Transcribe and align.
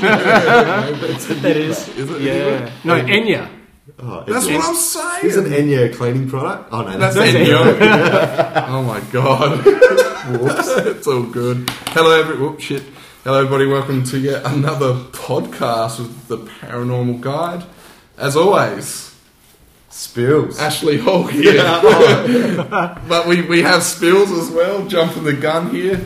that 0.00 1.56
is. 1.56 1.88
Is 1.88 2.10
it 2.10 2.20
Yeah. 2.20 2.70
No, 2.84 3.00
Enya. 3.00 3.48
Oh, 4.00 4.22
That's 4.26 4.46
what 4.46 4.64
I'm 4.64 4.74
saying. 4.74 5.26
Isn't 5.26 5.46
Enya 5.46 5.90
a 5.92 5.94
cleaning 5.94 6.28
product? 6.28 6.68
Oh 6.72 6.82
no, 6.82 6.96
That's 6.98 7.16
that's, 7.16 7.32
Enya. 7.32 8.68
oh 8.68 8.82
my 8.82 9.00
god. 9.10 9.62
it's 10.86 11.06
all 11.06 11.22
good. 11.24 11.68
Hello, 11.88 12.18
every 12.18 12.38
whoop, 12.38 12.60
shit. 12.60 12.84
Hello, 13.24 13.38
everybody. 13.38 13.66
Welcome 13.66 14.04
to 14.04 14.18
yet 14.18 14.44
another 14.46 14.94
podcast 14.94 15.98
with 15.98 16.28
the 16.28 16.38
Paranormal 16.38 17.20
Guide. 17.20 17.64
As 18.16 18.36
always, 18.36 19.14
spills. 19.90 20.58
Ashley 20.60 20.98
Hall 20.98 21.24
here. 21.26 21.56
but 23.08 23.26
we, 23.26 23.42
we 23.42 23.62
have 23.62 23.82
Spills 23.82 24.30
as 24.30 24.50
well, 24.50 24.86
jumping 24.86 25.24
the 25.24 25.32
gun 25.32 25.70
here. 25.70 26.04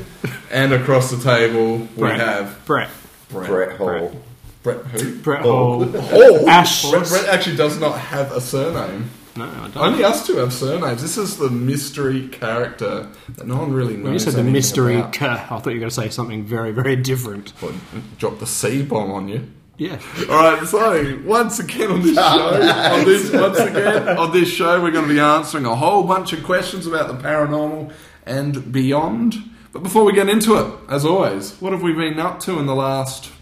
And 0.51 0.73
across 0.73 1.11
the 1.11 1.19
table, 1.23 1.79
we 1.79 1.87
Brett. 1.97 2.21
have 2.21 2.65
Brett. 2.65 2.91
Brett. 3.33 3.49
Brett 3.49 3.77
Hall. 3.79 4.21
Brett 4.63 4.87
who? 4.87 5.17
Brett 5.21 5.45
Oh. 5.45 5.85
Hall. 5.85 5.91
Oh. 5.97 6.01
Hall? 6.39 6.49
Ash. 6.49 6.89
Brett, 6.91 7.09
Brett 7.09 7.27
actually 7.29 7.57
does 7.57 7.79
not 7.81 7.99
have 7.99 8.31
a 8.33 8.41
surname. 8.41 9.11
No, 9.35 9.45
I 9.47 9.69
don't. 9.69 9.77
Only 9.79 10.05
us 10.05 10.27
two 10.27 10.37
have 10.37 10.53
surnames. 10.53 11.01
This 11.01 11.17
is 11.17 11.39
the 11.39 11.49
mystery 11.49 12.29
character 12.29 13.09
that 13.37 13.47
no 13.47 13.57
one 13.57 13.73
really 13.73 13.95
knows. 13.97 14.05
When 14.05 14.13
you 14.13 14.19
said 14.19 14.35
the 14.35 14.39
anything 14.41 14.53
mystery, 14.53 14.97
about. 14.99 15.15
ca- 15.15 15.47
I 15.51 15.59
thought 15.59 15.67
you 15.67 15.73
were 15.77 15.79
going 15.79 15.89
to 15.89 15.95
say 15.95 16.11
something 16.11 16.45
very, 16.45 16.71
very 16.71 16.97
different. 16.97 17.51
What, 17.61 17.73
drop 18.19 18.39
the 18.41 18.47
C 18.47 18.83
bomb 18.83 19.11
on 19.11 19.29
you. 19.29 19.49
Yeah. 19.79 19.99
All 20.29 20.53
right, 20.53 20.67
so 20.69 21.19
once 21.25 21.59
again 21.59 21.91
on 21.91 22.03
this 22.03 22.15
show, 22.15 22.23
on 22.93 23.05
this 23.07 23.33
once 23.33 23.59
again 23.59 24.09
on 24.19 24.33
this 24.33 24.49
show, 24.51 24.83
we're 24.83 24.91
going 24.91 25.09
to 25.09 25.15
be 25.15 25.19
answering 25.19 25.65
a 25.65 25.75
whole 25.75 26.03
bunch 26.05 26.35
of 26.35 26.45
questions 26.45 26.87
about 26.87 27.09
the 27.09 27.15
paranormal 27.27 27.91
and 28.27 28.71
beyond. 28.71 29.37
But 29.73 29.83
before 29.83 30.05
we 30.05 30.13
get 30.13 30.29
into 30.29 30.57
it, 30.57 30.67
as 30.89 31.05
always, 31.05 31.53
what 31.61 31.73
have 31.73 31.83
we 31.83 31.93
been 31.93 32.19
up 32.21 32.41
to 32.41 32.59
in 32.59 32.67
the 32.67 32.75
last 32.75 33.33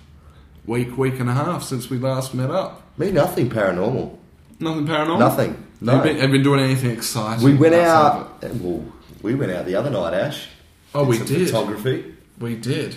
week, 0.67 0.97
week 0.97 1.19
and 1.19 1.29
a 1.29 1.33
half 1.35 1.63
since 1.65 1.91
we 1.91 1.99
last 1.99 2.35
met 2.35 2.51
up? 2.51 2.83
Me, 2.99 3.11
nothing 3.11 3.51
paranormal. 3.51 4.17
Nothing 4.61 4.87
paranormal. 4.87 5.19
Nothing. 5.19 5.67
No. 5.81 5.97
Have 5.97 6.07
you 6.07 6.13
been, 6.13 6.21
have 6.21 6.31
you 6.31 6.37
been 6.37 6.43
doing 6.45 6.61
anything 6.61 6.91
exciting? 6.93 7.45
we 7.45 7.55
went 7.55 7.75
out. 7.75 8.39
uh, 8.45 8.49
Well, 8.61 8.85
we 9.23 9.35
went 9.35 9.51
out 9.53 9.67
the 9.67 9.75
other 9.75 9.91
night, 9.91 10.15
Ash. 10.15 10.47
Oh, 10.95 11.05
we 11.05 11.19
did. 11.19 11.49
Photography. 11.49 12.15
We 12.39 12.57
did. 12.57 12.97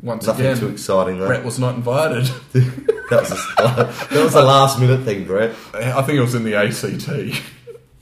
Once 0.00 0.24
again. 0.24 0.36
Nothing 0.38 0.46
again, 0.46 0.58
too 0.60 0.68
exciting 0.68 1.18
though. 1.18 1.26
Brett 1.28 1.44
was 1.44 1.58
not 1.58 1.74
invited. 1.74 2.28
That 3.12 3.20
was 3.28 3.32
a, 3.32 3.34
that 4.14 4.24
was 4.24 4.34
a 4.34 4.42
last 4.42 4.80
minute 4.80 5.02
thing, 5.04 5.26
Brett. 5.26 5.50
I 5.74 6.00
think 6.00 6.16
it 6.16 6.22
was 6.22 6.34
in 6.34 6.44
the 6.44 6.54
ACT, 6.54 7.42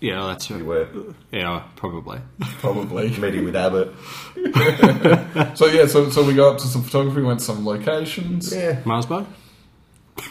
Yeah, 0.00 0.26
that's 0.28 0.48
We 0.48 0.62
right. 0.62 0.64
were 0.94 1.14
Yeah, 1.30 1.62
probably. 1.76 2.20
probably. 2.60 3.10
meeting 3.18 3.44
with 3.44 3.54
Abbott. 3.56 3.92
So 5.56 5.66
yeah, 5.66 5.86
so 5.86 6.08
so 6.10 6.24
we 6.24 6.34
got 6.34 6.54
up 6.54 6.58
to 6.60 6.66
some 6.66 6.82
photography, 6.82 7.20
went 7.22 7.40
to 7.40 7.44
some 7.44 7.64
locations. 7.66 8.54
Yeah. 8.54 8.80
Mars 8.84 9.06
bar? 9.06 9.26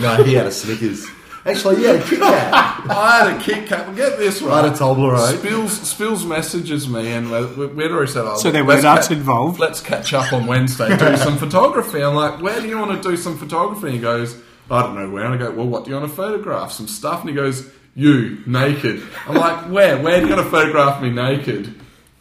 No, 0.00 0.22
he 0.22 0.34
had 0.34 0.46
a 0.46 0.52
Snickers. 0.52 1.04
Actually, 1.44 1.82
yeah, 1.82 2.00
Kit 2.08 2.20
Kat. 2.20 2.90
I 2.90 3.24
had 3.24 3.36
a 3.36 3.40
Kit 3.42 3.66
Kat. 3.68 3.86
Well, 3.88 3.96
get 3.96 4.16
this 4.18 4.40
I 4.40 4.46
right. 4.46 4.64
had 4.64 4.72
a 4.72 4.76
Toblerone. 4.76 5.36
Spills 5.38 5.72
Spills 5.80 6.24
messages 6.24 6.88
me, 6.88 7.10
and 7.10 7.30
we- 7.30 7.66
we'd 7.66 7.90
already 7.90 8.10
said, 8.12 8.24
oh, 8.24 8.36
So 8.38 8.50
there 8.52 8.64
weren't 8.64 8.84
us 8.86 9.08
ca- 9.08 9.14
involved? 9.14 9.58
Let's 9.58 9.80
catch 9.80 10.14
up 10.14 10.32
on 10.32 10.46
Wednesday, 10.46 10.96
do 10.96 11.16
some 11.16 11.36
photography. 11.36 12.02
I'm 12.02 12.14
like, 12.14 12.40
where 12.40 12.60
do 12.60 12.68
you 12.68 12.78
want 12.78 13.02
to 13.02 13.08
do 13.10 13.16
some 13.16 13.36
photography? 13.36 13.86
And 13.88 13.94
he 13.96 14.00
goes, 14.00 14.40
I 14.70 14.82
don't 14.82 14.94
know 14.94 15.10
where. 15.10 15.24
And 15.24 15.34
I 15.34 15.36
go, 15.36 15.50
well, 15.50 15.66
what 15.66 15.84
do 15.84 15.90
you 15.90 15.96
want 15.96 16.08
to 16.08 16.16
photograph? 16.16 16.70
Some 16.72 16.86
stuff. 16.88 17.20
And 17.20 17.28
he 17.28 17.34
goes, 17.34 17.68
you 17.94 18.42
naked. 18.46 19.02
I'm 19.26 19.34
like, 19.36 19.70
where? 19.70 20.00
Where 20.00 20.20
do 20.20 20.26
you 20.26 20.32
going 20.34 20.44
to 20.44 20.50
photograph 20.50 21.00
me 21.02 21.10
naked? 21.10 21.74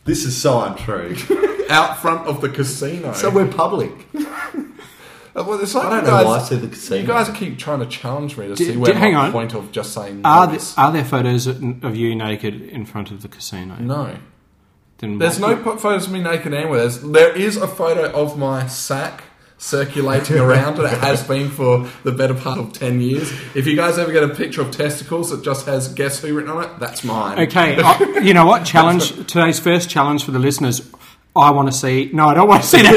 This 0.06 0.25
is 0.25 0.39
so 0.39 0.61
untrue. 0.61 1.16
Out 1.69 1.97
front 2.00 2.28
of 2.28 2.41
the 2.41 2.50
casino. 2.50 3.13
so 3.13 3.29
we're 3.29 3.47
public. 3.47 3.91
Well, 5.35 5.59
it's 5.62 5.73
like 5.73 5.88
I 5.88 5.89
don't 5.89 6.06
you 6.06 6.12
know 6.12 6.25
why 6.25 6.38
I 6.39 6.44
said 6.44 6.62
the 6.62 6.67
casino. 6.67 7.01
You 7.01 7.07
guys 7.07 7.28
keep 7.35 7.57
trying 7.57 7.79
to 7.79 7.88
challenge 7.88 8.38
me 8.38 8.50
to 8.50 8.53
Did- 8.56 8.67
see 8.67 8.78
where 8.78 8.94
did- 8.94 9.00
hang 9.00 9.13
my 9.16 9.25
on. 9.25 9.31
point 9.31 9.56
of 9.56 9.72
just 9.72 9.91
saying 9.91 10.22
Are 10.23 10.45
no 10.45 10.51
there, 10.51 10.56
is. 10.62 10.75
are 10.78 10.91
there 10.91 11.03
photos 11.03 11.47
of 11.47 11.95
you 11.95 12.16
naked 12.16 12.62
in 12.62 12.85
front 12.85 13.09
of 13.09 13.23
the 13.23 13.28
casino? 13.28 13.75
No. 13.79 14.16
Then 15.00 15.17
There's 15.17 15.39
what- 15.39 15.57
no 15.57 15.63
po- 15.63 15.78
photos 15.78 16.06
of 16.06 16.12
me 16.13 16.22
naked 16.22 16.53
anywhere. 16.53 16.81
There's, 16.81 17.01
there 17.01 17.35
is 17.35 17.57
a 17.57 17.67
photo 17.67 18.12
of 18.12 18.38
my 18.38 18.67
sack 18.67 19.23
circulating 19.58 20.38
around, 20.40 20.78
and 20.80 20.86
it 20.86 21.00
has 21.00 21.24
been 21.28 21.50
for 21.50 21.88
the 22.03 22.12
better 22.12 22.34
part 22.34 22.59
of 22.59 22.74
10 22.74 23.02
years. 23.02 23.31
If 23.56 23.68
you 23.68 23.75
guys 23.75 23.97
ever 23.97 24.12
get 24.12 24.24
a 24.24 24.30
picture 24.30 24.62
of 24.62 24.72
testicles 24.72 25.30
that 25.31 25.44
just 25.44 25.66
has 25.66 25.88
guess 25.94 26.19
who 26.19 26.34
written 26.34 26.52
on 26.52 26.64
it, 26.64 26.80
that's 26.80 27.03
mine. 27.03 27.40
Okay, 27.40 27.81
I, 27.81 28.19
you 28.19 28.34
know 28.34 28.46
what? 28.46 28.66
Challenge 28.66 29.28
today's 29.28 29.59
first 29.59 29.90
challenge 29.90 30.24
for 30.24 30.31
the 30.31 30.40
listeners. 30.40 30.90
I 31.36 31.50
want 31.50 31.68
to 31.68 31.72
see. 31.72 32.12
No, 32.13 32.28
I 32.28 32.36
don't 32.36 32.47
want 32.47 32.62
to 32.62 32.68
see 32.68 32.81
that 32.84 32.94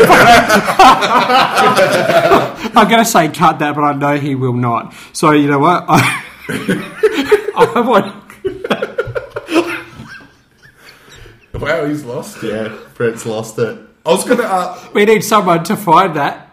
photo. 2.69 2.71
I'm 2.81 2.89
going 2.89 3.03
to 3.03 3.11
say 3.11 3.29
cut 3.29 3.61
that, 3.61 3.75
but 3.75 3.81
I 3.83 3.95
know 3.95 4.19
he 4.19 4.35
will 4.35 4.53
not. 4.53 4.95
So 5.15 5.31
you 5.31 5.49
know 5.49 5.59
what? 5.59 5.87
I, 5.89 6.23
I 7.57 7.81
want. 7.81 8.27
Wow, 11.55 11.87
he's 11.87 12.05
lost 12.05 12.43
it. 12.45 12.53
Yeah, 12.53 12.77
Brett's 12.95 13.25
lost 13.25 13.59
it. 13.59 13.79
I 14.05 14.11
was 14.11 14.25
going 14.25 14.39
to 14.39 14.47
uh, 14.47 14.89
We 14.93 15.05
need 15.07 15.25
someone 15.25 15.65
to 15.65 15.77
find 15.77 16.15
that 16.17 16.46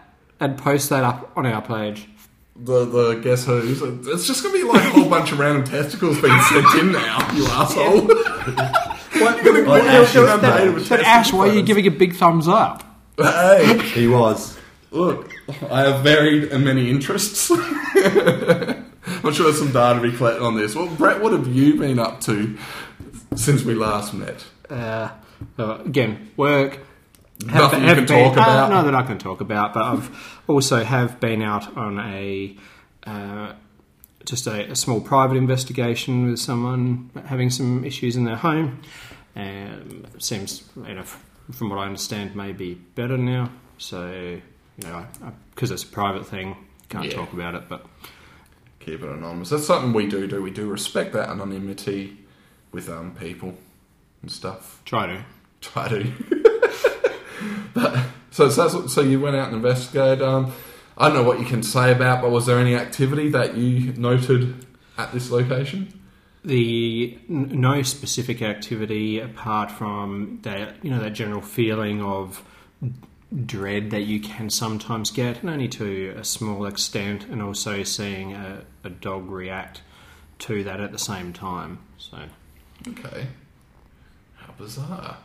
and 0.44 0.58
post 0.58 0.90
that 0.90 1.04
up 1.04 1.32
on 1.36 1.46
our 1.46 1.62
page. 1.62 2.08
the, 2.56 2.84
the 2.84 3.14
guess 3.14 3.44
who's. 3.46 3.82
It's 3.82 4.26
just 4.26 4.42
going 4.42 4.54
to 4.54 4.62
be 4.62 4.68
like 4.72 4.84
a 4.84 4.90
whole 4.90 5.08
bunch 5.10 5.32
of 5.32 5.38
random 5.38 5.64
testicles 5.64 6.20
being 6.20 6.38
sent 6.42 6.66
in 6.80 6.92
now, 6.92 7.32
you 7.34 7.46
asshole. 7.50 8.02
What, 9.22 9.42
You're 9.44 9.64
gonna- 9.64 9.80
Ash 9.82 10.14
you're 10.14 10.24
is 10.24 10.30
gonna 10.30 10.42
bad. 10.42 10.64
made 10.66 10.74
with 10.74 10.88
but 10.88 11.00
Ash, 11.00 11.32
why 11.32 11.48
are 11.48 11.52
you 11.52 11.62
giving 11.62 11.86
a 11.86 11.90
big 11.90 12.14
thumbs 12.16 12.48
up? 12.48 12.82
Hey. 13.16 13.78
He 13.94 14.06
was. 14.08 14.58
Look, 14.90 15.32
I 15.70 15.80
have 15.82 16.02
varied 16.04 16.44
and 16.52 16.64
many 16.64 16.90
interests. 16.90 17.50
I'm 18.04 19.32
sure 19.32 19.44
there's 19.46 19.58
some 19.58 19.72
data 19.72 20.00
to 20.00 20.10
be 20.10 20.16
collected 20.16 20.42
on 20.44 20.56
this. 20.56 20.74
Well, 20.74 20.86
Brett, 20.88 21.20
what 21.22 21.32
have 21.32 21.46
you 21.48 21.76
been 21.78 21.98
up 21.98 22.20
to 22.22 22.56
since 23.36 23.62
we 23.62 23.74
last 23.74 24.14
met? 24.14 24.44
Uh, 24.70 25.10
uh, 25.58 25.78
again, 25.84 26.30
work. 26.36 26.78
Nothing 27.44 27.84
you 27.84 27.94
can 27.94 28.06
talk 28.06 28.28
uh, 28.28 28.40
about. 28.40 28.70
no, 28.70 28.82
that 28.84 28.94
I 28.94 29.02
can 29.02 29.18
talk 29.18 29.40
about, 29.40 29.74
but 29.74 29.82
I've 29.82 30.33
also 30.48 30.84
have 30.84 31.20
been 31.20 31.42
out 31.42 31.76
on 31.76 31.98
a 31.98 32.56
uh, 33.06 33.52
just 34.24 34.46
a, 34.46 34.70
a 34.70 34.76
small 34.76 35.00
private 35.00 35.36
investigation 35.36 36.30
with 36.30 36.38
someone 36.40 37.10
having 37.26 37.50
some 37.50 37.84
issues 37.84 38.16
in 38.16 38.24
their 38.24 38.36
home. 38.36 38.80
Um, 39.36 40.04
seems, 40.18 40.62
you 40.76 40.94
know, 40.94 41.02
from 41.52 41.68
what 41.70 41.78
I 41.78 41.84
understand, 41.86 42.34
may 42.34 42.52
be 42.52 42.74
better 42.74 43.18
now. 43.18 43.50
So, 43.78 44.08
you 44.10 44.42
know, 44.88 45.06
because 45.54 45.70
it's 45.70 45.82
a 45.82 45.86
private 45.88 46.26
thing, 46.26 46.56
can't 46.88 47.06
Yeah. 47.06 47.14
talk 47.16 47.32
about 47.32 47.54
it. 47.54 47.68
But 47.68 47.86
Keep 48.80 49.02
it 49.02 49.08
anonymous. 49.08 49.48
That's 49.48 49.66
something 49.66 49.94
we 49.94 50.06
do 50.06 50.26
do. 50.26 50.42
We 50.42 50.50
do 50.50 50.68
respect 50.68 51.14
that 51.14 51.30
anonymity 51.30 52.18
with 52.70 52.88
um, 52.90 53.14
people 53.14 53.54
and 54.20 54.30
stuff. 54.30 54.82
try 54.84 55.06
to. 55.06 55.24
Try 55.62 55.88
to. 55.88 57.12
but, 57.74 57.98
so, 58.34 58.68
so, 58.68 58.86
so 58.86 59.00
you 59.00 59.20
went 59.20 59.36
out 59.36 59.48
and 59.48 59.56
investigated. 59.56 60.22
Um, 60.22 60.52
I 60.98 61.08
don't 61.08 61.16
know 61.16 61.22
what 61.22 61.40
you 61.40 61.46
can 61.46 61.62
say 61.62 61.90
about, 61.92 62.22
but 62.22 62.30
was 62.30 62.46
there 62.46 62.58
any 62.58 62.74
activity 62.74 63.28
that 63.30 63.56
you 63.56 63.92
noted 63.94 64.66
at 64.98 65.12
this 65.12 65.30
location? 65.30 66.00
the 66.44 67.18
n- 67.30 67.48
no 67.58 67.80
specific 67.80 68.42
activity 68.42 69.18
apart 69.18 69.70
from 69.70 70.38
that 70.42 70.74
you 70.84 70.90
know 70.90 71.00
that 71.00 71.14
general 71.14 71.40
feeling 71.40 72.02
of 72.02 72.42
dread 73.46 73.90
that 73.90 74.02
you 74.02 74.20
can 74.20 74.50
sometimes 74.50 75.10
get 75.10 75.40
and 75.40 75.48
only 75.48 75.68
to 75.68 76.14
a 76.18 76.22
small 76.22 76.66
extent 76.66 77.24
and 77.30 77.40
also 77.40 77.82
seeing 77.82 78.34
a, 78.34 78.62
a 78.84 78.90
dog 78.90 79.30
react 79.30 79.80
to 80.38 80.62
that 80.62 80.80
at 80.82 80.92
the 80.92 80.98
same 80.98 81.32
time 81.32 81.78
so 81.96 82.18
Okay. 82.88 83.26
How 84.36 84.52
bizarre. 84.58 85.16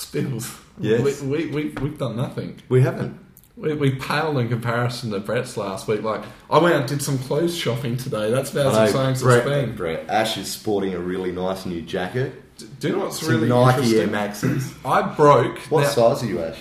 Spills. 0.00 0.54
Yes. 0.78 1.22
We, 1.22 1.46
we, 1.46 1.46
we, 1.46 1.68
we've 1.80 1.96
done 1.98 2.16
nothing. 2.16 2.60
We 2.68 2.82
haven't. 2.82 3.18
We, 3.56 3.72
we 3.72 3.94
paled 3.94 4.36
in 4.36 4.50
comparison 4.50 5.10
to 5.12 5.20
Brett's 5.20 5.56
last 5.56 5.88
week. 5.88 6.02
Like, 6.02 6.22
I 6.50 6.58
went 6.58 6.74
out 6.74 6.80
and 6.82 6.88
did 6.90 7.00
some 7.02 7.16
clothes 7.18 7.56
shopping 7.56 7.96
today. 7.96 8.30
That's 8.30 8.52
about 8.52 8.66
as 8.74 8.90
exciting 8.90 9.12
as 9.12 9.16
it's 9.16 9.22
Brett, 9.22 9.44
been. 9.46 9.74
Brett. 9.74 10.04
Ash 10.10 10.36
is 10.36 10.52
sporting 10.52 10.92
a 10.92 10.98
really 10.98 11.32
nice 11.32 11.64
new 11.64 11.80
jacket. 11.80 12.34
D- 12.58 12.66
Do 12.78 12.88
you 12.88 12.96
know 12.96 13.04
what's 13.04 13.20
Some 13.20 13.30
really 13.30 13.48
Nike 13.48 13.96
Air 13.96 14.02
interesting? 14.04 14.10
Maxes. 14.10 14.74
I 14.84 15.00
broke. 15.14 15.58
What 15.70 15.82
now- 15.84 15.88
size 15.88 16.22
are 16.22 16.26
you, 16.26 16.42
Ash? 16.42 16.58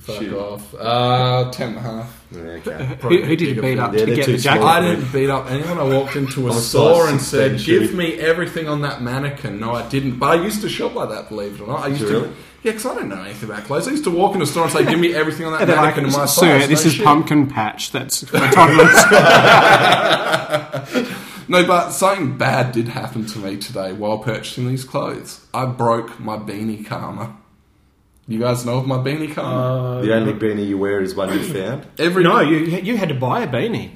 Fuck 0.00 0.16
Shoot. 0.18 0.34
off. 0.34 0.74
Uh, 0.74 1.50
ten 1.50 1.68
and 1.70 1.78
a 1.78 1.80
half. 1.80 2.24
Yeah, 2.30 2.38
okay. 2.40 2.84
who, 3.00 3.22
who 3.22 3.36
did 3.36 3.40
you 3.56 3.60
beat 3.60 3.78
up 3.78 3.92
Yeah, 3.94 4.00
to 4.00 4.06
they're 4.06 4.16
get 4.16 4.24
too 4.26 4.32
the 4.32 4.38
jacket 4.38 4.60
small. 4.60 4.68
I 4.70 4.80
didn't 4.82 5.12
beat 5.12 5.30
up 5.30 5.50
anyone. 5.50 5.78
I 5.78 5.82
walked 5.82 6.14
into 6.14 6.46
a 6.46 6.50
I'm 6.52 6.56
a 6.58 6.60
store 6.60 7.08
and 7.08 7.18
16 7.20 7.58
said, 7.58 7.66
"Give 7.66 7.94
me 7.94 8.14
everything 8.20 8.68
on 8.68 8.82
that 8.82 9.02
mannequin." 9.02 9.58
No, 9.58 9.72
I 9.74 9.88
didn't. 9.88 10.18
But 10.18 10.38
I 10.38 10.42
used 10.44 10.60
to 10.60 10.68
shop 10.68 10.94
like 10.94 11.08
that. 11.08 11.30
Believe 11.30 11.54
it 11.54 11.62
or 11.62 11.68
not, 11.68 11.80
I 11.80 11.88
used 11.88 12.02
to. 12.02 12.06
really? 12.06 12.30
Yeah, 12.64 12.72
because 12.72 12.86
I 12.86 12.94
don't 12.96 13.08
know 13.08 13.22
anything 13.22 13.48
about 13.48 13.64
clothes. 13.64 13.86
I 13.86 13.92
used 13.92 14.04
to 14.04 14.10
walk 14.10 14.34
in 14.34 14.42
a 14.42 14.46
store 14.46 14.64
and 14.64 14.72
say, 14.72 14.84
"Give 14.84 14.98
me 14.98 15.14
everything 15.14 15.46
on 15.46 15.52
that 15.52 15.60
and 15.62 15.70
they're 15.70 15.76
like, 15.76 15.94
mannequin 15.96 16.06
in 16.06 16.12
my 16.12 16.26
sir 16.26 16.66
this 16.66 16.84
No 16.84 16.88
is 16.88 16.94
shit. 16.94 17.04
pumpkin 17.04 17.46
patch 17.48 17.92
that's 17.92 18.24
for 18.24 18.38
toddlers 18.38 18.94
No, 21.50 21.66
but 21.66 21.92
something 21.92 22.36
bad 22.36 22.72
did 22.72 22.88
happen 22.88 23.24
to 23.26 23.38
me 23.38 23.56
today 23.56 23.92
while 23.94 24.18
purchasing 24.18 24.68
these 24.68 24.84
clothes. 24.84 25.46
I 25.54 25.64
broke 25.64 26.20
my 26.20 26.36
beanie 26.36 26.84
karma. 26.84 27.38
You 28.26 28.38
guys 28.38 28.66
know 28.66 28.76
of 28.76 28.86
my 28.86 28.98
beanie 28.98 29.32
karma? 29.34 29.98
Uh, 29.98 30.02
the 30.02 30.14
only 30.14 30.34
beanie 30.34 30.66
you 30.68 30.76
wear 30.76 31.00
is 31.00 31.14
one 31.14 31.32
you 31.32 31.42
found. 31.42 31.86
Every 31.96 32.22
No, 32.22 32.40
you 32.40 32.58
you 32.58 32.98
had 32.98 33.08
to 33.08 33.14
buy 33.14 33.44
a 33.44 33.48
beanie. 33.48 33.92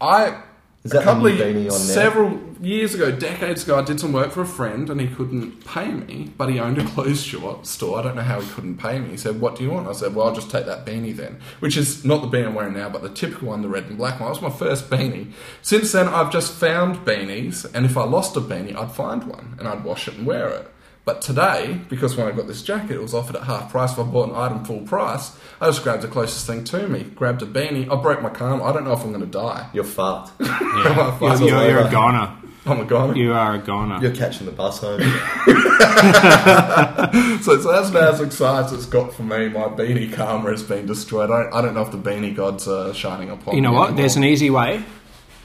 I 0.00 0.42
Is 0.82 0.92
that 0.92 1.02
a 1.02 1.04
couple 1.04 1.26
of 1.26 1.34
new 1.34 1.38
beanie 1.38 1.70
on 1.70 1.78
now? 1.86 1.94
several 1.94 2.40
years 2.62 2.94
ago, 2.94 3.10
decades 3.10 3.64
ago, 3.64 3.78
I 3.78 3.82
did 3.82 4.00
some 4.00 4.14
work 4.14 4.32
for 4.32 4.40
a 4.40 4.46
friend 4.46 4.88
and 4.88 4.98
he 4.98 5.08
couldn't 5.08 5.62
pay 5.66 5.92
me, 5.92 6.32
but 6.38 6.48
he 6.48 6.58
owned 6.58 6.78
a 6.78 6.84
clothes 6.84 7.22
shop 7.22 7.66
store. 7.66 7.98
I 7.98 8.02
don't 8.02 8.16
know 8.16 8.22
how 8.22 8.40
he 8.40 8.48
couldn't 8.48 8.78
pay 8.78 8.98
me. 8.98 9.10
He 9.10 9.16
said, 9.18 9.42
"What 9.42 9.56
do 9.56 9.62
you 9.62 9.70
want?" 9.70 9.88
I 9.88 9.92
said, 9.92 10.14
"Well, 10.14 10.28
I'll 10.28 10.34
just 10.34 10.50
take 10.50 10.64
that 10.64 10.86
beanie 10.86 11.14
then," 11.14 11.38
which 11.58 11.76
is 11.76 12.02
not 12.02 12.22
the 12.22 12.28
beanie 12.28 12.46
I'm 12.46 12.54
wearing 12.54 12.74
now, 12.74 12.88
but 12.88 13.02
the 13.02 13.10
typical 13.10 13.48
one, 13.48 13.60
the 13.60 13.68
red 13.68 13.84
and 13.84 13.98
black 13.98 14.20
one. 14.20 14.32
That 14.32 14.40
was 14.40 14.52
my 14.52 14.58
first 14.58 14.88
beanie. 14.88 15.32
Since 15.60 15.92
then, 15.92 16.08
I've 16.08 16.32
just 16.32 16.52
found 16.52 17.04
beanies, 17.04 17.66
and 17.74 17.84
if 17.84 17.98
I 17.98 18.04
lost 18.04 18.36
a 18.36 18.40
beanie, 18.40 18.74
I'd 18.74 18.92
find 18.92 19.24
one 19.24 19.56
and 19.58 19.68
I'd 19.68 19.84
wash 19.84 20.08
it 20.08 20.14
and 20.14 20.26
wear 20.26 20.48
it. 20.48 20.70
But 21.04 21.22
today, 21.22 21.80
because 21.88 22.16
when 22.16 22.28
I 22.28 22.32
got 22.32 22.46
this 22.46 22.62
jacket, 22.62 22.92
it 22.92 23.00
was 23.02 23.14
offered 23.14 23.36
at 23.36 23.44
half 23.44 23.70
price. 23.70 23.92
If 23.92 23.98
I 23.98 24.02
bought 24.02 24.28
an 24.28 24.36
item 24.36 24.64
full 24.64 24.82
price, 24.82 25.36
I 25.60 25.66
just 25.66 25.82
grabbed 25.82 26.02
the 26.02 26.08
closest 26.08 26.46
thing 26.46 26.62
to 26.64 26.86
me, 26.88 27.04
grabbed 27.04 27.42
a 27.42 27.46
beanie. 27.46 27.90
I 27.90 28.00
broke 28.00 28.22
my 28.22 28.28
arm. 28.30 28.62
I 28.62 28.72
don't 28.72 28.84
know 28.84 28.92
if 28.92 29.00
I'm 29.02 29.08
going 29.12 29.20
to 29.20 29.26
die. 29.26 29.68
You're 29.72 29.84
fucked. 29.84 30.32
Yeah. 30.40 31.18
You're- 31.20 31.38
you're, 31.38 31.48
you're, 31.48 31.68
you're 31.70 31.86
a 31.86 31.90
goner. 31.90 32.36
I'm 32.66 32.80
a 32.80 32.84
goner. 32.84 33.16
You 33.16 33.32
are 33.32 33.54
a 33.54 33.58
goner. 33.58 33.98
You're 34.02 34.14
catching 34.14 34.46
the 34.46 34.52
bus 34.52 34.80
home. 34.80 35.00
So, 37.42 37.58
so 37.60 37.72
that's 37.72 37.88
about 37.88 38.14
as 38.14 38.20
exciting 38.20 38.66
as 38.66 38.72
it's 38.72 38.86
got 38.86 39.14
for 39.14 39.22
me. 39.22 39.48
My 39.48 39.64
beanie 39.68 40.12
karma 40.12 40.50
has 40.50 40.62
been 40.62 40.86
destroyed. 40.86 41.30
I 41.30 41.42
don't, 41.44 41.54
I 41.54 41.62
don't 41.62 41.74
know 41.74 41.82
if 41.82 41.90
the 41.90 41.98
beanie 41.98 42.34
gods 42.36 42.68
are 42.68 42.92
shining 42.94 43.30
upon 43.30 43.54
You 43.54 43.60
know 43.62 43.70
me 43.70 43.76
what? 43.76 43.84
anymore. 43.88 44.02
There's 44.02 44.16
an 44.16 44.24
easy 44.24 44.50
way. 44.50 44.84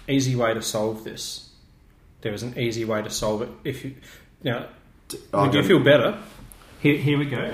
Easy 0.08 0.36
way 0.36 0.54
to 0.54 0.62
solve 0.62 1.04
this. 1.04 1.50
There 2.22 2.34
is 2.34 2.44
an 2.44 2.58
easy 2.60 2.86
way 2.86 3.02
to 3.02 3.10
solve 3.10 3.42
it. 3.44 3.50
If 3.64 3.86
you 3.86 3.96
now, 4.44 4.68
would 5.34 5.54
you 5.54 5.64
feel 5.64 5.84
better? 5.84 6.18
Here, 6.82 6.98
here 6.98 7.18
we 7.18 7.26
go. 7.26 7.54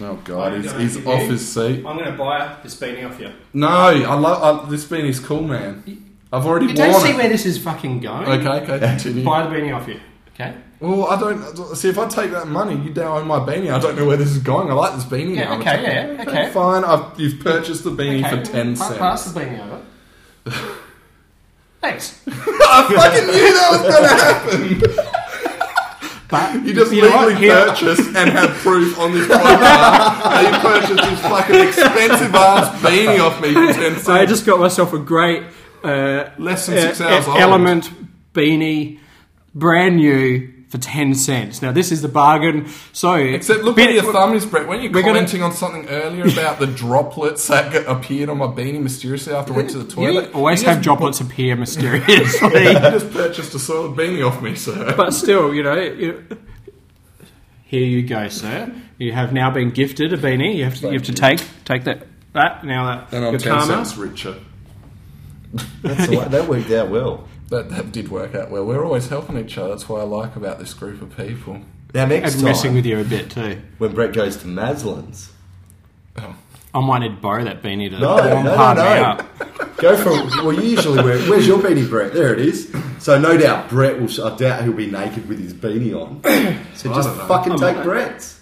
Oh 0.00 0.16
god, 0.24 0.54
I'm 0.54 0.62
he's, 0.62 0.72
gonna 0.72 0.82
he's 0.82 1.06
off 1.06 1.22
his 1.22 1.52
seat. 1.52 1.86
I'm 1.86 1.96
going 1.96 2.04
to 2.04 2.18
buy 2.18 2.56
this 2.62 2.74
beanie 2.74 3.08
off 3.08 3.20
you. 3.20 3.30
No, 3.52 3.68
I 3.68 4.14
love 4.14 4.66
I, 4.66 4.70
this 4.70 4.84
beanie's 4.84 5.20
cool, 5.20 5.42
man. 5.42 5.84
I've 6.32 6.44
already 6.44 6.66
You 6.66 6.74
worn 6.74 6.90
don't 6.90 7.00
see 7.00 7.10
it. 7.10 7.16
where 7.16 7.28
this 7.28 7.46
is 7.46 7.58
fucking 7.58 8.00
going. 8.00 8.26
Okay, 8.28 8.72
okay, 8.72 8.78
continue. 8.78 9.24
Buy 9.24 9.46
the 9.46 9.54
beanie 9.54 9.74
off 9.74 9.86
you. 9.86 10.00
Okay. 10.34 10.52
Well, 10.80 11.06
I 11.06 11.18
don't 11.18 11.76
see 11.76 11.88
if 11.88 11.96
I 11.96 12.08
take 12.08 12.32
that 12.32 12.48
money. 12.48 12.74
You 12.84 12.92
now 12.92 13.18
own 13.18 13.28
my 13.28 13.38
beanie. 13.38 13.72
I 13.72 13.78
don't 13.78 13.96
know 13.96 14.04
where 14.04 14.16
this 14.16 14.30
is 14.30 14.38
going. 14.38 14.68
I 14.68 14.74
like 14.74 14.96
this 14.96 15.04
beanie. 15.04 15.36
Yeah, 15.36 15.44
now. 15.44 15.60
okay, 15.60 15.82
yeah, 15.82 16.24
okay. 16.26 16.50
Fine. 16.50 16.82
I've, 16.84 17.18
you've 17.18 17.38
purchased 17.40 17.84
the 17.84 17.90
beanie 17.90 18.26
okay. 18.26 18.44
for 18.44 18.50
ten 18.50 18.76
pa- 18.76 18.84
cents. 18.84 18.98
Pass 18.98 19.32
the 19.32 19.40
beanie 19.40 19.60
over. 19.64 19.82
Thanks. 21.80 22.20
I 22.26 22.32
fucking 22.32 23.26
knew 23.26 23.52
that 23.54 23.68
was 23.70 23.82
going 23.92 24.88
to 24.88 24.96
happen. 24.96 25.10
But 26.34 26.66
You 26.66 26.74
just 26.74 26.92
what? 26.92 27.28
legally 27.28 27.48
purchased 27.48 28.08
and 28.16 28.30
have 28.30 28.50
proof 28.58 28.98
on 28.98 29.12
this 29.12 29.26
podcast 29.28 30.22
that 30.24 30.42
you 30.52 30.58
purchased 30.70 31.10
this 31.10 31.20
fucking 31.20 31.60
expensive 31.68 32.34
ass 32.34 32.82
beanie 32.82 33.20
off 33.20 33.40
me 33.40 33.52
for 33.54 33.72
ten 33.72 33.94
cents. 33.94 34.08
I 34.08 34.26
just 34.26 34.44
got 34.46 34.58
myself 34.60 34.92
a 34.92 34.98
great 34.98 35.42
uh, 35.82 36.30
Less 36.38 36.66
than 36.66 36.78
uh, 36.78 36.80
six 36.80 37.00
hours 37.00 37.26
e- 37.26 37.30
old. 37.30 37.38
Element 37.40 37.90
beanie, 38.32 38.98
brand 39.54 39.96
new 39.96 40.52
for 40.74 40.80
ten 40.80 41.14
cents. 41.14 41.62
Now 41.62 41.70
this 41.70 41.92
is 41.92 42.02
the 42.02 42.08
bargain. 42.08 42.68
So 42.92 43.14
Except 43.14 43.62
look 43.62 43.76
bit- 43.76 43.86
where 43.86 43.94
your 43.94 44.12
thumb 44.12 44.34
is, 44.34 44.44
Brett. 44.44 44.66
When 44.66 44.82
you're 44.82 44.90
We're 44.90 45.02
gonna- 45.02 45.14
commenting 45.14 45.42
on 45.42 45.52
something 45.52 45.86
earlier 45.88 46.26
about 46.26 46.58
the 46.58 46.66
droplets 46.66 47.46
that 47.46 47.86
appeared 47.86 48.28
on 48.28 48.38
my 48.38 48.46
beanie 48.46 48.80
mysteriously 48.82 49.32
after 49.32 49.52
I 49.52 49.56
went 49.56 49.70
to 49.70 49.78
the 49.78 49.84
You 49.84 49.90
toilet, 50.12 50.34
always 50.34 50.62
you 50.62 50.68
have 50.68 50.78
just, 50.78 50.84
droplets 50.84 51.20
appear 51.20 51.54
mysteriously. 51.54 52.64
You 52.64 52.72
just 52.74 53.10
purchased 53.12 53.54
a 53.54 53.58
soiled 53.60 53.96
beanie 53.96 54.26
off 54.26 54.42
me, 54.42 54.56
sir. 54.56 54.94
but 54.96 55.12
still, 55.14 55.54
you 55.54 55.62
know. 55.62 55.74
You, 55.80 56.24
here 57.66 57.84
you 57.86 58.02
go, 58.06 58.28
sir. 58.28 58.72
You 58.98 59.12
have 59.12 59.32
now 59.32 59.50
been 59.50 59.70
gifted 59.70 60.12
a 60.12 60.18
beanie. 60.18 60.56
You 60.56 60.64
have 60.64 60.74
to, 60.80 60.86
you 60.88 60.92
have 60.94 61.04
to 61.04 61.12
take 61.12 61.40
take 61.64 61.84
that 61.84 62.06
that 62.32 62.64
now 62.64 62.86
that 62.86 63.12
And 63.14 63.24
I'm 63.24 63.32
your 63.32 63.40
ten 63.40 63.52
karma. 63.52 63.66
cents 63.84 63.96
richer. 63.96 64.34
That's 65.82 66.08
the 66.08 66.16
that 66.30 66.48
worked 66.48 66.70
out 66.72 66.88
well. 66.90 67.28
That, 67.50 67.68
that 67.70 67.92
did 67.92 68.08
work 68.10 68.34
out 68.34 68.50
well. 68.50 68.64
We're 68.64 68.84
always 68.84 69.08
helping 69.08 69.38
each 69.38 69.56
other. 69.58 69.68
That's 69.70 69.88
what 69.88 70.00
I 70.00 70.04
like 70.04 70.34
about 70.36 70.58
this 70.58 70.72
group 70.74 71.02
of 71.02 71.16
people. 71.16 71.60
Now 71.94 72.06
next 72.06 72.32
And 72.32 72.42
time, 72.42 72.44
messing 72.50 72.74
with 72.74 72.86
you 72.86 72.98
a 73.00 73.04
bit 73.04 73.30
too. 73.30 73.60
when 73.78 73.94
Brett 73.94 74.12
goes 74.12 74.36
to 74.38 74.46
Maslin's, 74.48 75.30
Oh. 76.16 76.34
I 76.72 76.80
might 76.80 77.00
need 77.00 77.08
to 77.10 77.14
borrow 77.20 77.44
that 77.44 77.62
beanie 77.62 77.88
to 77.90 77.98
No, 78.00 78.16
warm 78.16 78.44
no, 78.44 78.54
part 78.56 78.76
no, 78.78 78.82
me 78.84 79.00
no. 79.00 79.02
up. 79.04 79.76
go 79.76 79.96
for. 79.96 80.10
Well, 80.44 80.52
you 80.52 80.62
usually 80.70 81.02
wear. 81.02 81.18
Where's 81.30 81.46
your 81.46 81.58
beanie, 81.58 81.88
Brett? 81.88 82.12
There 82.12 82.32
it 82.32 82.40
is. 82.40 82.74
So 82.98 83.16
no 83.20 83.36
doubt 83.38 83.68
Brett 83.68 84.00
will. 84.00 84.08
I 84.26 84.36
doubt 84.36 84.64
he'll 84.64 84.72
be 84.72 84.90
naked 84.90 85.28
with 85.28 85.38
his 85.38 85.54
beanie 85.54 85.94
on. 85.94 86.20
So 86.74 86.92
just 86.92 87.08
don't 87.08 87.18
know. 87.18 87.26
fucking 87.26 87.52
I'm 87.52 87.58
take 87.60 87.76
not- 87.76 87.84
Brett's. 87.84 88.40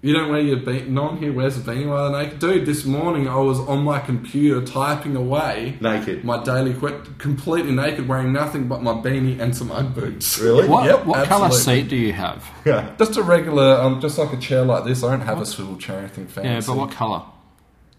You 0.00 0.12
don't 0.12 0.30
wear 0.30 0.40
your 0.40 0.58
beanie. 0.58 0.86
No 0.86 1.02
one 1.06 1.18
here 1.18 1.32
wears 1.32 1.56
a 1.56 1.60
beanie 1.60 1.88
while 1.88 2.12
they're 2.12 2.22
naked. 2.22 2.38
Dude, 2.38 2.66
this 2.66 2.84
morning 2.84 3.26
I 3.26 3.34
was 3.38 3.58
on 3.58 3.82
my 3.82 3.98
computer 3.98 4.64
typing 4.64 5.16
away 5.16 5.76
Naked. 5.80 6.22
my 6.24 6.40
daily 6.44 6.72
quit, 6.72 7.18
completely 7.18 7.72
naked, 7.72 8.06
wearing 8.06 8.32
nothing 8.32 8.68
but 8.68 8.80
my 8.80 8.92
beanie 8.92 9.40
and 9.40 9.56
some 9.56 9.72
Ugg 9.72 9.94
boots. 9.96 10.38
Really? 10.38 10.68
What, 10.68 10.84
Yep, 10.84 11.04
what 11.06 11.26
colour 11.26 11.46
absolutely. 11.46 11.82
seat 11.82 11.88
do 11.90 11.96
you 11.96 12.12
have? 12.12 12.48
Yeah. 12.64 12.94
Just 12.96 13.16
a 13.16 13.24
regular, 13.24 13.74
um, 13.80 14.00
just 14.00 14.18
like 14.18 14.32
a 14.32 14.36
chair 14.36 14.64
like 14.64 14.84
this. 14.84 15.02
I 15.02 15.10
don't 15.10 15.26
have 15.26 15.40
a 15.40 15.46
swivel 15.46 15.76
chair 15.76 15.96
or 15.96 16.00
anything 16.00 16.28
fancy. 16.28 16.48
Yeah, 16.48 16.60
but 16.64 16.76
what 16.80 16.92
colour? 16.92 17.22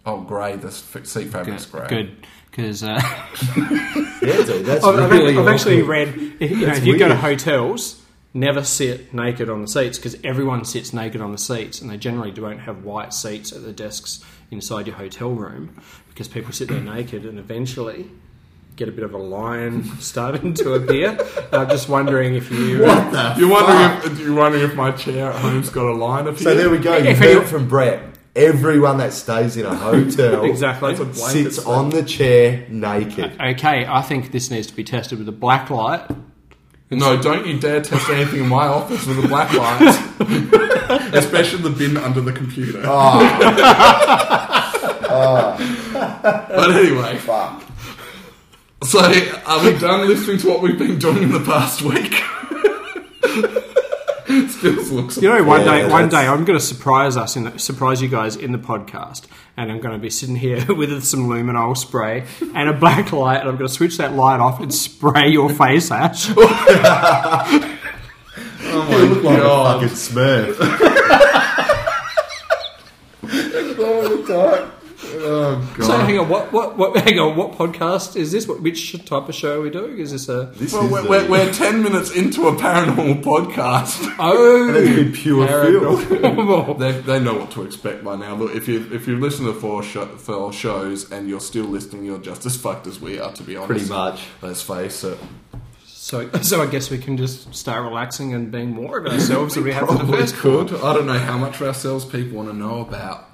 Oh, 0.06 0.22
grey. 0.22 0.56
The 0.56 0.70
f- 0.70 1.06
seat 1.06 1.28
fabric's 1.28 1.66
grey. 1.66 1.88
Good. 1.90 2.26
Because 2.50 2.82
uh, 2.82 2.98
Yeah, 3.58 4.44
dude. 4.46 4.66
That's 4.66 4.84
I've, 4.86 4.98
I've 5.00 5.12
really. 5.12 5.38
I've 5.38 5.48
actually 5.50 5.82
read 5.82 6.08
if, 6.40 6.50
you 6.52 6.66
know, 6.66 6.74
if 6.74 6.86
you 6.86 6.98
go 6.98 7.10
to 7.10 7.16
hotels, 7.18 7.99
never 8.34 8.64
sit 8.64 9.14
naked 9.14 9.50
on 9.50 9.62
the 9.62 9.68
seats 9.68 9.98
because 9.98 10.18
everyone 10.24 10.64
sits 10.66 10.94
naked 10.94 11.22
on 11.22 11.32
the 11.32 11.38
seats, 11.38 11.82
and 11.82 11.90
they 11.90 11.98
generally 11.98 12.32
don't 12.32 12.60
have 12.60 12.84
white 12.84 13.14
seats 13.14 13.52
at 13.52 13.64
the 13.64 13.72
desks 13.74 14.24
inside 14.52 14.88
your 14.88 14.96
hotel 14.96 15.32
room 15.32 15.82
because 16.10 16.28
people 16.28 16.52
sit 16.52 16.68
there 16.68 16.82
naked, 16.82 17.26
and 17.26 17.40
eventually 17.40 18.10
get 18.76 18.88
a 18.88 18.92
bit 18.92 19.04
of 19.04 19.14
a 19.14 19.18
line 19.18 19.84
starting 20.00 20.54
to 20.56 20.74
appear. 20.74 21.18
I'm 21.52 21.70
just 21.70 21.90
wondering 21.90 22.36
if 22.36 22.50
you. 22.50 22.82
What 22.82 23.12
the? 23.12 23.36
You're 23.38 23.50
fuck? 23.50 23.68
wondering 23.68 24.12
if 24.14 24.20
you're 24.20 24.36
wondering 24.36 24.64
if 24.64 24.76
my 24.76 24.92
chair 24.92 25.32
at 25.32 25.42
home's 25.42 25.70
got 25.70 25.86
a 25.86 25.94
line 25.94 26.28
of 26.28 26.40
So 26.40 26.56
there 26.56 26.70
we 26.70 26.78
go. 26.80 26.98
You 26.98 27.16
heard 27.16 27.44
it 27.44 27.48
from 27.48 27.68
Brett. 27.68 28.04
Everyone 28.36 29.00
that 29.00 29.12
stays 29.12 29.58
in 29.58 29.66
a 29.66 29.76
hotel 29.76 30.46
Exactly. 30.46 30.94
That's 30.94 31.02
a 31.02 31.06
blanket 31.06 31.54
sits 31.54 31.66
on 31.66 31.90
the 31.90 32.04
chair 32.04 32.66
naked. 32.70 33.34
Okay, 33.42 33.86
I 33.86 34.02
think 34.02 34.32
this 34.32 34.50
needs 34.50 34.68
to 34.68 34.74
be 34.74 34.84
tested 34.84 35.18
with 35.20 35.28
a 35.28 35.34
black 35.34 35.70
light. 35.70 36.08
No, 36.92 37.22
don't 37.22 37.46
you 37.46 37.60
dare 37.60 37.82
test 37.82 38.10
anything 38.10 38.40
in 38.42 38.50
my 38.50 38.66
office 38.66 39.06
with 39.06 39.24
a 39.24 39.28
black 39.28 39.54
light. 39.54 41.14
Especially 41.14 41.62
the 41.62 41.70
bin 41.70 41.98
under 41.98 42.20
the 42.20 42.32
computer. 42.32 42.82
Ah. 42.84 44.74
Ah. 45.08 46.48
but 46.50 46.72
anyway. 46.72 47.18
Fuck. 47.18 47.64
So, 48.84 49.00
are 49.46 49.64
we 49.64 49.78
done 49.78 50.08
listening 50.08 50.40
to 50.40 50.48
what 50.48 50.62
we've 50.62 50.80
been 50.80 50.98
doing 50.98 51.24
in 51.24 51.32
the 51.32 51.42
past 51.42 51.84
week? 51.84 52.24
Spills 54.50 54.92
looks. 54.92 55.18
You 55.18 55.30
know, 55.30 55.44
one 55.44 55.64
day, 55.64 55.90
one 55.90 56.08
day, 56.08 56.28
I'm 56.28 56.46
going 56.46 56.60
to 56.60 56.64
surprise 56.64 57.18
us 57.18 57.36
in 57.36 57.46
the, 57.46 57.58
surprise 57.58 58.00
you 58.00 58.08
guys 58.08 58.36
in 58.36 58.52
the 58.52 58.60
podcast, 58.60 59.24
and 59.58 59.72
I'm 59.72 59.80
going 59.80 59.94
to 59.94 60.00
be 60.00 60.12
sitting 60.12 60.36
here 60.36 60.64
with 60.74 61.04
some 61.04 61.28
luminol 61.28 61.76
spray 61.76 62.26
and 62.54 62.70
a 62.70 62.74
black 62.74 63.12
light, 63.12 63.40
and 63.40 63.50
I'm 63.50 63.56
going 63.56 63.68
to 63.68 63.74
switch 63.74 63.98
that 63.98 64.14
light 64.14 64.40
off 64.40 64.60
and 64.60 64.72
spray 64.72 65.30
your 65.30 65.50
face, 65.50 65.90
Ash. 65.90 66.30
You 66.30 66.36
look 66.36 66.52
like 69.24 69.40
God. 69.40 69.84
a 69.84 69.90
fucking 69.90 69.98
smurf. 69.98 70.60
Oh 75.22 75.74
god. 75.78 75.86
So, 75.86 75.98
hang 75.98 76.18
on, 76.20 76.30
what, 76.30 76.52
what, 76.54 76.78
what, 76.78 76.96
hang 77.04 77.20
on, 77.20 77.36
what 77.36 77.52
podcast 77.52 78.16
is 78.16 78.32
this? 78.32 78.48
What, 78.48 78.62
which 78.62 78.94
type 79.06 79.28
of 79.28 79.36
show 79.36 79.60
are 79.60 79.62
we 79.62 79.70
doing? 79.70 79.98
Is 80.00 80.12
this 80.12 80.30
a? 80.30 80.46
This 80.56 80.72
well, 80.74 80.86
is 80.86 80.92
we're, 80.92 81.06
a- 81.06 81.10
we're, 81.10 81.30
we're 81.30 81.54
ten 81.54 81.84
minutes 81.84 82.12
into 82.12 82.48
a 82.48 82.54
paranormal 82.56 83.22
podcast. 83.24 84.08
Oh, 84.22 84.72
That's 84.72 84.96
been 84.96 85.12
pure 85.14 85.48
field. 85.48 86.00
paranormal. 86.00 86.78
They, 86.80 86.92
they 87.02 87.20
know 87.20 87.36
what 87.38 87.52
to 87.52 87.64
expect 87.64 88.04
by 88.04 88.16
now. 88.16 88.36
Look, 88.36 88.56
if 88.56 88.68
you 88.68 88.88
if 88.94 89.08
you 89.08 89.20
listen 89.20 89.46
to 89.46 89.54
four, 89.54 89.84
show, 89.84 90.06
four 90.06 90.54
shows 90.54 91.12
and 91.12 91.28
you're 91.30 91.40
still 91.40 91.66
listening, 91.66 92.06
you're 92.06 92.18
just 92.20 92.46
as 92.46 92.56
fucked 92.58 92.88
as 92.88 93.00
we 93.00 93.20
are. 93.20 93.32
To 93.34 93.44
be 93.44 93.56
honest, 93.56 93.70
Pretty 93.70 93.90
much. 93.90 94.26
Let's 94.42 94.62
face 94.62 95.04
it. 95.04 95.18
So, 95.86 96.30
so 96.42 96.62
I 96.62 96.66
guess 96.66 96.90
we 96.90 96.98
can 96.98 97.18
just 97.18 97.54
start 97.54 97.84
relaxing 97.84 98.34
and 98.34 98.52
being 98.52 98.70
more 98.72 98.98
of 99.00 99.06
ourselves 99.12 99.56
than 99.56 99.64
we 99.64 99.74
have 99.74 99.88
for 99.88 99.94
the 99.94 100.00
Probably 100.00 100.20
first. 100.22 100.36
could. 100.36 100.74
I 100.74 100.94
don't 100.94 101.06
know 101.06 101.20
how 101.20 101.38
much 101.38 101.56
of 101.62 101.68
ourselves 101.68 102.04
people 102.06 102.38
want 102.38 102.50
to 102.50 102.56
know 102.56 102.80
about. 102.82 103.30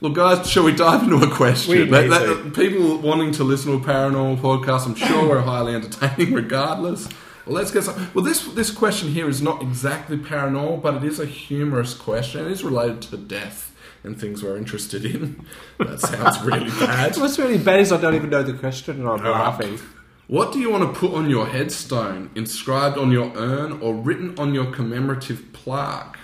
Look, 0.00 0.14
guys, 0.14 0.48
shall 0.48 0.62
we 0.62 0.72
dive 0.72 1.02
into 1.02 1.16
a 1.16 1.28
question? 1.28 1.90
That- 1.90 2.08
that- 2.08 2.54
people 2.54 2.98
wanting 2.98 3.32
to 3.32 3.44
listen 3.44 3.72
to 3.72 3.78
a 3.78 3.94
paranormal 3.94 4.40
podcast, 4.40 4.86
I'm 4.86 4.94
sure 4.94 5.28
we're 5.28 5.40
highly 5.40 5.74
entertaining, 5.74 6.34
regardless. 6.42 7.08
Well, 7.44 7.56
let's 7.56 7.72
get 7.72 7.82
some. 7.84 8.08
Well, 8.14 8.24
this 8.24 8.44
this 8.48 8.70
question 8.70 9.08
here 9.08 9.28
is 9.28 9.42
not 9.42 9.62
exactly 9.62 10.18
paranormal, 10.18 10.82
but 10.82 10.94
it 10.96 11.04
is 11.04 11.18
a 11.18 11.26
humorous 11.26 11.94
question. 11.94 12.44
It 12.44 12.52
is 12.52 12.62
related 12.62 13.02
to 13.02 13.16
death 13.16 13.74
and 14.04 14.20
things 14.20 14.42
we're 14.42 14.56
interested 14.56 15.04
in. 15.04 15.44
That 15.78 15.98
sounds 15.98 16.40
really 16.42 16.70
bad. 16.78 17.16
What's 17.16 17.38
really 17.38 17.58
bad 17.58 17.80
is 17.80 17.90
I 17.90 18.00
don't 18.00 18.14
even 18.14 18.30
know 18.30 18.42
the 18.42 18.52
question, 18.52 19.00
and 19.00 19.08
I'm 19.08 19.26
oh. 19.26 19.30
laughing. 19.32 19.80
What 20.28 20.52
do 20.52 20.60
you 20.60 20.70
want 20.70 20.94
to 20.94 21.00
put 21.00 21.14
on 21.14 21.30
your 21.30 21.46
headstone, 21.46 22.30
inscribed 22.34 22.98
on 22.98 23.10
your 23.10 23.32
urn, 23.34 23.80
or 23.80 23.94
written 23.94 24.38
on 24.38 24.52
your 24.52 24.66
commemorative 24.70 25.54
plaque? 25.54 26.17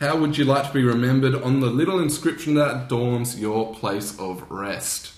How 0.00 0.16
would 0.16 0.36
you 0.36 0.44
like 0.44 0.66
to 0.68 0.72
be 0.74 0.84
remembered 0.84 1.34
on 1.34 1.60
the 1.60 1.68
little 1.68 1.98
inscription 2.00 2.54
that 2.54 2.84
adorns 2.84 3.38
your 3.40 3.74
place 3.74 4.18
of 4.18 4.44
rest? 4.50 5.12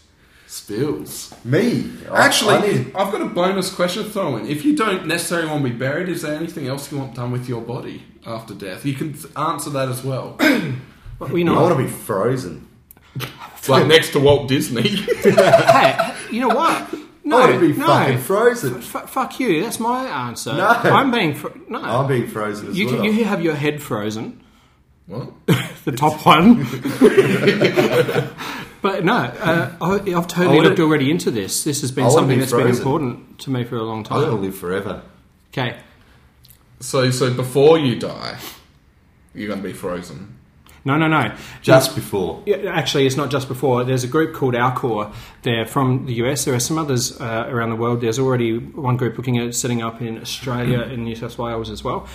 Spills. 0.47 1.35
Me? 1.44 1.90
I- 2.11 2.25
Actually, 2.26 2.54
I 2.54 2.61
need- 2.61 2.92
I've 2.94 3.12
got 3.12 3.20
a 3.20 3.26
bonus 3.26 3.70
question 3.75 4.04
to 4.04 4.11
throw 4.11 4.37
in. 4.37 4.47
If 4.47 4.64
you 4.64 4.76
don't 4.76 5.06
necessarily 5.06 5.49
want 5.49 5.64
to 5.64 5.70
be 5.70 5.76
buried, 5.76 6.08
is 6.08 6.23
there 6.23 6.35
anything 6.35 6.66
else 6.68 6.90
you 6.92 6.99
want 6.99 7.14
done 7.14 7.32
with 7.32 7.49
your 7.49 7.61
body 7.61 8.04
after 8.25 8.54
death? 8.54 8.87
You 8.87 8.94
can 8.94 9.14
answer 9.37 9.70
that 9.70 9.88
as 9.88 10.02
well. 10.04 10.38
Well, 11.18 11.37
you 11.37 11.40
I 11.40 11.52
know, 11.52 11.62
want 11.62 11.76
to 11.76 11.82
be 11.82 11.90
frozen. 11.90 12.68
like 13.68 13.88
next 13.88 14.11
to 14.12 14.20
Walt 14.20 14.47
Disney. 14.47 14.82
hey, 14.88 16.14
you 16.30 16.40
know 16.40 16.54
what? 16.54 16.94
No, 17.25 17.38
I 17.38 17.40
want 17.50 17.61
to 17.61 17.73
be 17.73 17.76
no. 17.76 17.87
fucking 17.88 18.18
frozen. 18.18 18.76
F- 18.76 19.11
fuck 19.11 19.40
you. 19.40 19.61
That's 19.64 19.80
my 19.80 20.06
answer. 20.28 20.52
No. 20.54 20.68
I'm 20.68 21.11
being 21.11 21.35
fro- 21.35 21.58
no. 21.68 21.82
I'm 21.82 22.06
being 22.06 22.28
frozen 22.28 22.68
as 22.68 22.78
you, 22.78 22.87
well. 22.87 23.04
you 23.04 23.25
have 23.25 23.42
your 23.42 23.56
head 23.56 23.82
frozen, 23.82 24.40
what? 25.08 25.46
the 25.84 25.92
top 25.92 26.24
one. 26.24 26.58
but 28.82 29.04
no, 29.04 29.14
uh, 29.14 29.76
I, 29.80 29.92
I've 29.94 30.28
totally 30.28 30.56
wanna- 30.56 30.68
looked 30.68 30.80
already 30.80 31.10
into 31.10 31.30
this. 31.30 31.64
This 31.64 31.80
has 31.80 31.92
I 31.92 31.94
been 31.94 32.04
wanna 32.04 32.14
something 32.16 32.36
be 32.36 32.40
that's 32.40 32.52
been 32.52 32.60
frozen. 32.62 32.80
important 32.82 33.38
to 33.40 33.50
me 33.50 33.64
for 33.64 33.76
a 33.76 33.82
long 33.82 34.04
time. 34.04 34.18
I 34.18 34.20
want 34.22 34.30
to 34.30 34.36
time. 34.36 34.44
live 34.44 34.56
forever. 34.58 35.02
Okay, 35.52 35.76
So, 36.80 37.10
so 37.10 37.32
before 37.34 37.78
you 37.78 37.98
die, 37.98 38.38
you're 39.34 39.48
going 39.48 39.62
to 39.62 39.66
be 39.66 39.72
frozen. 39.72 40.36
no, 40.84 40.96
no, 40.98 41.08
no. 41.08 41.34
Just 41.62 41.94
before. 41.94 42.42
Yeah, 42.46 42.70
actually, 42.72 43.06
it's 43.06 43.16
not 43.16 43.30
just 43.30 43.48
before. 43.48 43.82
There's 43.84 44.04
a 44.04 44.08
group 44.08 44.34
called 44.34 44.54
Alcor. 44.54 45.12
They're 45.42 45.64
from 45.66 46.04
the 46.06 46.14
US. 46.24 46.44
There 46.44 46.54
are 46.54 46.60
some 46.60 46.76
others 46.78 47.18
uh, 47.20 47.46
around 47.48 47.70
the 47.70 47.76
world. 47.76 48.00
There's 48.02 48.18
already 48.18 48.58
one 48.58 48.96
group 48.98 49.16
looking 49.16 49.38
at 49.38 49.54
setting 49.54 49.82
up 49.82 50.00
in 50.02 50.18
Australia 50.20 50.80
and 50.80 51.04
New 51.04 51.14
South 51.16 51.38
Wales 51.38 51.70
as 51.70 51.82
well. 51.82 52.06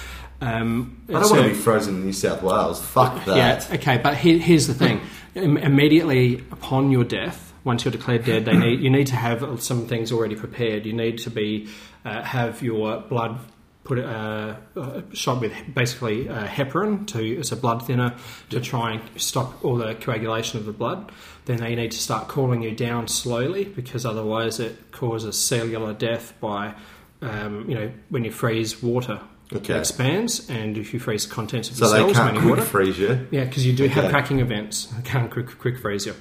Um, 0.43 1.03
I 1.07 1.13
don't 1.13 1.21
it's 1.21 1.31
want 1.31 1.43
to 1.43 1.49
be 1.49 1.55
frozen 1.55 1.95
in 1.95 2.05
New 2.05 2.13
South 2.13 2.43
Wales. 2.43 2.81
Fuck 2.81 3.23
that. 3.25 3.37
Yeah, 3.37 3.75
okay, 3.77 3.97
but 3.97 4.17
here, 4.17 4.37
here's 4.37 4.67
the 4.67 4.73
thing: 4.73 4.99
immediately 5.35 6.43
upon 6.51 6.91
your 6.91 7.05
death, 7.05 7.53
once 7.63 7.85
you're 7.85 7.93
declared 7.93 8.25
dead, 8.25 8.43
they 8.43 8.57
need 8.57 8.81
you 8.81 8.89
need 8.89 9.07
to 9.07 9.15
have 9.15 9.63
some 9.63 9.87
things 9.87 10.11
already 10.11 10.35
prepared. 10.35 10.85
You 10.85 10.91
need 10.91 11.19
to 11.19 11.29
be 11.29 11.69
uh, 12.03 12.23
have 12.23 12.61
your 12.61 12.99
blood 13.01 13.39
put 13.85 13.99
uh, 13.99 14.55
uh, 14.75 15.01
shot 15.13 15.41
with 15.41 15.53
basically 15.73 16.27
uh, 16.27 16.45
heparin 16.45 17.05
to 17.07 17.39
as 17.39 17.51
a 17.51 17.55
blood 17.55 17.85
thinner 17.85 18.15
to 18.49 18.61
try 18.61 18.93
and 18.93 19.21
stop 19.21 19.63
all 19.63 19.75
the 19.75 19.95
coagulation 19.95 20.59
of 20.59 20.65
the 20.65 20.73
blood. 20.73 21.11
Then 21.45 21.57
they 21.57 21.75
need 21.75 21.91
to 21.91 21.97
start 21.97 22.27
cooling 22.27 22.63
you 22.63 22.71
down 22.71 23.07
slowly 23.07 23.65
because 23.65 24.05
otherwise 24.05 24.59
it 24.59 24.91
causes 24.91 25.39
cellular 25.39 25.93
death 25.93 26.33
by 26.41 26.75
um, 27.21 27.69
you 27.69 27.75
know 27.75 27.91
when 28.09 28.25
you 28.25 28.31
freeze 28.31 28.83
water. 28.83 29.21
Okay. 29.55 29.73
It 29.75 29.79
expands, 29.79 30.49
and 30.49 30.77
if 30.77 30.93
you 30.93 30.99
freeze 30.99 31.27
the 31.27 31.33
contents 31.33 31.69
of 31.69 31.77
So 31.77 31.87
the 31.87 31.91
they 31.93 31.99
cells, 31.99 32.13
can't 32.13 32.25
mainly 32.33 32.41
quick 32.41 32.49
water, 32.59 32.69
freeze 32.69 32.97
you. 32.99 33.27
yeah, 33.31 33.43
because 33.45 33.65
you 33.65 33.73
do 33.73 33.87
have 33.87 34.09
cracking 34.09 34.39
events. 34.39 34.91
Can't 35.03 35.29
quick, 35.31 35.57
quick 35.59 35.77
freeze 35.79 36.05
you. 36.05 36.15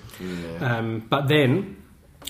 Um, 0.61 1.01
but 1.09 1.29
then 1.29 1.77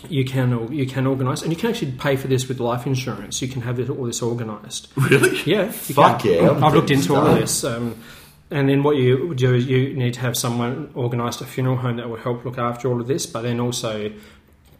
you 0.08 0.24
can 0.24 0.72
you 0.72 0.86
can 0.86 1.06
organise, 1.06 1.42
and 1.42 1.52
you 1.52 1.56
can 1.58 1.70
actually 1.70 1.92
pay 1.92 2.16
for 2.16 2.28
this 2.28 2.48
with 2.48 2.60
life 2.60 2.86
insurance. 2.86 3.42
You 3.42 3.48
can 3.48 3.62
have 3.62 3.78
it, 3.80 3.90
all 3.90 4.04
this 4.04 4.22
organised. 4.22 4.88
Really? 4.96 5.40
Yeah, 5.44 5.70
Fuck 5.70 6.20
can. 6.22 6.32
yeah, 6.32 6.50
I'm 6.50 6.64
I've 6.64 6.74
looked 6.74 6.90
into 6.90 7.14
all 7.14 7.26
of 7.26 7.38
this. 7.38 7.64
Um, 7.64 7.96
and 8.50 8.68
then 8.68 8.82
what 8.82 8.96
you 8.96 9.34
do 9.34 9.54
is 9.54 9.66
you 9.66 9.94
need 9.94 10.14
to 10.14 10.20
have 10.20 10.36
someone 10.36 10.90
organise 10.94 11.40
a 11.40 11.46
funeral 11.46 11.76
home 11.78 11.96
that 11.96 12.08
will 12.08 12.16
help 12.18 12.44
look 12.44 12.58
after 12.58 12.88
all 12.90 13.00
of 13.00 13.06
this, 13.06 13.24
but 13.26 13.42
then 13.42 13.60
also 13.60 14.12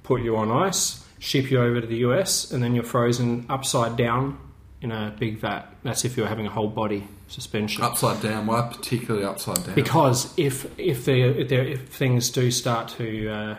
put 0.02 0.20
you 0.22 0.36
on 0.36 0.50
ice, 0.50 1.04
ship 1.18 1.50
you 1.50 1.58
over 1.60 1.80
to 1.80 1.86
the 1.86 1.96
US, 2.08 2.50
and 2.52 2.62
then 2.62 2.74
you're 2.74 2.84
frozen 2.84 3.46
upside 3.48 3.96
down 3.96 4.36
in 4.82 4.92
a 4.92 5.14
big 5.18 5.38
vat. 5.38 5.72
That's 5.82 6.04
if 6.04 6.16
you're 6.16 6.26
having 6.26 6.46
a 6.46 6.50
whole 6.50 6.68
body 6.68 7.06
suspension. 7.28 7.82
Upside 7.82 8.20
down. 8.20 8.46
Why 8.46 8.68
particularly 8.70 9.24
upside 9.24 9.64
down? 9.64 9.74
Because 9.74 10.32
if 10.36 10.66
if 10.78 11.04
there 11.04 11.30
if, 11.30 11.48
there, 11.48 11.64
if 11.64 11.88
things 11.88 12.30
do 12.30 12.50
start 12.50 12.88
to 12.98 13.28
uh, 13.28 13.56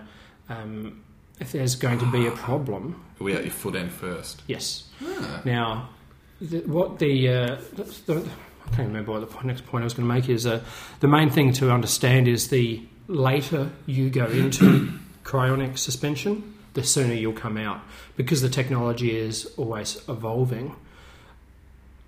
um, 0.49 1.03
if 1.39 1.51
there's 1.51 1.75
going 1.75 1.99
to 1.99 2.11
be 2.11 2.27
a 2.27 2.31
problem, 2.31 3.03
we 3.19 3.33
at 3.33 3.43
your 3.43 3.51
foot 3.51 3.75
end 3.75 3.91
first. 3.91 4.43
yes. 4.47 4.85
Ah. 5.03 5.41
Now, 5.45 5.89
the, 6.39 6.59
what 6.61 6.99
the, 6.99 7.29
uh, 7.29 7.57
the, 7.73 7.83
the 8.05 8.29
I 8.65 8.75
can't 8.75 8.87
remember 8.87 9.11
what 9.11 9.29
the 9.29 9.47
next 9.47 9.65
point 9.65 9.83
I 9.83 9.85
was 9.85 9.93
going 9.93 10.07
to 10.07 10.13
make 10.13 10.29
is 10.29 10.45
uh, 10.45 10.61
the 10.99 11.07
main 11.07 11.29
thing 11.29 11.53
to 11.53 11.71
understand 11.71 12.27
is 12.27 12.49
the 12.49 12.81
later 13.07 13.69
you 13.85 14.09
go 14.09 14.25
into 14.25 14.93
cryonic 15.23 15.77
suspension, 15.77 16.55
the 16.73 16.83
sooner 16.83 17.13
you'll 17.13 17.33
come 17.33 17.57
out 17.57 17.81
because 18.15 18.41
the 18.41 18.49
technology 18.49 19.15
is 19.15 19.45
always 19.57 19.97
evolving. 20.07 20.75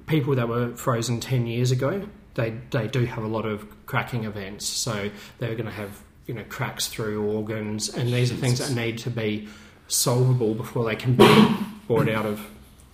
People 0.08 0.36
that 0.36 0.48
were 0.48 0.76
frozen 0.76 1.20
ten 1.20 1.48
years 1.48 1.72
ago, 1.72 2.08
they 2.36 2.54
they 2.72 2.88
do 2.88 3.06
have 3.06 3.24
a 3.24 3.28
lot 3.28 3.46
of 3.46 3.66
cracking 3.88 4.24
events, 4.26 4.66
so 4.66 5.10
they're 5.40 5.56
going 5.56 5.66
to 5.66 5.72
have 5.72 6.02
you 6.28 6.34
know 6.36 6.44
cracks 6.50 6.88
through 6.88 7.24
organs, 7.24 7.90
and 7.90 8.10
these 8.14 8.32
are 8.32 8.36
things 8.36 8.60
that 8.60 8.76
need 8.76 8.98
to 9.00 9.10
be 9.10 9.48
solvable 9.88 10.54
before 10.54 10.86
they 10.86 10.96
can 10.96 11.16
be 11.16 11.56
brought 11.88 12.10
out 12.10 12.26
of 12.26 12.40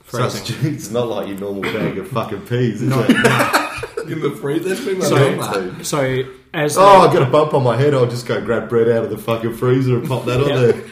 So 0.07 0.23
it's, 0.25 0.39
freezing. 0.51 0.73
it's 0.73 0.89
not 0.91 1.07
like 1.07 1.27
your 1.27 1.37
normal 1.37 1.61
bag 1.63 1.97
of 1.97 2.07
fucking 2.09 2.41
peas, 2.47 2.81
is 2.81 2.89
No, 2.89 3.05
it? 3.07 4.11
In 4.11 4.19
the 4.21 4.31
freezer, 4.31 4.75
So- 4.75 5.15
that 5.15 5.53
done 5.53 5.77
that. 5.77 5.85
So 5.85 6.23
as 6.53 6.77
Oh, 6.77 7.07
I 7.09 7.13
got 7.13 7.21
a 7.21 7.31
bump 7.31 7.53
on 7.53 7.63
my 7.63 7.77
head. 7.77 7.93
I'll 7.93 8.05
just 8.07 8.25
go 8.25 8.43
grab 8.43 8.67
bread 8.69 8.89
out 8.89 9.03
of 9.05 9.09
the 9.09 9.17
fucking 9.17 9.53
freezer 9.55 9.97
and 9.97 10.07
pop 10.07 10.25
that 10.25 10.41
on 10.41 10.49
Yeah. 10.49 10.55
there. 10.57 10.83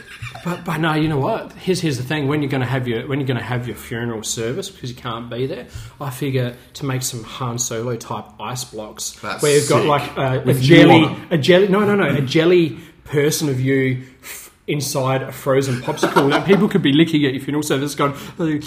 But, 0.43 0.63
but 0.63 0.77
no, 0.77 0.93
you 0.93 1.07
know 1.09 1.19
what? 1.19 1.51
Here's 1.53 1.81
here's 1.81 1.97
the 1.97 2.03
thing: 2.03 2.27
when 2.27 2.41
you're 2.41 2.49
going 2.51 2.61
to 2.61 2.67
have 2.67 2.87
your 2.87 3.07
when 3.07 3.19
you're 3.19 3.27
going 3.27 3.37
to 3.37 3.43
have 3.43 3.67
your 3.67 3.75
funeral 3.75 4.23
service 4.23 4.69
because 4.69 4.89
you 4.89 4.95
can't 4.95 5.29
be 5.29 5.45
there, 5.47 5.67
I 5.99 6.09
figure 6.09 6.55
to 6.75 6.85
make 6.85 7.01
some 7.01 7.23
Han 7.23 7.59
Solo 7.59 7.95
type 7.95 8.25
ice 8.39 8.63
blocks 8.63 9.11
That's 9.21 9.43
where 9.43 9.55
you've 9.57 9.67
got 9.69 9.79
sick. 9.81 9.87
like 9.87 10.17
uh, 10.17 10.41
a, 10.45 10.49
a 10.49 10.53
jelly, 10.53 11.15
a 11.29 11.37
jelly. 11.37 11.67
No, 11.67 11.81
no, 11.85 11.95
no, 11.95 12.07
a 12.15 12.21
jelly 12.21 12.77
person 13.03 13.49
of 13.49 13.59
you 13.59 14.03
f- 14.21 14.51
inside 14.67 15.23
a 15.23 15.31
frozen 15.31 15.81
popsicle 15.81 16.29
that 16.29 16.45
people 16.45 16.69
could 16.69 16.83
be 16.83 16.93
licking 16.93 17.25
at 17.25 17.33
your 17.33 17.41
funeral 17.41 17.63
service, 17.63 17.95
going. 17.95 18.13
Oh, 18.41 18.59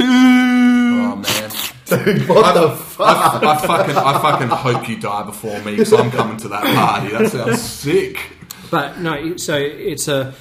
oh 0.00 1.16
man. 1.16 1.50
Dude, 1.86 2.28
what 2.28 2.54
the 2.54 2.76
fuck? 2.76 3.42
I, 3.42 3.52
I 3.54 3.66
fucking, 3.66 3.96
I 3.96 4.20
fucking 4.20 4.48
hope 4.48 4.88
you 4.88 4.98
die 5.00 5.22
before 5.24 5.58
me 5.60 5.72
because 5.72 5.92
I'm 5.92 6.10
coming 6.10 6.36
to 6.38 6.48
that 6.48 6.62
party. 6.62 7.08
That 7.08 7.30
sounds 7.32 7.62
sick. 7.62 8.20
But 8.70 8.98
no, 8.98 9.36
so 9.38 9.56
it's 9.56 10.06
a 10.08 10.34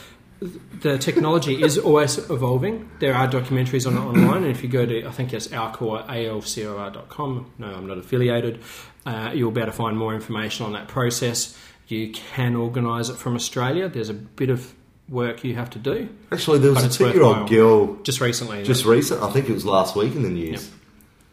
the 0.82 0.98
technology 0.98 1.62
is 1.62 1.78
always 1.78 2.18
evolving. 2.30 2.90
There 3.00 3.14
are 3.14 3.28
documentaries 3.28 3.88
on 3.88 3.98
it 3.98 4.00
online, 4.00 4.44
and 4.44 4.52
if 4.52 4.64
you 4.64 4.70
go 4.70 4.86
to 4.86 5.06
I 5.06 5.12
think 5.12 5.34
it's 5.34 5.48
Alcor 5.48 6.08
alcor.com. 6.08 7.52
No, 7.58 7.68
I'm 7.68 7.88
not 7.88 7.98
affiliated. 7.98 8.62
Uh, 9.06 9.32
you'll 9.34 9.52
be 9.52 9.62
able 9.62 9.72
to 9.72 9.78
find 9.78 9.98
more 9.98 10.14
information 10.14 10.66
on 10.66 10.74
that 10.74 10.88
process. 10.88 11.58
You 11.88 12.12
can 12.12 12.56
organise 12.56 13.10
it 13.10 13.16
from 13.18 13.36
Australia. 13.36 13.88
There's 13.88 14.10
a 14.10 14.14
bit 14.14 14.50
of 14.50 14.74
work 15.08 15.44
you 15.44 15.56
have 15.56 15.70
to 15.72 15.80
do. 15.80 16.10
Actually, 16.32 16.60
there 16.60 16.74
was 16.74 16.84
a 16.84 16.90
two-year-old 16.90 17.50
girl 17.50 17.96
Just 18.04 18.20
recently, 18.20 18.64
just 18.64 18.86
recent. 18.86 19.22
I 19.24 19.32
think 19.32 19.50
it 19.50 19.54
was 19.54 19.66
last 19.66 19.96
week 19.96 20.16
in 20.16 20.24
the 20.24 20.30
news. 20.30 20.70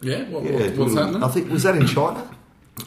Yeah. 0.00 0.22
What, 0.24 0.44
Yeah, 0.44 0.52
what, 0.52 0.76
what's 0.76 0.94
happening? 0.94 1.22
I 1.22 1.28
think 1.28 1.50
was 1.50 1.64
that 1.64 1.76
in 1.76 1.86
China. 1.86 2.30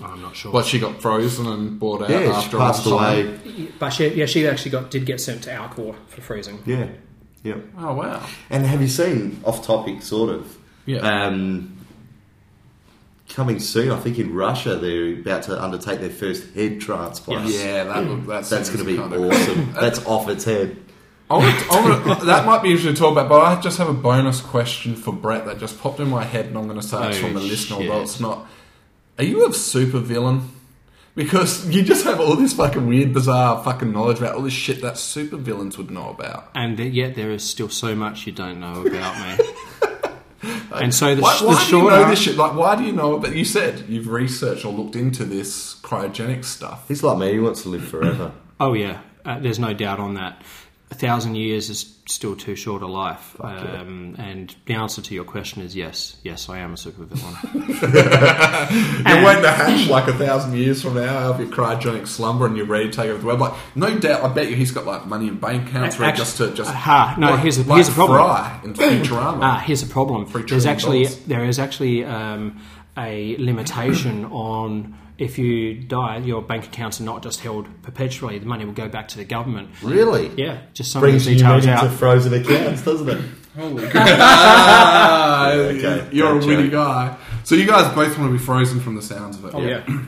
I'm 0.03 0.21
not 0.21 0.35
sure. 0.35 0.51
But 0.51 0.65
she 0.65 0.79
got 0.79 1.01
frozen 1.01 1.47
and 1.47 1.79
brought 1.79 2.01
out 2.03 2.09
Yeah, 2.09 2.19
she 2.23 2.27
after 2.45 2.57
a 2.57 2.59
passed 2.59 2.85
long 2.85 2.99
time? 2.99 3.27
away. 3.27 3.67
But 3.79 3.89
she, 3.91 4.07
yeah, 4.09 4.25
she 4.25 4.45
actually 4.47 4.71
got 4.71 4.91
did 4.91 5.05
get 5.05 5.21
sent 5.21 5.43
to 5.43 5.49
Alcor 5.51 5.95
for 6.07 6.21
freezing. 6.21 6.59
Yeah, 6.65 6.87
yep. 7.43 7.63
Oh 7.77 7.93
wow. 7.93 8.25
And 8.49 8.65
have 8.65 8.81
you 8.81 8.87
seen 8.89 9.39
off 9.45 9.65
topic, 9.65 10.01
sort 10.01 10.29
of? 10.29 10.57
Yeah. 10.85 10.97
Um, 10.99 11.77
coming 13.29 13.59
soon, 13.59 13.91
I 13.91 13.99
think 13.99 14.19
in 14.19 14.33
Russia 14.33 14.75
they're 14.75 15.13
about 15.19 15.43
to 15.43 15.61
undertake 15.61 15.99
their 15.99 16.09
first 16.09 16.53
head 16.53 16.79
transplant. 16.81 17.49
yeah, 17.49 17.83
that 17.85 18.05
look, 18.05 18.25
that 18.27 18.45
That's 18.45 18.69
going 18.69 18.79
to 18.85 18.91
be 18.91 18.97
kind 18.97 19.13
of 19.13 19.21
awesome. 19.21 19.73
That's 19.79 20.05
off 20.05 20.29
its 20.29 20.43
head. 20.45 20.77
I 21.29 21.33
want 21.35 21.59
to, 21.59 21.65
I 21.71 21.81
want 22.05 22.19
to, 22.21 22.25
that 22.27 22.45
might 22.45 22.63
be 22.63 22.69
interesting 22.69 22.93
to 22.93 22.99
talk 22.99 23.11
about, 23.11 23.27
but 23.27 23.41
I 23.41 23.59
just 23.59 23.77
have 23.79 23.89
a 23.89 23.93
bonus 23.93 24.39
question 24.39 24.95
for 24.95 25.11
Brett 25.13 25.45
that 25.45 25.59
just 25.59 25.77
popped 25.79 25.99
in 25.99 26.07
my 26.09 26.23
head, 26.23 26.45
and 26.45 26.57
I'm 26.57 26.67
going 26.69 26.79
to 26.79 26.87
say 26.87 27.09
it's 27.09 27.17
Oh, 27.17 27.21
from 27.21 27.33
the 27.33 27.41
listener, 27.41 27.77
shit. 27.79 27.89
although 27.89 28.03
it's 28.03 28.19
not. 28.21 28.47
Are 29.17 29.23
you 29.23 29.47
a 29.47 29.53
super 29.53 29.99
villain? 29.99 30.49
Because 31.15 31.67
you 31.69 31.81
just 31.81 32.03
have 32.05 32.19
all 32.19 32.35
this 32.35 32.53
fucking 32.53 32.85
weird, 32.85 33.11
bizarre 33.11 33.63
fucking 33.63 33.91
knowledge 33.91 34.19
about 34.19 34.35
all 34.35 34.43
this 34.43 34.53
shit 34.53 34.81
that 34.83 34.99
super 34.99 35.37
villains 35.37 35.75
would 35.77 35.89
know 35.89 36.09
about. 36.09 36.51
And 36.53 36.77
th- 36.77 36.93
yet 36.93 37.15
there 37.15 37.31
is 37.31 37.43
still 37.43 37.69
so 37.69 37.95
much 37.95 38.27
you 38.27 38.33
don't 38.33 38.59
know 38.59 38.85
about 38.85 39.39
me. 39.39 39.45
and 40.73 40.93
so 40.93 41.15
the, 41.15 41.23
Why, 41.23 41.33
sh- 41.35 41.41
why 41.41 41.53
the 41.55 41.69
do 41.71 41.77
you 41.77 41.89
know 41.89 42.03
an- 42.03 42.09
this 42.11 42.21
shit? 42.21 42.35
Like, 42.35 42.53
why 42.53 42.75
do 42.75 42.83
you 42.83 42.91
know? 42.91 43.17
But 43.17 43.35
you 43.35 43.45
said 43.45 43.85
you've 43.89 44.07
researched 44.09 44.63
or 44.63 44.71
looked 44.71 44.95
into 44.95 45.25
this 45.25 45.79
cryogenic 45.81 46.45
stuff. 46.45 46.87
He's 46.87 47.01
like 47.01 47.17
me. 47.17 47.31
He 47.33 47.39
wants 47.39 47.63
to 47.63 47.69
live 47.69 47.87
forever. 47.87 48.31
Oh 48.59 48.73
yeah, 48.73 49.01
uh, 49.23 49.37
there's 49.37 49.59
no 49.59 49.71
doubt 49.75 49.99
on 49.99 50.15
that. 50.15 50.41
A 50.89 50.95
thousand 50.95 51.35
years 51.35 51.69
is 51.69 51.93
still 52.07 52.33
too 52.35 52.55
short 52.55 52.81
a 52.81 52.87
life. 52.87 53.35
yeah. 53.41 53.81
Um, 53.81 54.15
and 54.17 54.55
the 54.67 54.73
answer 54.75 55.01
to 55.01 55.13
your 55.13 55.25
question 55.25 55.61
is 55.61 55.75
yes. 55.75 56.15
Yes, 56.23 56.47
I 56.47 56.59
am 56.59 56.71
a 56.71 56.75
supervillain. 56.75 57.35
You're 59.05 59.25
waiting 59.25 59.43
to 59.43 59.51
hatch 59.51 59.89
like 59.89 60.07
a 60.07 60.13
thousand 60.13 60.55
years 60.55 60.81
from 60.81 60.95
now 60.95 61.17
out 61.17 61.31
of 61.35 61.39
your 61.41 61.49
cryogenic 61.49 62.07
slumber, 62.07 62.45
and 62.45 62.55
you're 62.55 62.65
ready 62.65 62.85
to 62.89 62.91
take 62.95 63.09
over 63.09 63.19
the 63.19 63.25
world. 63.27 63.39
Like, 63.41 63.53
no 63.75 63.97
doubt, 63.99 64.23
I 64.23 64.29
bet 64.33 64.49
you 64.49 64.55
he's 64.55 64.71
got 64.71 64.85
like 64.85 65.05
money 65.05 65.27
in 65.27 65.37
bank 65.39 65.67
accounts 65.69 65.99
ready 65.99 66.11
Actu- 66.11 66.21
just 66.21 66.37
to 66.37 66.53
just. 66.53 66.69
Aha, 66.69 67.15
no, 67.19 67.31
like, 67.31 67.39
here's 67.41 67.57
the- 67.57 67.63
like 67.63 67.75
here's 67.77 67.89
the 67.89 67.93
problem. 67.93 68.17
Fry 68.19 68.61
in 68.63 68.73
Futurama. 68.73 69.39
ah, 69.41 69.59
here's 69.65 69.81
the 69.81 69.91
problem. 69.91 70.25
There's 70.47 70.65
actually 70.65 71.03
dollars. 71.03 71.19
there 71.25 71.43
is 71.45 71.59
actually 71.59 72.05
um, 72.05 72.61
a 72.97 73.35
limitation 73.37 74.25
on 74.25 74.97
if 75.17 75.37
you 75.39 75.75
die, 75.75 76.17
your 76.17 76.41
bank 76.41 76.65
accounts 76.65 76.99
are 77.01 77.03
not 77.03 77.23
just 77.23 77.39
held 77.41 77.67
perpetually. 77.81 78.37
The 78.39 78.45
money 78.45 78.65
will 78.65 78.73
go 78.73 78.87
back 78.87 79.07
to 79.09 79.17
the 79.17 79.25
government. 79.25 79.69
Really? 79.81 80.29
Yeah, 80.35 80.61
just 80.73 80.91
some 80.91 80.99
of 81.03 81.09
Brings 81.09 81.25
the 81.25 81.31
you 81.31 81.37
details 81.37 81.65
into 81.65 81.77
out. 81.77 81.91
frozen 81.93 82.33
accounts, 82.33 82.83
doesn't 82.83 83.09
it? 83.09 83.21
Holy 83.55 83.87
ah, 83.95 85.51
Okay, 85.51 86.07
You're 86.11 86.35
bad 86.39 86.43
a 86.43 86.47
witty 86.47 86.69
guy. 86.69 87.17
So 87.43 87.55
you 87.55 87.65
guys 87.65 87.93
both 87.95 88.17
want 88.17 88.31
to 88.31 88.37
be 88.37 88.43
frozen 88.43 88.79
from 88.79 88.95
the 88.95 89.01
sounds 89.01 89.37
of 89.37 89.45
it. 89.45 89.55
Oh, 89.55 89.61
yeah. 89.61 89.85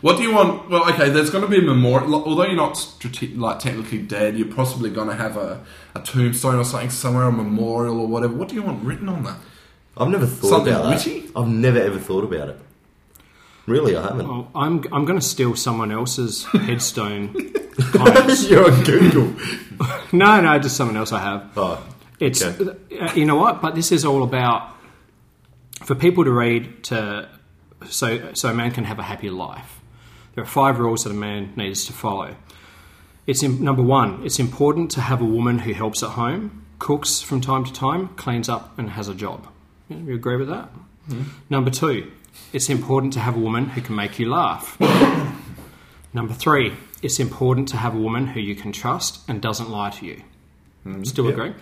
What 0.00 0.18
do 0.18 0.22
you 0.22 0.34
want? 0.34 0.68
Well, 0.68 0.86
okay, 0.92 1.08
there's 1.08 1.30
going 1.30 1.44
to 1.44 1.48
be 1.50 1.56
a 1.56 1.62
memorial. 1.62 2.14
Although 2.14 2.44
you're 2.44 2.56
not 2.56 2.74
strate- 2.76 3.38
like 3.38 3.58
technically 3.58 4.02
dead, 4.02 4.36
you're 4.36 4.54
possibly 4.54 4.90
going 4.90 5.08
to 5.08 5.14
have 5.14 5.38
a, 5.38 5.64
a 5.94 6.00
tombstone 6.02 6.56
or 6.56 6.64
something 6.64 6.90
somewhere, 6.90 7.24
a 7.24 7.32
memorial 7.32 7.98
or 8.00 8.06
whatever. 8.06 8.34
What 8.34 8.50
do 8.50 8.54
you 8.54 8.62
want 8.62 8.84
written 8.84 9.08
on 9.08 9.22
that? 9.22 9.38
I've 9.96 10.08
never 10.10 10.26
thought 10.26 10.48
about 10.48 10.66
it. 10.66 10.68
Something 10.68 10.74
about 10.74 10.88
witty? 10.90 11.20
that. 11.28 11.38
I've 11.40 11.48
never 11.48 11.78
ever 11.78 11.98
thought 11.98 12.24
about 12.24 12.50
it. 12.50 12.60
Really, 13.66 13.96
I 13.96 14.02
haven't. 14.02 14.28
Well, 14.28 14.50
I'm 14.54 14.84
I'm 14.92 15.04
going 15.04 15.18
to 15.18 15.24
steal 15.24 15.56
someone 15.56 15.90
else's 15.90 16.44
headstone 16.52 17.32
comments. 17.92 18.48
You're 18.48 18.70
on 18.70 18.84
Google. 18.84 19.34
No, 20.12 20.40
no, 20.40 20.56
just 20.60 20.76
someone 20.76 20.96
else 20.96 21.10
I 21.10 21.18
have. 21.20 21.50
Oh, 21.56 21.84
It's 22.20 22.40
Okay. 22.40 22.70
uh, 23.00 23.12
you 23.14 23.24
know 23.24 23.34
what, 23.34 23.60
but 23.60 23.74
this 23.74 23.90
is 23.90 24.04
all 24.04 24.22
about 24.22 24.68
for 25.82 25.96
people 25.96 26.22
to 26.24 26.30
read 26.30 26.84
to 26.84 27.28
so 27.88 28.32
so 28.34 28.48
a 28.50 28.54
man 28.54 28.70
can 28.70 28.84
have 28.84 29.00
a 29.00 29.02
happy 29.02 29.28
life. 29.30 29.80
There 30.34 30.44
are 30.44 30.46
five 30.46 30.78
rules 30.78 31.02
that 31.02 31.10
a 31.10 31.14
man 31.14 31.52
needs 31.56 31.84
to 31.86 31.92
follow. 31.92 32.36
It's 33.26 33.42
in, 33.42 33.64
number 33.64 33.82
one. 33.82 34.24
It's 34.24 34.38
important 34.38 34.90
to 34.92 35.00
have 35.00 35.20
a 35.20 35.24
woman 35.24 35.58
who 35.58 35.72
helps 35.72 36.02
at 36.04 36.10
home, 36.10 36.64
cooks 36.78 37.20
from 37.20 37.40
time 37.40 37.64
to 37.64 37.72
time, 37.72 38.08
cleans 38.16 38.48
up, 38.48 38.78
and 38.78 38.90
has 38.90 39.08
a 39.08 39.14
job. 39.14 39.48
You 39.88 40.14
agree 40.14 40.36
with 40.36 40.48
that? 40.48 40.68
Number 41.50 41.70
two. 41.70 42.12
It's 42.52 42.70
important 42.70 43.12
to 43.14 43.20
have 43.20 43.36
a 43.36 43.40
woman 43.40 43.66
who 43.66 43.80
can 43.80 43.96
make 43.96 44.18
you 44.18 44.28
laugh. 44.30 44.78
Number 46.14 46.34
three. 46.34 46.72
It's 47.02 47.18
important 47.20 47.68
to 47.68 47.76
have 47.76 47.94
a 47.94 47.98
woman 47.98 48.26
who 48.28 48.40
you 48.40 48.54
can 48.54 48.72
trust 48.72 49.20
and 49.28 49.42
doesn't 49.42 49.68
lie 49.68 49.90
to 49.90 50.06
you. 50.06 50.22
Mm-hmm. 50.86 51.04
Still 51.04 51.26
Yep. 51.26 51.34
agree? 51.34 51.52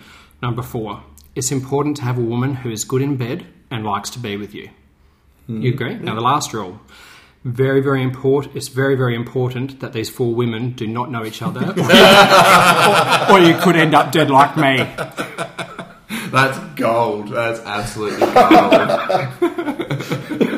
Number 0.41 0.61
four, 0.61 1.03
it's 1.35 1.51
important 1.51 1.97
to 1.97 2.03
have 2.03 2.17
a 2.17 2.21
woman 2.21 2.55
who 2.55 2.69
is 2.69 2.85
good 2.85 3.01
in 3.01 3.17
bed 3.17 3.45
and 3.69 3.83
likes 3.83 4.09
to 4.11 4.19
be 4.19 4.37
with 4.37 4.53
you. 4.55 4.69
Mm-hmm. 5.49 5.61
You 5.61 5.73
agree? 5.73 5.95
Now, 5.95 6.15
the 6.15 6.21
last 6.21 6.53
rule. 6.53 6.79
Very, 7.43 7.81
very 7.81 8.01
important. 8.03 8.55
It's 8.55 8.69
very, 8.69 8.95
very 8.95 9.15
important 9.15 9.81
that 9.81 9.91
these 9.91 10.09
four 10.09 10.33
women 10.33 10.71
do 10.71 10.87
not 10.87 11.11
know 11.11 11.25
each 11.25 11.41
other, 11.41 11.59
or, 11.59 11.73
or 13.31 13.39
you 13.39 13.55
could 13.61 13.75
end 13.75 13.93
up 13.93 14.13
dead 14.13 14.29
like 14.29 14.55
me. 14.55 14.77
That's 16.31 16.57
gold. 16.75 17.27
That's 17.29 17.59
absolutely 17.59 18.19
gold. 18.19 20.39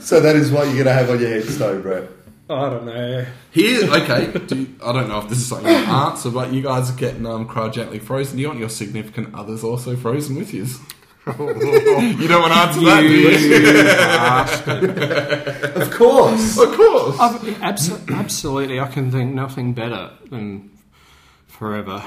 so 0.00 0.20
that 0.20 0.36
is 0.36 0.50
what 0.50 0.66
you're 0.66 0.84
going 0.84 0.86
to 0.86 0.92
have 0.92 1.10
on 1.10 1.20
your 1.20 1.30
headstone, 1.30 1.82
bro. 1.82 2.08
I 2.48 2.68
don't 2.68 2.84
know. 2.84 3.24
Here, 3.52 3.84
okay. 3.84 4.32
Do 4.46 4.56
you, 4.56 4.74
I 4.84 4.92
don't 4.92 5.08
know 5.08 5.18
if 5.20 5.28
this 5.28 5.38
is 5.38 5.46
something 5.46 5.70
you 5.72 5.78
answer, 5.78 6.30
but 6.30 6.52
you 6.52 6.62
guys 6.62 6.90
are 6.90 6.96
getting 6.96 7.24
um, 7.24 7.46
cryogenically 7.48 8.02
frozen. 8.02 8.36
Do 8.36 8.42
you 8.42 8.48
want 8.48 8.58
your 8.58 8.68
significant 8.68 9.34
others 9.34 9.62
also 9.62 9.94
frozen 9.94 10.34
with 10.36 10.52
you? 10.52 10.64
you 11.26 12.28
don't 12.28 12.40
want 12.40 12.52
to 12.52 12.58
answer 12.58 12.80
that, 12.80 13.02
do 13.02 13.08
you? 15.76 15.82
Of 15.82 15.90
course. 15.92 16.58
Of 16.58 16.72
course. 16.72 17.20
I've, 17.20 17.62
abs- 17.62 18.10
absolutely, 18.10 18.80
I 18.80 18.88
can 18.88 19.12
think 19.12 19.32
nothing 19.32 19.72
better 19.72 20.10
than 20.30 20.70
forever. 21.46 22.02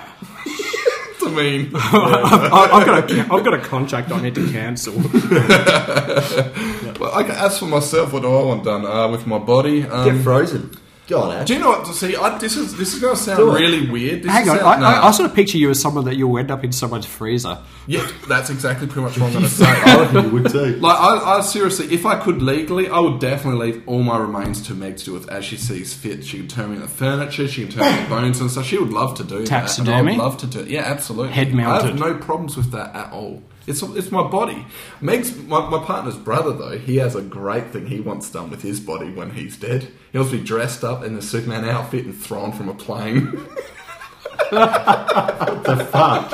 I 1.26 1.30
mean, 1.30 1.72
I've, 1.76 2.74
I've, 2.74 2.86
got 2.86 3.12
a, 3.12 3.34
I've 3.34 3.44
got 3.44 3.54
a 3.54 3.60
contract 3.60 4.12
I 4.12 4.22
need 4.22 4.36
to 4.36 4.52
cancel. 4.52 4.94
well, 7.12 7.24
can 7.24 7.32
as 7.36 7.60
for 7.60 7.66
myself, 7.66 8.14
what 8.14 8.22
do 8.24 8.28
I 8.36 8.44
want 8.44 8.64
done 8.64 8.86
uh, 8.86 9.08
with 9.10 9.28
my 9.28 9.38
body? 9.40 9.84
Um, 9.84 10.06
Get 10.16 10.24
frozen. 10.24 10.78
Go 11.06 11.20
on, 11.24 11.36
Ash. 11.36 11.48
do 11.48 11.56
you 11.56 11.60
know 11.60 11.68
what? 11.68 11.86
See, 11.88 12.16
I, 12.16 12.38
this 12.38 12.56
is 12.56 12.78
this 12.78 12.94
is 12.94 13.02
going 13.02 13.14
to 13.14 13.22
sound 13.22 13.38
Do 13.38 13.54
it. 13.54 13.60
really 13.60 13.90
weird. 13.90 14.24
This 14.24 14.32
Hang 14.32 14.44
is 14.44 14.50
on, 14.50 14.60
sound- 14.60 14.86
I, 14.86 14.90
I, 14.90 15.02
no. 15.02 15.08
I 15.08 15.12
sort 15.12 15.30
of 15.30 15.36
picture 15.36 15.58
you 15.58 15.70
as 15.70 15.82
someone 15.82 16.06
that 16.06 16.16
you'll 16.16 16.38
end 16.38 16.50
up 16.50 16.64
in 16.64 16.72
someone's 16.72 17.06
freezer. 17.06 17.58
yeah, 17.88 18.08
that's 18.30 18.50
exactly 18.50 18.88
pretty 18.88 19.02
much 19.02 19.18
what 19.20 19.26
I'm 19.28 19.34
going 19.34 19.44
to 19.50 19.50
say. 19.52 19.66
I 19.66 20.00
reckon 20.00 20.24
you 20.24 20.32
would 20.32 20.50
too. 20.50 20.78
Like, 20.80 20.98
I, 20.98 21.40
I 21.40 21.42
seriously, 21.42 21.94
if 21.94 22.06
I 22.06 22.18
could 22.24 22.42
legally, 22.42 22.88
I 22.88 23.00
would 23.02 23.20
definitely 23.20 23.74
leave 23.74 23.84
all 23.86 24.02
my 24.02 24.18
remains 24.18 24.62
to 24.68 24.74
Meg 24.76 24.96
to 24.96 25.04
do 25.04 25.12
with 25.14 25.28
as 25.30 25.44
she 25.44 25.58
sees 25.58 25.94
fit. 25.94 26.24
She 26.24 26.38
can 26.38 26.48
turn 26.48 26.70
me 26.70 26.78
into 26.78 26.88
furniture, 26.88 27.50
she 27.50 27.64
can 27.68 27.72
turn 27.74 27.84
me 27.94 27.98
into 28.00 28.10
bones 28.10 28.40
and 28.40 28.50
stuff. 28.50 28.66
She 28.66 28.78
would 28.78 28.94
love 28.94 29.18
to 29.18 29.24
do 29.26 29.30
that. 29.30 29.40
and 29.40 29.48
Taxidermy? 29.48 30.14
I'd 30.14 30.18
love 30.20 30.38
to 30.38 30.48
do 30.48 30.62
it. 30.62 30.70
Yeah, 30.70 30.84
absolutely. 30.86 31.34
Head 31.34 31.50
I 31.50 31.52
mounted. 31.52 31.90
have 31.90 32.00
no 32.00 32.14
problems 32.14 32.56
with 32.56 32.72
that 32.72 32.96
at 32.96 33.12
all. 33.12 33.44
It's, 33.66 33.82
it's 33.82 34.12
my 34.12 34.28
body. 34.28 34.66
Meg's 35.00 35.36
my, 35.38 35.70
my 35.70 35.84
partner's 35.84 36.18
brother 36.18 36.52
though. 36.54 36.78
He 36.78 36.98
has 36.98 37.16
a 37.16 37.22
great 37.22 37.68
thing 37.72 37.88
he 37.88 38.00
wants 38.02 38.30
done 38.30 38.50
with 38.50 38.62
his 38.62 38.80
body 38.80 39.12
when 39.12 39.32
he's 39.32 39.56
dead. 39.58 39.90
He 40.12 40.18
wants 40.18 40.32
to 40.32 40.38
be 40.40 40.44
dressed 40.44 40.84
up 40.84 41.04
in 41.04 41.16
the 41.16 41.22
Superman 41.22 41.64
outfit 41.66 42.06
and 42.06 42.16
thrown 42.16 42.52
from 42.52 42.68
a 42.70 42.74
plane. 42.74 43.32
the 44.52 45.88
fuck? 45.92 46.30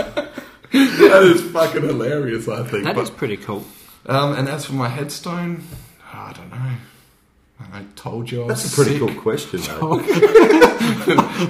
that 0.72 1.24
is 1.24 1.42
fucking 1.52 1.84
hilarious. 1.84 2.48
I 2.48 2.64
think. 2.64 2.84
That 2.86 2.96
But- 2.96 3.04
is 3.04 3.10
pretty 3.10 3.38
cool. 3.38 3.66
Um, 4.06 4.34
and 4.34 4.48
as 4.50 4.66
for 4.66 4.74
my 4.74 4.88
headstone, 4.90 5.64
I 6.12 6.34
don't 6.34 6.50
know. 6.50 6.72
I 7.72 7.84
told 7.96 8.32
you 8.32 8.44
I 8.44 8.46
was 8.48 8.62
That's 8.64 8.74
a 8.74 8.76
pretty 8.76 9.00
sick. 9.00 9.08
cool 9.14 9.22
question, 9.22 9.62
though. 9.62 10.02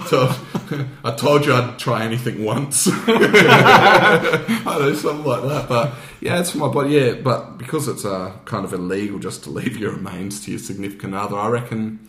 So, 0.08 0.36
I 1.04 1.12
told 1.16 1.46
you 1.46 1.54
I'd 1.54 1.80
try 1.80 2.04
anything 2.04 2.44
once. 2.44 2.88
I 2.92 4.78
know, 4.80 4.94
something 4.94 5.26
like 5.26 5.44
that. 5.44 5.70
But 5.70 5.94
yeah, 6.22 6.40
it's 6.40 6.52
for 6.52 6.58
my 6.60 6.68
body. 6.68 6.92
Yeah, 6.96 7.14
but 7.14 7.58
because 7.58 7.88
it's 7.88 8.06
uh, 8.06 8.34
kind 8.46 8.66
of 8.66 8.74
illegal 8.74 9.20
just 9.20 9.44
to 9.46 9.50
leave 9.50 9.78
your 9.78 9.92
remains 9.94 10.44
to 10.46 10.52
your 10.52 10.60
significant 10.60 11.16
other, 11.16 11.38
I 11.38 11.48
reckon 11.50 12.00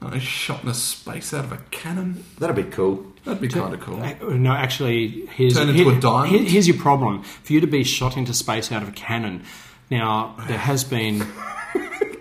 I 0.00 0.18
shot 0.18 0.62
in 0.62 0.68
a 0.68 0.74
space 0.74 1.32
out 1.34 1.44
of 1.44 1.52
a 1.52 1.58
cannon. 1.70 2.24
That'd 2.38 2.56
be 2.56 2.64
cool. 2.64 3.06
That'd 3.24 3.40
be 3.40 3.48
kind 3.48 3.72
of 3.74 3.80
cool. 3.80 4.02
Uh, 4.02 4.14
No, 4.34 4.52
actually, 4.52 5.26
here's, 5.26 5.54
Turn 5.54 5.68
into 5.68 5.84
here- 5.84 5.96
a 5.96 6.00
diamond? 6.00 6.30
here- 6.42 6.48
here's 6.50 6.66
your 6.68 6.76
problem. 6.78 7.22
For 7.22 7.52
you 7.52 7.60
to 7.60 7.66
be 7.68 7.84
shot 7.84 8.16
into 8.16 8.34
space 8.34 8.72
out 8.72 8.82
of 8.82 8.88
a 8.88 8.92
cannon, 8.92 9.44
now 9.90 10.34
there 10.48 10.58
has 10.58 10.82
been 10.84 11.24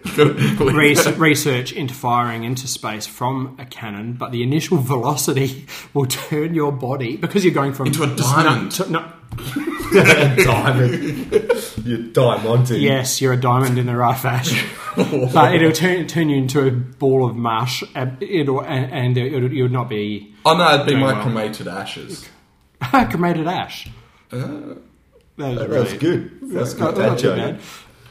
res- 0.17 1.07
research 1.17 1.71
into 1.73 1.93
firing 1.93 2.43
into 2.43 2.67
space 2.67 3.05
from 3.07 3.55
a 3.59 3.65
cannon, 3.65 4.13
but 4.13 4.31
the 4.31 4.43
initial 4.43 4.77
velocity 4.77 5.65
will 5.93 6.05
turn 6.07 6.53
your 6.55 6.71
body 6.71 7.17
because 7.17 7.43
you're 7.45 7.53
going 7.53 7.73
from 7.73 7.87
Into 7.87 8.03
a 8.03 8.15
diamond. 8.15 8.71
To- 8.73 8.89
no, 8.91 9.11
diamond. 10.43 11.31
You're 11.85 11.99
diamonding. 12.13 12.81
yes, 12.81 13.21
you're 13.21 13.33
a 13.33 13.39
diamond 13.39 13.77
in 13.77 13.85
the 13.85 13.95
rough 13.95 14.25
ash, 14.25 14.65
but 14.95 15.55
it'll 15.55 15.71
turn 15.71 16.07
turn 16.07 16.29
you 16.29 16.37
into 16.37 16.65
a 16.67 16.71
ball 16.71 17.27
of 17.29 17.35
mush, 17.35 17.83
and 17.95 18.21
it'll 18.21 18.61
and, 18.61 18.91
and 18.91 19.17
it'll, 19.17 19.51
you'll 19.51 19.69
not 19.69 19.89
be 19.89 20.33
Oh 20.45 20.57
no, 20.57 20.73
it'd 20.75 20.87
be 20.87 20.95
my 20.95 21.13
well. 21.13 21.21
cremated 21.23 21.67
ashes. 21.67 22.27
cremated 22.81 23.47
ash. 23.47 23.87
Uh, 24.31 24.37
That 24.37 24.77
was, 25.37 25.57
That 25.59 25.69
really- 25.69 25.79
was 25.83 25.93
good. 25.93 26.39
That's 26.43 26.73
good 26.73 26.81
Not 26.83 26.95
dad 26.95 27.17
joke. 27.19 27.59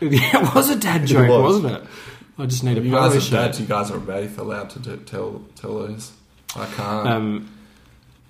Bad. 0.01 0.13
Yeah, 0.13 0.49
it 0.49 0.55
was 0.55 0.71
a 0.71 0.77
dad 0.77 1.07
joke, 1.07 1.29
was. 1.29 1.63
wasn't 1.63 1.83
it? 1.83 1.89
I 2.39 2.47
just 2.47 2.65
need 2.65 2.79
a 2.79 2.81
you 2.81 2.91
guys 2.91 3.11
polish 3.11 3.33
are 3.33 3.37
it. 3.37 3.39
dads. 3.39 3.61
You 3.61 3.67
guys 3.67 3.91
are 3.91 3.99
both 3.99 4.39
allowed 4.39 4.71
to 4.71 4.79
do, 4.79 4.97
tell 4.99 5.43
tell 5.57 5.79
those. 5.79 6.13
I 6.57 6.67
can't. 6.67 7.09
Um, 7.09 7.51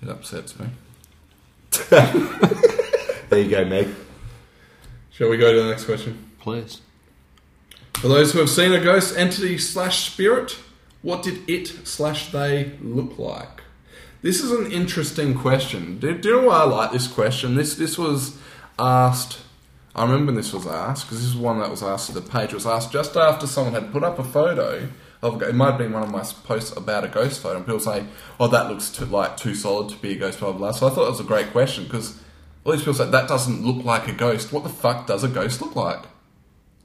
it 0.01 0.09
upsets 0.09 0.55
me. 0.59 0.67
There 3.29 3.39
you 3.39 3.49
go, 3.49 3.63
Meg. 3.63 3.87
Shall 5.11 5.29
we 5.29 5.37
go 5.37 5.53
to 5.53 5.61
the 5.63 5.69
next 5.69 5.85
question? 5.85 6.31
please. 6.39 6.81
For 7.93 8.07
those 8.09 8.33
who 8.33 8.39
have 8.39 8.49
seen 8.49 8.73
a 8.73 8.79
ghost 8.83 9.15
entity 9.15 9.57
slash 9.57 10.11
spirit, 10.11 10.57
what 11.01 11.23
did 11.23 11.47
it 11.49 11.87
slash 11.87 12.31
they 12.31 12.71
look 12.81 13.17
like? 13.17 13.61
This 14.21 14.41
is 14.41 14.51
an 14.51 14.69
interesting 14.71 15.33
question. 15.35 15.97
Do, 15.99 16.17
do 16.17 16.27
you 16.29 16.41
know 16.41 16.47
why 16.47 16.61
I 16.61 16.63
like 16.65 16.91
this 16.91 17.07
question? 17.07 17.55
This 17.55 17.75
this 17.75 17.97
was 17.97 18.37
asked. 18.77 19.37
I 19.95 20.03
remember 20.03 20.27
when 20.27 20.35
this 20.35 20.53
was 20.53 20.65
asked 20.67 21.05
because 21.05 21.19
this 21.19 21.27
is 21.27 21.35
one 21.35 21.59
that 21.59 21.69
was 21.69 21.83
asked 21.83 22.07
to 22.07 22.13
the 22.13 22.21
page. 22.21 22.51
It 22.51 22.55
was 22.55 22.65
asked 22.65 22.91
just 22.91 23.17
after 23.17 23.45
someone 23.45 23.73
had 23.73 23.91
put 23.91 24.03
up 24.03 24.19
a 24.19 24.23
photo 24.23 24.87
of. 25.21 25.41
It 25.41 25.53
might 25.53 25.71
have 25.71 25.77
been 25.77 25.91
one 25.91 26.03
of 26.03 26.11
my 26.11 26.23
posts 26.45 26.75
about 26.75 27.03
a 27.03 27.09
ghost 27.09 27.41
photo, 27.41 27.57
and 27.57 27.65
people 27.65 27.81
say, 27.81 28.05
"Oh, 28.39 28.47
that 28.47 28.69
looks 28.69 28.89
too, 28.89 29.05
like 29.05 29.35
too 29.35 29.53
solid 29.53 29.89
to 29.89 29.97
be 29.97 30.11
a 30.13 30.15
ghost." 30.15 30.39
Blah 30.39 30.53
blah. 30.53 30.71
So 30.71 30.87
I 30.87 30.91
thought 30.91 31.03
that 31.03 31.11
was 31.11 31.19
a 31.19 31.25
great 31.25 31.51
question 31.51 31.83
because 31.83 32.19
all 32.63 32.71
these 32.71 32.81
people 32.81 32.93
say 32.93 33.09
that 33.09 33.27
doesn't 33.27 33.65
look 33.65 33.83
like 33.83 34.07
a 34.07 34.13
ghost. 34.13 34.53
What 34.53 34.63
the 34.63 34.69
fuck 34.69 35.07
does 35.07 35.23
a 35.25 35.27
ghost 35.27 35.61
look 35.61 35.75
like? 35.75 36.05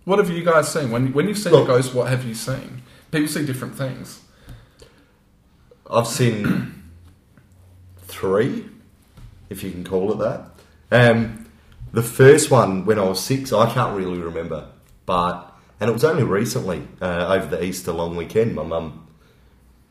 What 0.04 0.18
have 0.18 0.30
you 0.30 0.42
guys 0.44 0.72
seen? 0.72 0.90
When 0.90 1.12
when 1.12 1.28
you've 1.28 1.38
seen 1.38 1.52
Look. 1.52 1.64
a 1.68 1.72
ghost, 1.72 1.94
what 1.94 2.08
have 2.08 2.24
you 2.24 2.34
seen? 2.34 2.82
People 3.10 3.28
see 3.28 3.46
different 3.46 3.76
things. 3.76 4.20
I've 5.88 6.06
seen 6.08 6.82
three, 8.02 8.66
if 9.48 9.62
you 9.62 9.70
can 9.70 9.84
call 9.84 10.12
it 10.12 10.18
that. 10.18 10.50
Um, 10.90 11.45
the 11.96 12.02
first 12.02 12.50
one 12.50 12.84
when 12.84 12.98
I 12.98 13.04
was 13.04 13.18
six, 13.18 13.54
I 13.54 13.72
can't 13.72 13.96
really 13.96 14.18
remember, 14.18 14.68
but 15.06 15.50
and 15.80 15.88
it 15.88 15.92
was 15.94 16.04
only 16.04 16.24
recently 16.24 16.86
uh, 17.00 17.28
over 17.34 17.46
the 17.46 17.64
Easter 17.64 17.90
long 17.90 18.16
weekend. 18.16 18.54
My 18.54 18.64
mum 18.64 19.08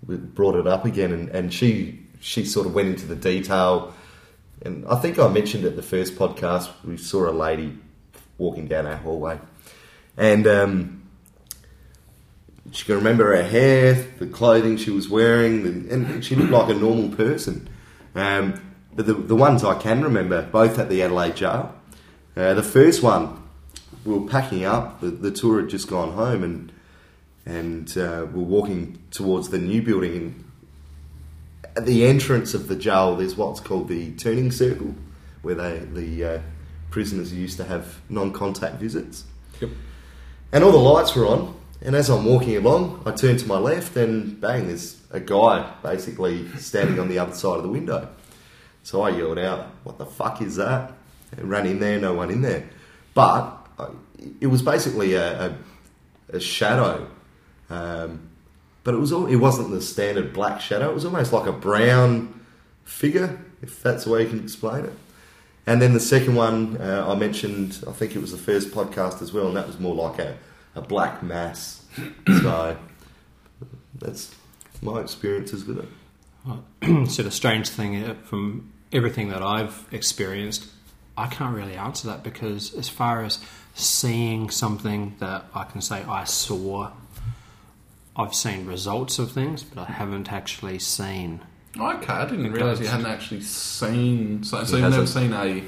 brought 0.03 0.55
it 0.55 0.67
up 0.67 0.85
again, 0.85 1.11
and, 1.11 1.29
and 1.29 1.51
she 1.51 2.05
she 2.19 2.45
sort 2.45 2.67
of 2.67 2.75
went 2.75 2.89
into 2.89 3.07
the 3.07 3.15
detail. 3.15 3.91
And 4.61 4.85
I 4.85 4.97
think 4.97 5.17
I 5.17 5.27
mentioned 5.29 5.65
at 5.65 5.75
the 5.75 5.81
first 5.81 6.15
podcast 6.15 6.69
we 6.83 6.97
saw 6.97 7.27
a 7.27 7.33
lady 7.33 7.75
walking 8.37 8.67
down 8.67 8.85
our 8.85 8.97
hallway, 8.97 9.39
and 10.15 10.45
um, 10.45 11.09
she 12.71 12.85
can 12.85 12.97
remember 12.97 13.35
her 13.35 13.43
hair, 13.43 13.93
the 14.19 14.27
clothing 14.27 14.77
she 14.77 14.91
was 14.91 15.09
wearing, 15.09 15.89
and 15.89 16.23
she 16.23 16.35
looked 16.35 16.51
like 16.51 16.69
a 16.69 16.79
normal 16.79 17.09
person. 17.15 17.67
Um, 18.13 18.61
but 18.93 19.07
the, 19.07 19.15
the 19.15 19.35
ones 19.35 19.63
I 19.63 19.73
can 19.79 20.03
remember, 20.03 20.43
both 20.43 20.77
at 20.77 20.87
the 20.87 21.01
Adelaide 21.01 21.35
jail. 21.35 21.74
Uh, 22.35 22.53
the 22.53 22.63
first 22.63 23.01
one, 23.01 23.41
we 24.03 24.13
were 24.13 24.27
packing 24.27 24.65
up. 24.65 24.99
The, 24.99 25.09
the 25.09 25.31
tour 25.31 25.61
had 25.61 25.69
just 25.69 25.87
gone 25.87 26.11
home, 26.13 26.43
and 26.43 26.71
and 27.45 27.97
uh, 27.97 28.25
we're 28.31 28.43
walking 28.43 28.99
towards 29.11 29.49
the 29.49 29.57
new 29.57 29.81
building. 29.81 30.15
And 30.15 30.43
at 31.77 31.85
the 31.85 32.05
entrance 32.05 32.53
of 32.53 32.67
the 32.67 32.75
jail, 32.75 33.15
there's 33.15 33.35
what's 33.35 33.59
called 33.59 33.87
the 33.87 34.11
turning 34.13 34.51
circle, 34.51 34.95
where 35.43 35.55
they 35.55 35.79
the 35.79 36.25
uh, 36.25 36.39
prisoners 36.89 37.33
used 37.33 37.57
to 37.57 37.63
have 37.63 38.01
non-contact 38.09 38.75
visits. 38.75 39.23
Yep. 39.61 39.69
And 40.51 40.63
all 40.63 40.71
the 40.71 40.77
lights 40.77 41.15
were 41.15 41.27
on. 41.27 41.55
And 41.81 41.95
as 41.95 42.09
I'm 42.09 42.25
walking 42.25 42.55
along, 42.57 43.03
I 43.05 43.11
turn 43.11 43.37
to 43.37 43.47
my 43.47 43.57
left, 43.57 43.95
and 43.95 44.39
bang, 44.41 44.67
there's 44.67 44.99
a 45.11 45.19
guy 45.19 45.73
basically 45.83 46.49
standing 46.57 46.99
on 46.99 47.09
the 47.09 47.19
other 47.19 47.33
side 47.33 47.57
of 47.57 47.63
the 47.63 47.69
window. 47.69 48.09
So 48.83 49.01
I 49.01 49.09
yelled 49.09 49.39
out, 49.39 49.67
"What 49.83 49.97
the 49.97 50.05
fuck 50.05 50.41
is 50.41 50.55
that?" 50.57 50.93
Ran 51.37 51.65
in 51.65 51.79
there, 51.79 51.99
no 51.99 52.13
one 52.13 52.31
in 52.31 52.41
there. 52.41 52.69
But 53.13 53.57
it 54.39 54.47
was 54.47 54.61
basically 54.61 55.13
a, 55.13 55.47
a, 55.47 55.57
a 56.33 56.39
shadow. 56.39 57.07
Um, 57.69 58.29
but 58.83 58.93
it 58.93 58.97
was 58.97 59.11
all, 59.11 59.25
it 59.25 59.37
wasn't 59.37 59.71
the 59.71 59.81
standard 59.81 60.33
black 60.33 60.61
shadow. 60.61 60.89
It 60.89 60.93
was 60.93 61.05
almost 61.05 61.33
like 61.33 61.47
a 61.47 61.51
brown 61.51 62.45
figure, 62.83 63.43
if 63.61 63.81
that's 63.81 64.03
the 64.03 64.11
way 64.11 64.23
you 64.23 64.29
can 64.29 64.43
explain 64.43 64.85
it. 64.85 64.93
And 65.67 65.81
then 65.81 65.93
the 65.93 65.99
second 65.99 66.35
one 66.35 66.77
uh, 66.77 67.05
I 67.07 67.15
mentioned, 67.15 67.83
I 67.87 67.91
think 67.91 68.15
it 68.15 68.19
was 68.19 68.31
the 68.31 68.37
first 68.37 68.69
podcast 68.69 69.21
as 69.21 69.33
well, 69.33 69.47
and 69.47 69.57
that 69.57 69.65
was 69.65 69.79
more 69.79 69.95
like 69.95 70.19
a, 70.19 70.37
a 70.75 70.81
black 70.81 71.23
mass. 71.23 71.83
so 72.27 72.77
that's 73.97 74.35
my 74.81 75.01
experiences 75.01 75.65
with 75.65 75.79
it. 75.79 77.09
sort 77.09 77.25
of 77.25 77.33
strange 77.33 77.69
thing 77.69 78.03
uh, 78.03 78.13
from 78.23 78.71
everything 78.93 79.29
that 79.29 79.41
I've 79.41 79.87
experienced, 79.91 80.67
I 81.17 81.27
can't 81.27 81.55
really 81.55 81.75
answer 81.75 82.07
that 82.07 82.23
because 82.23 82.73
as 82.75 82.89
far 82.89 83.23
as 83.23 83.39
seeing 83.73 84.49
something 84.49 85.15
that 85.19 85.45
I 85.53 85.63
can 85.63 85.81
say 85.81 86.03
I 86.03 86.23
saw, 86.25 86.91
I've 88.15 88.33
seen 88.33 88.65
results 88.65 89.19
of 89.19 89.31
things, 89.31 89.63
but 89.63 89.81
I 89.81 89.91
haven't 89.91 90.31
actually 90.31 90.79
seen. 90.79 91.41
Oh, 91.79 91.91
okay, 91.97 92.13
I 92.13 92.25
didn't 92.25 92.51
realise 92.53 92.79
you 92.79 92.87
hadn't 92.87 93.05
actually 93.07 93.41
seen. 93.41 94.43
So, 94.43 94.63
so 94.63 94.77
you've 94.77 94.91
never 94.91 95.07
seen 95.07 95.33
a 95.33 95.63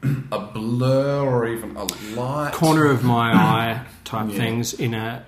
a 0.32 0.38
blur 0.38 1.22
or 1.22 1.46
even 1.48 1.76
a 1.76 1.84
light 2.14 2.52
corner 2.52 2.86
of 2.90 3.02
my 3.04 3.32
eye 3.34 3.84
type 4.04 4.28
Yeah. 4.30 4.36
things 4.36 4.72
in 4.74 4.94
a 4.94 5.24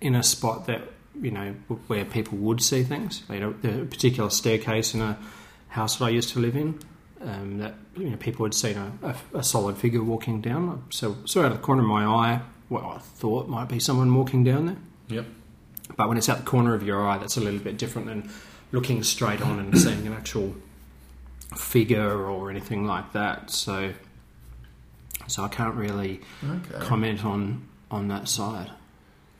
in 0.00 0.14
a 0.14 0.22
spot 0.22 0.66
that 0.66 0.82
you 1.20 1.30
know 1.30 1.54
where 1.88 2.04
people 2.04 2.38
would 2.38 2.62
see 2.62 2.82
things. 2.84 3.22
You 3.30 3.40
know, 3.40 3.52
the 3.62 3.84
particular 3.86 4.30
staircase 4.30 4.94
in 4.94 5.00
a 5.00 5.18
house 5.68 5.96
that 5.96 6.04
I 6.06 6.08
used 6.10 6.30
to 6.30 6.38
live 6.38 6.56
in. 6.56 6.78
Um, 7.20 7.58
that 7.58 7.74
you 7.96 8.10
know 8.10 8.16
people 8.18 8.44
had 8.44 8.52
seen 8.54 8.76
a, 8.76 8.92
a, 9.34 9.38
a 9.38 9.42
solid 9.42 9.78
figure 9.78 10.02
walking 10.02 10.40
down. 10.42 10.84
So 10.90 11.16
saw 11.24 11.40
out 11.40 11.46
of 11.46 11.52
the 11.52 11.58
corner 11.64 11.82
of 11.82 11.88
my 11.88 12.04
eye 12.04 12.40
what 12.68 12.84
I 12.84 12.98
thought 12.98 13.48
might 13.48 13.68
be 13.68 13.80
someone 13.80 14.14
walking 14.14 14.44
down 14.44 14.66
there. 14.66 14.76
Yep. 15.08 15.26
But 15.96 16.08
when 16.08 16.18
it's 16.18 16.28
out 16.28 16.38
the 16.38 16.44
corner 16.44 16.74
of 16.74 16.82
your 16.82 17.06
eye, 17.08 17.16
that's 17.16 17.36
a 17.36 17.40
little 17.40 17.60
bit 17.60 17.78
different 17.78 18.06
than 18.08 18.28
looking 18.72 19.02
straight 19.02 19.40
on 19.40 19.58
and 19.58 19.78
seeing 19.78 20.06
an 20.06 20.12
actual 20.12 20.54
figure 21.56 22.26
or 22.26 22.50
anything 22.50 22.86
like 22.86 23.12
that. 23.12 23.50
So, 23.50 23.92
so 25.26 25.44
I 25.44 25.48
can't 25.48 25.74
really 25.74 26.20
Okay. 26.44 26.84
comment 26.84 27.24
on 27.24 27.66
on 27.90 28.08
that 28.08 28.28
side. 28.28 28.70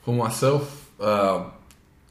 For 0.02 0.14
myself, 0.14 0.90
uh, 1.00 1.50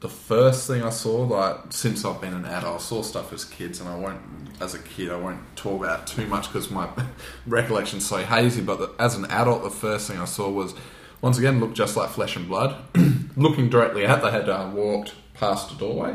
the 0.06 0.12
first 0.12 0.68
thing 0.68 0.84
I 0.84 0.90
saw, 0.90 1.24
like 1.24 1.56
since 1.70 2.04
I've 2.04 2.20
been 2.20 2.32
an 2.32 2.44
adult, 2.44 2.76
I 2.76 2.78
saw 2.78 3.02
stuff 3.02 3.32
as 3.32 3.44
kids, 3.44 3.80
and 3.80 3.88
I 3.88 3.96
won't, 3.96 4.20
as 4.60 4.72
a 4.72 4.78
kid, 4.78 5.10
I 5.10 5.16
won't 5.16 5.40
talk 5.56 5.82
about 5.82 6.06
too 6.06 6.28
much 6.28 6.46
because 6.46 6.70
my 6.70 6.88
recollection's 7.46 8.06
so 8.06 8.18
hazy. 8.18 8.60
But 8.60 8.78
the, 8.78 9.02
as 9.02 9.16
an 9.16 9.24
adult, 9.24 9.64
the 9.64 9.70
first 9.70 10.08
thing 10.08 10.20
I 10.20 10.24
saw 10.24 10.48
was, 10.48 10.74
once 11.22 11.38
again, 11.38 11.58
looked 11.58 11.74
just 11.74 11.96
like 11.96 12.10
flesh 12.10 12.36
and 12.36 12.46
blood. 12.46 12.76
Looking 13.36 13.68
directly 13.68 14.06
at, 14.06 14.22
they 14.22 14.30
had 14.30 14.48
uh, 14.48 14.70
walked 14.72 15.14
past 15.34 15.72
a 15.72 15.74
doorway. 15.74 16.14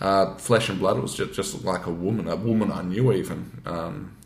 Uh, 0.00 0.34
flesh 0.34 0.68
and 0.68 0.80
blood. 0.80 0.96
It 0.96 1.02
was 1.02 1.14
just, 1.14 1.32
just 1.32 1.64
like 1.64 1.86
a 1.86 1.92
woman, 1.92 2.26
a 2.26 2.34
woman 2.34 2.72
I 2.72 2.82
knew 2.82 3.12
even. 3.12 3.62
Um, 3.64 4.16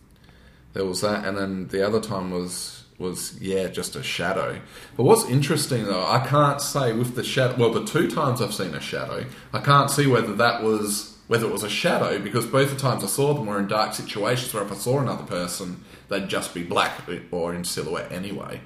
there 0.73 0.87
was 0.87 1.03
that, 1.03 1.27
and 1.27 1.37
then 1.37 1.69
the 1.69 1.87
other 1.87 2.01
time 2.01 2.31
was 2.31 2.86
was 2.99 3.39
yeah, 3.41 3.69
just 3.69 3.97
a 3.97 4.03
shadow. 4.03 4.61
But 4.97 5.05
what's 5.05 5.29
interesting 5.29 5.85
though, 5.85 6.07
I 6.07 6.27
can't 6.27 6.61
say 6.61 6.93
with 6.93 7.15
the 7.15 7.25
shadow. 7.25 7.57
Well, 7.59 7.73
the 7.73 7.85
two 7.85 8.11
times 8.11 8.41
I've 8.41 8.55
seen 8.55 8.75
a 8.75 8.81
shadow, 8.81 9.27
I 9.53 9.61
can't 9.61 9.91
see 9.91 10.07
whether 10.07 10.35
that 10.35 10.63
was 10.63 11.17
whether 11.29 11.47
it 11.47 11.53
was 11.53 11.65
a 11.65 11.69
shadow 11.69 12.19
because 12.21 12.47
both 12.47 12.71
the 12.71 12.79
times 12.79 13.03
I 13.03 13.09
saw 13.09 13.35
them 13.35 13.47
were 13.47 13.59
in 13.59 13.67
dark 13.67 13.95
situations 13.95 14.55
where 14.55 14.63
if 14.63 14.71
I 14.71 14.77
saw 14.77 15.01
another 15.01 15.25
person, 15.25 15.85
they'd 16.09 16.29
just 16.29 16.55
be 16.55 16.63
black 16.63 17.03
or 17.33 17.53
in 17.53 17.65
silhouette 17.65 18.13
anyway. 18.13 18.61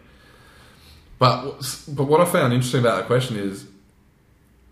But 1.18 1.84
but 1.88 2.04
what 2.04 2.20
I 2.20 2.24
found 2.24 2.52
interesting 2.52 2.80
about 2.80 2.98
that 2.98 3.06
question 3.06 3.36
is 3.36 3.66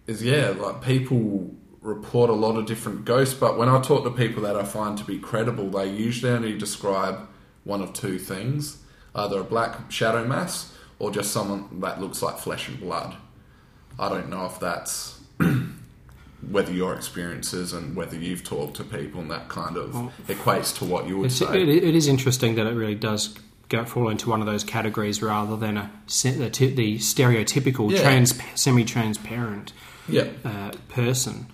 is 0.07 0.23
yeah, 0.23 0.51
like 0.51 0.83
people 0.83 1.55
report 1.81 2.31
a 2.31 2.35
lot 2.35 2.57
of 2.57 2.67
different 2.67 3.05
ghosts, 3.05 3.35
but 3.35 3.57
when 3.59 3.69
I 3.69 3.81
talk 3.81 4.05
to 4.05 4.11
people 4.11 4.43
that 4.43 4.57
I 4.57 4.65
find 4.65 4.97
to 4.99 5.05
be 5.05 5.19
credible, 5.19 5.71
they 5.71 5.89
usually 5.89 6.33
only 6.33 6.57
describe 6.57 7.29
one 7.65 7.81
of 7.83 7.93
two 7.93 8.19
things 8.19 8.79
either 9.19 9.41
a 9.41 9.45
black 9.45 9.91
shadow 9.91 10.25
mass 10.27 10.73
or 10.99 11.11
just 11.11 11.31
someone 11.33 11.81
that 11.81 12.01
looks 12.01 12.23
like 12.23 12.39
flesh 12.39 12.69
and 12.69 12.81
blood. 12.81 13.17
I 13.99 14.09
don't 14.09 14.29
know 14.31 14.47
if 14.47 14.59
that's 14.61 15.21
whether 16.51 16.73
your 16.73 16.95
experiences 16.95 17.73
and 17.73 17.97
whether 17.97 18.17
you've 18.17 18.45
talked 18.45 18.77
to 18.77 18.85
people 18.85 19.21
and 19.21 19.31
that 19.31 19.49
kind 19.49 19.77
of 19.77 19.95
Well, 19.95 20.13
equates 20.29 20.77
to 20.79 20.85
what 20.85 21.09
you 21.09 21.19
would 21.19 21.33
say. 21.33 21.47
it, 21.47 21.69
it 21.69 21.95
is 21.95 22.07
interesting 22.09 22.55
that 22.57 22.67
it 22.67 22.75
really 22.75 22.95
does 22.95 23.35
go 23.69 23.85
fall 23.85 24.09
into 24.09 24.31
one 24.31 24.41
of 24.41 24.47
those 24.47 24.65
categories 24.65 25.21
rather 25.21 25.57
than 25.57 25.77
a 25.77 25.91
the, 26.07 26.73
the 26.75 26.97
stereotypical 26.99 27.91
Yeah. 27.91 28.01
trans 28.03 28.35
semi-transparent 28.55 29.73
yeah. 30.09 30.29
uh, 30.45 30.71
person. 30.89 31.47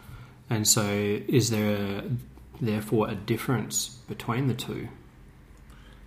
And 0.50 0.68
so, 0.68 0.82
is 0.84 1.50
there 1.50 2.04
therefore 2.60 3.08
a 3.08 3.14
difference 3.14 3.88
between 4.06 4.46
the 4.46 4.54
two? 4.54 4.88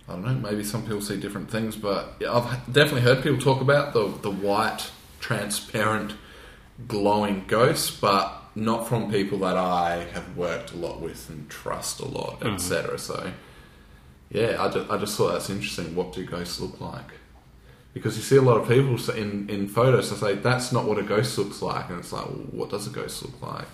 I 0.08 0.12
don't 0.12 0.24
know. 0.24 0.34
Maybe 0.50 0.64
some 0.64 0.82
people 0.82 1.00
see 1.02 1.18
different 1.20 1.50
things, 1.50 1.76
but 1.76 2.14
yeah, 2.20 2.32
I've 2.32 2.72
definitely 2.72 3.02
heard 3.02 3.22
people 3.22 3.38
talk 3.38 3.60
about 3.60 3.92
the 3.92 4.08
the 4.22 4.30
white, 4.30 4.90
transparent, 5.20 6.14
glowing 6.86 7.44
ghosts, 7.46 7.90
but 7.90 8.32
not 8.54 8.88
from 8.88 9.10
people 9.10 9.38
that 9.40 9.56
I 9.56 10.06
have 10.14 10.36
worked 10.36 10.72
a 10.72 10.76
lot 10.76 11.00
with 11.00 11.28
and 11.28 11.48
trust 11.48 12.00
a 12.00 12.06
lot, 12.06 12.40
Mhm. 12.40 12.54
etc. 12.54 12.98
So, 12.98 13.32
yeah, 14.30 14.56
I 14.58 14.68
just, 14.68 14.90
I 14.90 14.96
just 14.96 15.16
thought 15.16 15.32
that's 15.32 15.50
interesting. 15.50 15.94
What 15.94 16.12
do 16.12 16.24
ghosts 16.24 16.58
look 16.60 16.80
like? 16.80 17.10
Because 17.94 18.16
you 18.16 18.22
see 18.22 18.36
a 18.36 18.42
lot 18.42 18.56
of 18.60 18.66
people 18.68 18.96
in 19.14 19.48
in 19.50 19.68
photos, 19.68 20.10
they 20.10 20.16
say 20.16 20.34
that's 20.36 20.72
not 20.72 20.84
what 20.86 20.98
a 20.98 21.02
ghost 21.02 21.36
looks 21.38 21.60
like, 21.62 21.90
and 21.90 21.98
it's 22.00 22.12
like, 22.12 22.26
well, 22.26 22.46
what 22.52 22.70
does 22.70 22.86
a 22.86 22.90
ghost 22.90 23.22
look 23.22 23.40
like? 23.42 23.68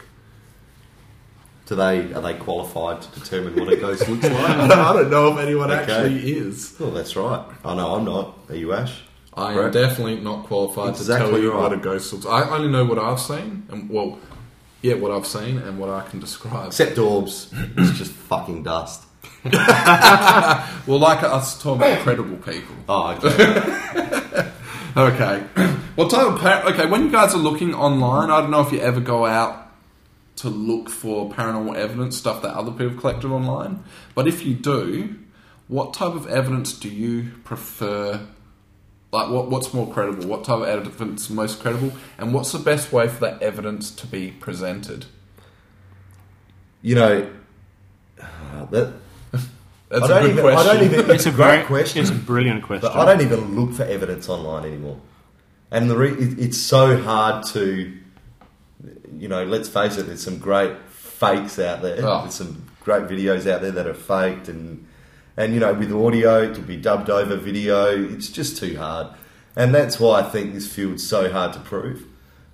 Do 1.67 1.75
they 1.77 2.13
are 2.13 2.21
they 2.21 2.35
qualified 2.35 3.01
to 3.03 3.21
determine 3.21 3.57
what 3.59 3.73
a 3.73 3.77
ghost 3.77 4.07
looks 4.09 4.23
like? 4.25 4.33
I 4.35 4.69
don't, 4.69 4.73
I 4.79 4.93
don't 4.93 5.11
know 5.11 5.33
if 5.33 5.39
anyone 5.39 5.71
Okay. 5.71 5.81
actually 5.93 6.33
is. 6.33 6.77
Well, 6.79 6.91
that's 6.91 7.17
right. 7.17 7.43
I 7.65 7.75
know 7.75 7.95
I'm 7.95 8.05
not. 8.05 8.39
Are 8.51 8.55
you, 8.55 8.73
Ash? 8.75 9.01
I 9.33 9.53
am 9.53 9.59
Right. 9.59 9.73
definitely 9.73 10.21
not 10.21 10.45
qualified 10.47 10.91
Exactly 10.91 11.27
to 11.27 11.33
tell 11.33 11.41
you 11.43 11.53
right. 11.53 11.63
what 11.63 11.73
a 11.73 11.77
ghost 11.79 12.13
looks. 12.13 12.27
I 12.27 12.49
only 12.51 12.69
know 12.69 12.85
what 12.85 12.99
I've 12.99 13.19
seen, 13.19 13.67
and 13.71 13.89
well, 13.89 14.19
yeah, 14.83 14.95
what 14.95 15.11
I've 15.11 15.27
seen 15.27 15.57
and 15.59 15.79
what 15.79 15.89
I 15.89 16.03
can 16.09 16.21
describe. 16.21 16.67
Except 16.69 16.99
orbs. 16.99 17.49
it's 17.77 17.97
just 17.99 18.13
fucking 18.13 18.63
dust. 18.65 19.03
Well, 20.87 20.99
like 20.99 21.23
us 21.23 21.61
talking 21.63 21.81
about 21.83 22.01
credible 22.01 22.37
people. 22.37 22.75
Oh, 22.89 23.19
okay. 23.23 24.51
Okay, 24.97 25.41
what 25.97 26.09
type 26.09 26.25
of 26.29 26.39
par- 26.41 26.63
okay? 26.71 26.87
When 26.87 27.03
you 27.03 27.11
guys 27.11 27.35
are 27.35 27.39
looking 27.39 27.75
online, 27.75 28.31
I 28.31 28.41
don't 28.41 28.53
know 28.53 28.61
if 28.61 28.71
you 28.71 28.79
ever 28.79 29.01
go 29.01 29.27
out 29.27 29.64
to 30.37 30.49
look 30.49 30.89
for 30.91 31.31
paranormal 31.31 31.77
evidence 31.77 32.17
stuff 32.17 32.43
that 32.43 32.55
other 32.55 32.71
people 32.73 32.91
have 32.91 32.99
collected 32.99 33.31
online, 33.31 33.85
but 34.15 34.27
if 34.27 34.45
you 34.45 34.55
do, 34.55 35.17
what 35.69 35.95
type 35.95 36.15
of 36.15 36.27
evidence 36.27 36.73
do 36.73 36.89
you 36.89 37.31
prefer? 37.45 38.27
Like, 39.13 39.31
what, 39.31 39.49
what's 39.49 39.73
more 39.73 39.91
credible? 39.93 40.27
What 40.27 40.43
type 40.45 40.59
of 40.59 40.65
evidence 40.65 41.23
is 41.25 41.31
most 41.31 41.61
credible? 41.61 41.93
And 42.19 42.35
what's 42.35 42.51
the 42.53 42.59
best 42.59 42.93
way 42.93 43.07
for 43.09 43.21
that 43.21 43.41
evidence 43.43 43.91
to 43.93 44.07
be 44.07 44.31
presented? 44.33 45.07
you 46.83 46.95
know, 46.95 47.31
uh, 48.21 48.65
that, 48.67 48.93
That's 49.89 50.03
I 50.03 50.05
a 50.05 50.09
don't 50.09 50.23
good 50.23 50.31
even- 50.33 50.45
I 50.47 50.63
don't 50.63 50.83
even- 50.85 51.11
It's 51.11 51.25
a 51.27 51.31
Great 51.31 51.37
very 51.47 51.65
question. 51.65 52.03
It's 52.03 52.11
a 52.11 52.15
brilliant 52.15 52.63
question. 52.63 52.91
but 52.93 52.95
I 52.99 53.05
don't 53.07 53.25
even 53.25 53.59
look 53.59 53.73
for 53.75 53.85
evidence 53.85 54.29
online 54.29 54.65
anymore. 54.67 55.01
And 55.71 55.89
the 55.89 55.97
re- 55.97 56.13
it, 56.13 56.39
it's 56.39 56.59
so 56.59 57.01
hard 57.01 57.47
to, 57.49 57.91
you 59.21 59.29
know, 59.29 59.45
let's 59.45 59.69
face 59.69 59.97
it. 59.97 60.07
There's 60.07 60.23
some 60.23 60.39
great 60.39 60.77
fakes 60.89 61.59
out 61.59 61.83
there. 61.83 61.99
Oh. 62.05 62.23
There's 62.23 62.35
some 62.35 62.67
great 62.81 63.05
videos 63.05 63.51
out 63.51 63.63
there 63.63 63.73
that 63.73 63.87
are 63.87 63.95
faked, 63.95 64.49
and 64.49 64.87
and 65.37 65.55
you 65.55 65.61
know, 65.61 65.75
with 65.75 65.93
audio, 65.93 66.53
to 66.53 66.61
be 66.61 66.77
dubbed 66.77 67.11
over 67.11 67.37
video. 67.37 67.87
It's 68.05 68.29
just 68.29 68.57
too 68.57 68.77
hard, 68.77 69.15
and 69.57 69.75
that's 69.75 69.99
why 69.99 70.21
I 70.21 70.23
think 70.23 70.55
this 70.55 70.73
field's 70.73 71.07
so 71.07 71.31
hard 71.33 71.53
to 71.55 71.61
prove. 71.61 72.07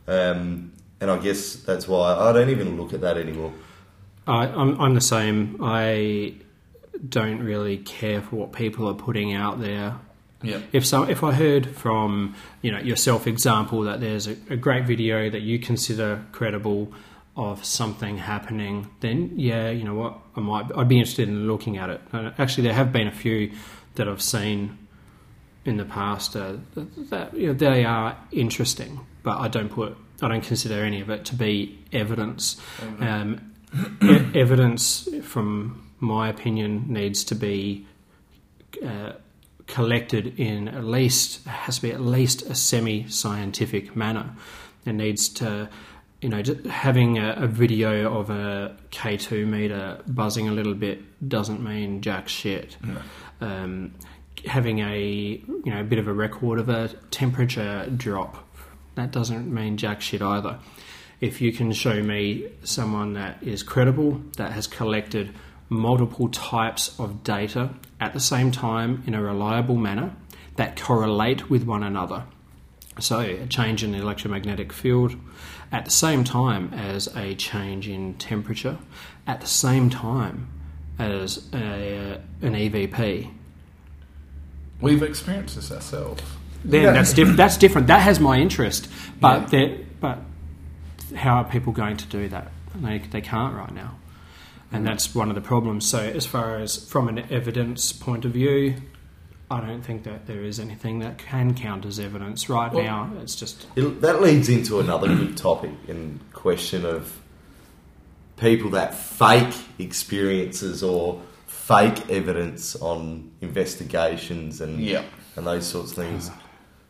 Um, 0.06 0.72
and 1.00 1.10
I 1.10 1.18
guess 1.18 1.54
that's 1.54 1.88
why 1.88 2.14
I 2.14 2.32
don't 2.32 2.50
even 2.50 2.76
look 2.76 2.92
at 2.92 3.00
that 3.00 3.16
anymore. 3.16 3.52
I, 4.26 4.46
I'm, 4.46 4.78
I'm 4.80 4.94
the 4.94 5.00
same. 5.00 5.58
I 5.62 6.34
don't 7.08 7.38
really 7.38 7.78
care 7.78 8.20
for 8.20 8.36
what 8.36 8.52
people 8.52 8.86
are 8.88 8.94
putting 8.94 9.32
out 9.32 9.60
there. 9.60 9.98
Yeah. 10.42 10.61
If 10.72 10.87
so, 10.87 11.03
if 11.03 11.22
I 11.22 11.33
heard 11.33 11.76
from 11.76 12.35
you 12.62 12.72
know 12.72 12.79
yourself 12.79 13.26
example 13.26 13.83
that 13.83 14.00
there's 14.00 14.26
a, 14.26 14.37
a 14.48 14.57
great 14.57 14.87
video 14.87 15.29
that 15.31 15.42
you 15.42 15.59
consider 15.59 16.24
credible 16.33 16.92
of 17.37 17.64
something 17.64 18.18
happening, 18.18 18.90
then 19.00 19.33
yeah, 19.37 19.70
you 19.70 19.85
know 19.85 19.94
what, 19.94 20.18
I 20.37 20.40
might 20.40 20.66
I'd 20.76 20.88
be 20.88 20.98
interested 20.98 21.29
in 21.29 21.46
looking 21.46 21.76
at 21.76 21.90
it. 21.90 22.00
Uh, 22.12 22.31
actually, 22.38 22.64
there 22.64 22.74
have 22.74 22.92
been 22.92 23.07
a 23.07 23.12
few 23.12 23.53
that 23.96 24.09
I've 24.09 24.22
seen 24.22 24.79
in 25.64 25.76
the 25.76 25.85
past 25.85 26.37
uh, 26.37 26.55
that 27.11 27.35
you 27.35 27.48
know, 27.48 27.53
they 27.53 27.85
are 27.85 28.16
interesting, 28.33 29.00
but 29.22 29.38
I 29.38 29.48
don't 29.48 29.68
put 29.68 29.96
I 30.22 30.29
don't 30.29 30.44
consider 30.44 30.83
any 30.83 31.00
of 31.00 31.11
it 31.11 31.24
to 31.26 31.35
be 31.35 31.79
evidence. 31.92 32.61
Um, 32.98 33.53
e- 34.03 34.31
evidence, 34.35 35.09
from 35.22 35.87
my 35.98 36.29
opinion, 36.29 36.87
needs 36.88 37.24
to 37.24 37.35
be 37.35 37.87
uh, 38.85 39.12
collected 39.70 40.38
in 40.38 40.68
at 40.68 40.85
least 40.85 41.46
has 41.46 41.76
to 41.76 41.83
be 41.83 41.92
at 41.92 42.00
least 42.00 42.42
a 42.42 42.54
semi-scientific 42.54 43.96
manner. 43.96 44.30
It 44.85 44.92
needs 44.92 45.28
to, 45.40 45.68
you 46.20 46.28
know, 46.28 46.42
just 46.42 46.66
having 46.66 47.18
a, 47.18 47.35
a 47.37 47.46
video 47.46 48.18
of 48.18 48.30
a 48.30 48.76
K 48.90 49.16
two 49.16 49.46
meter 49.46 50.00
buzzing 50.06 50.48
a 50.48 50.52
little 50.52 50.74
bit 50.74 51.28
doesn't 51.28 51.62
mean 51.62 52.02
jack 52.02 52.28
shit. 52.28 52.76
Um, 53.40 53.94
having 54.46 54.80
a 54.80 54.98
you 55.64 55.72
know 55.72 55.80
a 55.80 55.85
bit 55.85 55.98
of 55.98 56.09
a 56.09 56.12
record 56.12 56.59
of 56.59 56.68
a 56.68 56.88
temperature 57.11 57.87
drop 57.94 58.46
that 58.94 59.11
doesn't 59.12 59.52
mean 59.52 59.76
jack 59.76 60.00
shit 60.00 60.22
either. 60.22 60.59
If 61.20 61.40
you 61.40 61.52
can 61.52 61.72
show 61.72 62.02
me 62.02 62.50
someone 62.64 63.12
that 63.14 63.42
is 63.42 63.62
credible, 63.62 64.20
that 64.37 64.52
has 64.52 64.66
collected 64.66 65.35
multiple 65.68 66.28
types 66.28 66.98
of 66.98 67.22
data 67.22 67.70
at 68.00 68.12
the 68.12 68.20
same 68.20 68.50
time 68.50 69.02
in 69.06 69.14
a 69.14 69.22
reliable 69.22 69.76
manner 69.76 70.14
that 70.56 70.80
correlate 70.80 71.50
with 71.50 71.64
one 71.64 71.82
another. 71.82 72.24
So, 72.98 73.20
a 73.20 73.46
change 73.46 73.82
in 73.84 73.92
the 73.92 73.98
electromagnetic 73.98 74.72
field 74.72 75.14
at 75.72 75.84
the 75.84 75.90
same 75.90 76.24
time 76.24 76.74
as 76.74 77.06
a 77.16 77.34
change 77.34 77.88
in 77.88 78.14
temperature, 78.14 78.78
at 79.26 79.40
the 79.40 79.46
same 79.46 79.88
time 79.88 80.48
as 80.98 81.48
a, 81.54 82.14
uh, 82.14 82.18
an 82.42 82.54
EVP. 82.54 83.30
We've 84.80 85.02
experienced 85.02 85.56
this 85.56 85.70
ourselves. 85.72 86.22
Then 86.64 86.82
Yeah. 86.82 86.92
that's 86.92 87.12
different. 87.12 87.36
That's 87.36 87.56
different. 87.56 87.86
That 87.86 88.00
has 88.02 88.20
my 88.20 88.38
interest, 88.38 88.88
but 89.20 89.52
Yeah. 89.52 89.76
but 90.00 90.18
how 91.16 91.36
are 91.36 91.44
people 91.44 91.72
going 91.72 91.96
to 91.98 92.06
do 92.06 92.28
that? 92.28 92.50
They 92.74 92.98
they 92.98 93.20
can't 93.20 93.54
right 93.54 93.74
now, 93.74 93.92
and 94.72 94.87
that's 94.87 95.14
one 95.14 95.28
of 95.28 95.35
the 95.35 95.40
problems. 95.40 95.87
So 95.87 95.98
as 95.98 96.26
far 96.26 96.56
as 96.59 96.76
from 96.88 97.09
an 97.09 97.18
evidence 97.30 97.92
point 97.92 98.24
of 98.24 98.33
view, 98.33 98.76
I 99.50 99.61
don't 99.61 99.83
think 99.83 100.04
that 100.04 100.26
there 100.26 100.42
is 100.44 100.61
anything 100.61 101.00
that 101.00 101.18
can 101.18 101.54
count 101.54 101.85
as 101.85 101.98
evidence 101.98 102.48
right 102.48 102.72
Well- 102.72 102.85
now. 102.85 103.11
It's 103.20 103.35
just 103.35 103.66
It, 103.74 104.00
that 104.00 104.22
leads 104.22 104.48
into 104.48 104.78
another 104.80 105.09
good 105.09 105.37
topic 105.37 105.72
and 105.88 106.20
question 106.33 106.85
of 106.85 107.18
people 108.37 108.70
that 108.70 108.94
fake 108.94 109.54
experiences 109.78 110.83
or 110.83 111.20
fake 111.46 112.09
evidence 112.09 112.74
on 112.76 113.30
investigations 113.40 114.61
and 114.61 114.80
Yeah. 114.80 115.02
and 115.37 115.46
those 115.46 115.66
sorts 115.66 115.90
of 115.90 115.96
things. 115.96 116.30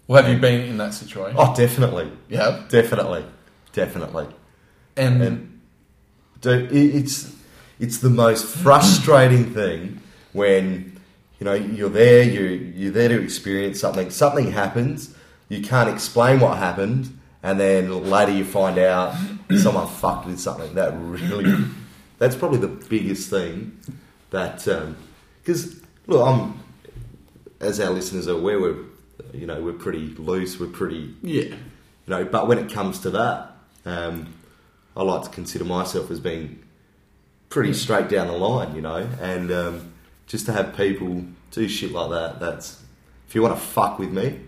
Well, 0.07 0.23
have 0.23 0.33
you 0.33 0.38
been 0.40 0.61
in 0.62 0.77
that 0.79 0.93
situation? 0.95 1.37
Oh, 1.38 1.55
definitely, 1.55 2.11
Yeah. 2.29 2.62
definitely, 2.69 3.25
definitely. 3.73 4.27
And, 4.97 5.23
And 5.23 5.61
Dude, 6.40 6.73
it- 6.73 6.95
it's 6.95 7.33
it's 7.81 7.99
the 7.99 8.11
most 8.11 8.45
frustrating 8.45 9.53
thing 9.53 10.01
when 10.33 11.01
you 11.38 11.47
know 11.47 11.55
you're 11.55 11.88
there, 11.88 12.23
you 12.23 12.73
you're 12.77 12.93
there 12.93 13.09
to 13.09 13.21
experience 13.21 13.81
something. 13.81 14.11
Something 14.11 14.53
happens, 14.53 15.14
you 15.49 15.62
can't 15.62 15.88
explain 15.88 16.40
what 16.40 16.59
happened, 16.59 17.19
and 17.43 17.59
then 17.59 18.11
later 18.11 18.33
you 18.33 18.45
find 18.45 18.79
out 18.79 19.16
someone 19.59 19.88
fucked 19.88 20.27
with 20.27 20.38
something. 20.38 20.75
That 20.75 20.93
really, 20.95 21.64
that's 22.19 22.37
probably 22.37 22.59
the 22.59 22.69
biggest 22.69 23.31
thing. 23.31 23.81
That 24.31 24.64
because 25.43 25.81
look, 26.07 26.27
I'm 26.27 26.62
as 27.61 27.81
our 27.81 27.90
listeners 27.90 28.29
are 28.29 28.37
aware, 28.37 28.61
we're 28.61 28.85
you 29.33 29.47
know 29.47 29.61
we're 29.61 29.73
pretty 29.73 30.09
loose, 30.16 30.61
we're 30.61 30.66
pretty 30.66 31.14
yeah. 31.23 31.45
you 31.45 31.57
know. 32.09 32.25
But 32.25 32.47
when 32.47 32.59
it 32.59 32.71
comes 32.71 33.01
to 33.01 33.11
that, 33.11 33.53
um, 33.87 34.35
I 34.95 35.03
like 35.03 35.23
to 35.23 35.31
consider 35.31 35.64
myself 35.64 36.11
as 36.11 36.21
being 36.21 36.62
pretty 37.51 37.75
straight 37.75 38.09
down 38.09 38.29
the 38.29 38.33
line, 38.33 38.75
you 38.75 38.81
know. 38.81 39.07
And 39.21 39.53
um, 39.53 39.93
just 40.27 40.47
to 40.47 40.53
have 40.53 40.75
people 40.77 41.25
do 41.51 41.69
shit 41.69 41.93
like 41.93 42.11
that, 42.11 42.41
that's 42.41 42.83
if 43.29 43.35
you 43.35 43.43
want 43.43 43.55
to 43.55 43.61
fuck 43.61 43.99
with 43.99 44.11
me, 44.11 44.41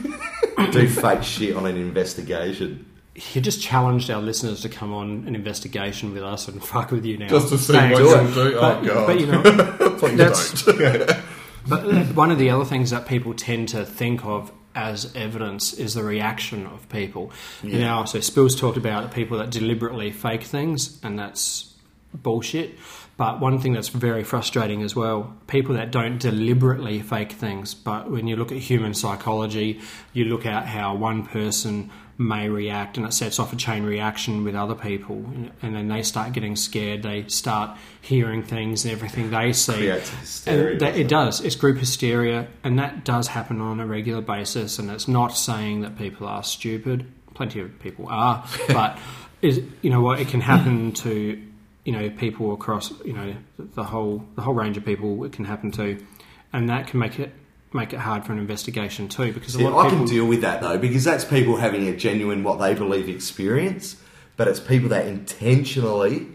do 0.70 0.88
fake 0.88 1.22
shit 1.22 1.56
on 1.56 1.66
an 1.66 1.76
investigation. 1.76 2.86
you 3.32 3.40
just 3.40 3.60
challenged 3.60 4.10
our 4.10 4.22
listeners 4.22 4.62
to 4.62 4.68
come 4.68 4.92
on 4.94 5.24
an 5.26 5.34
investigation 5.34 6.14
with 6.14 6.22
us 6.22 6.48
and 6.48 6.62
fuck 6.64 6.90
with 6.90 7.04
you 7.04 7.18
now. 7.18 7.28
Just 7.28 7.48
to 7.50 7.58
see 7.58 7.72
Thanks. 7.74 8.00
what 8.00 8.08
you'll 8.24 8.32
do. 8.34 8.54
But, 8.54 8.78
oh, 8.78 8.84
God. 8.86 9.06
but 9.06 9.20
you 9.20 9.26
know, 9.26 9.42
Please 9.98 10.16
that's- 10.16 10.62
don't. 10.64 11.10
But 11.64 11.84
uh, 11.84 12.02
one 12.14 12.32
of 12.32 12.38
the 12.38 12.50
other 12.50 12.64
things 12.64 12.90
that 12.90 13.06
people 13.06 13.34
tend 13.34 13.68
to 13.68 13.84
think 13.86 14.24
of 14.24 14.50
as 14.74 15.14
evidence 15.14 15.72
is 15.72 15.94
the 15.94 16.02
reaction 16.02 16.66
of 16.66 16.88
people. 16.88 17.30
You 17.62 17.78
know, 17.78 18.04
so 18.04 18.18
Spills 18.18 18.56
talked 18.58 18.76
about 18.76 19.12
people 19.14 19.38
that 19.38 19.50
deliberately 19.50 20.10
fake 20.10 20.42
things, 20.42 20.98
and 21.04 21.16
that's 21.16 21.71
bullshit. 22.14 22.78
But 23.16 23.40
one 23.40 23.58
thing 23.58 23.72
that's 23.72 23.88
very 23.88 24.24
frustrating 24.24 24.82
as 24.82 24.96
well, 24.96 25.34
people 25.46 25.74
that 25.74 25.90
don't 25.90 26.18
deliberately 26.18 27.00
fake 27.00 27.32
things, 27.32 27.74
but 27.74 28.10
when 28.10 28.26
you 28.26 28.36
look 28.36 28.50
at 28.50 28.58
human 28.58 28.94
psychology, 28.94 29.80
you 30.12 30.24
look 30.24 30.46
at 30.46 30.66
how 30.66 30.94
one 30.94 31.24
person 31.26 31.90
may 32.18 32.48
react 32.48 32.96
and 32.96 33.06
it 33.06 33.12
sets 33.12 33.38
off 33.38 33.52
a 33.52 33.56
chain 33.56 33.84
reaction 33.84 34.44
with 34.44 34.54
other 34.54 34.74
people 34.74 35.24
and 35.62 35.74
then 35.74 35.88
they 35.88 36.02
start 36.02 36.32
getting 36.32 36.54
scared 36.54 37.02
they 37.02 37.26
start 37.26 37.76
hearing 38.00 38.42
things 38.42 38.84
and 38.84 38.92
everything 38.92 39.30
they 39.30 39.52
see 39.52 39.86
hysteria, 39.86 40.72
and 40.72 40.80
that, 40.80 40.94
it 40.96 41.02
it? 41.02 41.08
does. 41.08 41.40
It's 41.40 41.54
group 41.54 41.78
hysteria, 41.78 42.48
and 42.64 42.78
that 42.78 43.04
does 43.04 43.28
happen 43.28 43.60
on 43.60 43.80
a 43.80 43.86
regular 43.86 44.20
basis. 44.20 44.78
And 44.78 44.90
it's 44.90 45.08
not 45.08 45.36
saying 45.36 45.82
that 45.82 45.96
people 45.96 46.26
are 46.26 46.42
stupid. 46.42 47.06
Plenty 47.34 47.60
of 47.60 47.78
people 47.78 48.06
are, 48.08 48.44
but 48.68 48.98
is 49.40 49.62
you 49.80 49.90
know 49.90 50.02
what? 50.02 50.20
It 50.20 50.28
can 50.28 50.40
happen 50.40 50.92
to 50.92 51.42
you 51.84 51.92
know 51.92 52.10
people 52.10 52.52
across 52.52 52.92
you 53.04 53.12
know 53.12 53.34
the 53.58 53.84
whole 53.84 54.24
the 54.36 54.42
whole 54.42 54.54
range 54.54 54.76
of 54.76 54.84
people. 54.84 55.24
It 55.24 55.32
can 55.32 55.44
happen 55.44 55.70
to, 55.72 56.04
and 56.52 56.68
that 56.68 56.86
can 56.86 56.98
make 56.98 57.18
it 57.18 57.32
make 57.72 57.92
it 57.92 58.00
hard 58.00 58.24
for 58.24 58.32
an 58.32 58.38
investigation 58.38 59.08
too. 59.08 59.32
Because 59.32 59.56
lot 59.56 59.86
I 59.86 59.86
of 59.86 59.92
can 59.92 60.04
deal 60.06 60.26
with 60.26 60.40
that 60.42 60.60
though 60.60 60.78
because 60.78 61.04
that's 61.04 61.24
people 61.24 61.56
having 61.56 61.88
a 61.88 61.96
genuine 61.96 62.42
what 62.42 62.58
they 62.58 62.74
believe 62.74 63.08
experience, 63.08 63.96
but 64.36 64.48
it's 64.48 64.60
people 64.60 64.88
that 64.90 65.06
intentionally 65.06 66.26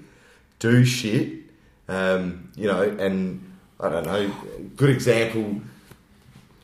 do 0.60 0.84
shit. 0.84 1.44
Um, 1.88 2.52
you 2.56 2.68
know, 2.68 2.84
and 2.84 3.54
I 3.80 3.90
don't 3.90 4.06
know. 4.06 4.32
Good 4.76 4.90
example. 4.90 5.62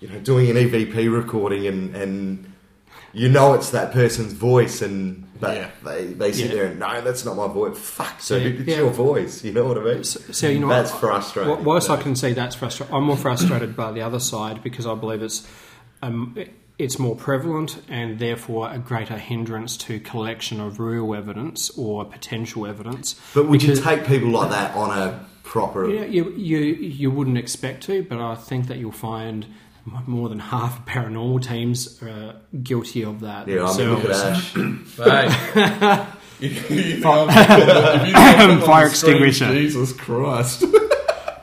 You 0.01 0.09
know, 0.09 0.19
doing 0.19 0.49
an 0.49 0.57
EVP 0.57 1.13
recording 1.13 1.65
and 1.67 1.95
and 1.95 2.52
you 3.13 3.29
know 3.29 3.53
it's 3.53 3.69
that 3.71 3.91
person's 3.91 4.33
voice 4.33 4.81
and 4.81 5.23
but 5.39 5.55
Yeah. 5.57 5.69
they, 5.83 6.05
they 6.07 6.31
sit 6.31 6.47
Yeah. 6.49 6.55
there 6.55 6.65
and 6.67 6.79
no 6.79 7.01
that's 7.01 7.23
not 7.25 7.35
my 7.35 7.47
voice 7.47 7.77
fuck 7.77 8.19
So, 8.21 8.39
dude 8.39 8.61
it's 8.61 8.69
yeah. 8.69 8.77
your 8.77 8.89
voice 8.91 9.43
you 9.43 9.51
know 9.53 9.65
what 9.65 9.77
I 9.77 9.81
mean 9.81 10.03
So, 10.03 10.19
so 10.31 10.47
you 10.49 10.59
know 10.59 10.69
that's 10.69 10.91
frustrating 10.91 11.53
Wh- 11.53 11.65
Whilst 11.65 11.89
I 11.89 11.97
can 12.01 12.15
see 12.15 12.33
that's 12.33 12.55
frustrating, 12.55 12.95
I'm 12.95 13.03
more 13.03 13.17
frustrated 13.17 13.75
by 13.75 13.91
the 13.91 14.01
other 14.01 14.19
side 14.19 14.63
because 14.63 14.85
I 14.87 14.95
believe 14.95 15.21
it's 15.21 15.47
um, 16.01 16.35
it's 16.79 16.97
more 16.97 17.15
prevalent 17.15 17.81
and 17.87 18.17
therefore 18.19 18.71
a 18.71 18.79
greater 18.79 19.17
hindrance 19.17 19.77
to 19.77 19.99
collection 19.99 20.59
of 20.59 20.79
real 20.79 21.13
evidence 21.13 21.69
or 21.77 22.03
potential 22.03 22.65
evidence. 22.65 23.15
but 23.35 23.47
would 23.47 23.61
you 23.61 23.75
take 23.75 24.05
people 24.07 24.29
like 24.29 24.49
that 24.49 24.75
on 24.75 24.89
a 24.97 25.23
proper 25.43 25.87
Yeah, 25.89 26.05
you, 26.05 26.31
you 26.31 26.57
you 27.01 27.11
wouldn't 27.11 27.37
expect 27.37 27.83
to, 27.83 28.01
but 28.03 28.17
I 28.19 28.33
think 28.35 28.67
that 28.67 28.77
you'll 28.79 28.91
find 28.91 29.45
more 30.07 30.29
than 30.29 30.39
half 30.39 30.79
of 30.79 30.85
paranormal 30.85 31.45
teams 31.45 32.01
are 32.01 32.35
guilty 32.63 33.03
of 33.03 33.19
that. 33.21 33.47
yeah 33.47 33.65
I 33.65 33.77
mean 33.77 33.89
look 33.89 34.05
at. 34.05 34.11
Ash 34.11 34.53
Hey. 34.97 36.05
You- 36.39 36.49
you 36.49 36.59
think 37.01 37.05
I'm- 37.05 37.29
if 37.29 38.07
you 38.07 38.13
think 38.13 38.17
I'm 38.17 38.49
on 38.51 38.61
Fire 38.65 38.89
the 38.89 38.95
screen, 38.95 39.23
extinguisher. 39.23 39.53
Jesus 39.53 39.93
Christ. 39.93 40.65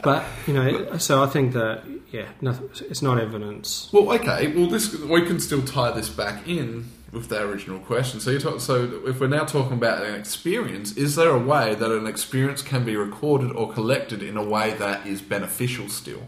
But 0.02 0.24
you 0.46 0.54
know, 0.54 0.96
so 0.96 1.22
I 1.22 1.26
think 1.26 1.52
that 1.52 1.82
yeah, 2.10 2.24
nothing, 2.40 2.70
it's 2.88 3.02
not 3.02 3.20
evidence. 3.20 3.90
Well, 3.92 4.10
okay. 4.12 4.46
Well, 4.48 4.66
this 4.66 4.94
we 4.98 5.26
can 5.26 5.38
still 5.40 5.60
tie 5.62 5.90
this 5.90 6.08
back 6.08 6.48
in 6.48 6.86
with 7.12 7.28
the 7.28 7.42
original 7.42 7.80
question. 7.80 8.18
So, 8.18 8.30
you 8.30 8.38
talk, 8.38 8.60
so 8.60 9.02
if 9.06 9.20
we're 9.20 9.26
now 9.26 9.44
talking 9.44 9.74
about 9.74 10.02
an 10.02 10.14
experience, 10.14 10.92
is 10.96 11.16
there 11.16 11.28
a 11.28 11.38
way 11.38 11.74
that 11.74 11.90
an 11.90 12.06
experience 12.06 12.62
can 12.62 12.82
be 12.82 12.96
recorded 12.96 13.52
or 13.52 13.70
collected 13.74 14.22
in 14.22 14.38
a 14.38 14.42
way 14.42 14.72
that 14.74 15.06
is 15.06 15.20
beneficial 15.20 15.90
still, 15.90 16.22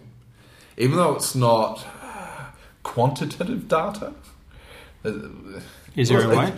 even 0.77 0.97
though 0.99 1.15
it's 1.15 1.35
not 1.35 1.87
uh, 2.02 2.02
quantitative 2.83 3.69
data? 3.69 4.13
Uh, 5.05 5.13
Is 5.97 6.09
there 6.09 6.31
a 6.31 6.37
way? 6.37 6.53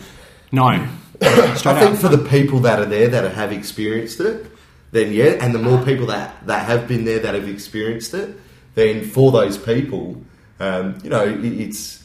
No, 0.52 0.66
I 0.66 0.86
think 1.20 1.66
up. 1.66 1.96
for 1.96 2.08
the 2.08 2.24
people 2.28 2.60
that 2.60 2.78
are 2.78 2.84
there 2.86 3.08
that 3.08 3.34
have 3.34 3.52
experienced 3.52 4.20
it, 4.20 4.46
then 4.92 5.12
yeah, 5.12 5.36
and 5.40 5.54
the 5.54 5.58
more 5.58 5.82
people 5.84 6.06
that, 6.06 6.46
that 6.46 6.66
have 6.66 6.86
been 6.86 7.04
there 7.04 7.18
that 7.18 7.34
have 7.34 7.48
experienced 7.48 8.14
it, 8.14 8.36
then 8.74 9.04
for 9.04 9.32
those 9.32 9.58
people, 9.58 10.22
um, 10.60 10.98
you 11.02 11.10
know, 11.10 11.24
it, 11.24 11.44
it's 11.44 12.04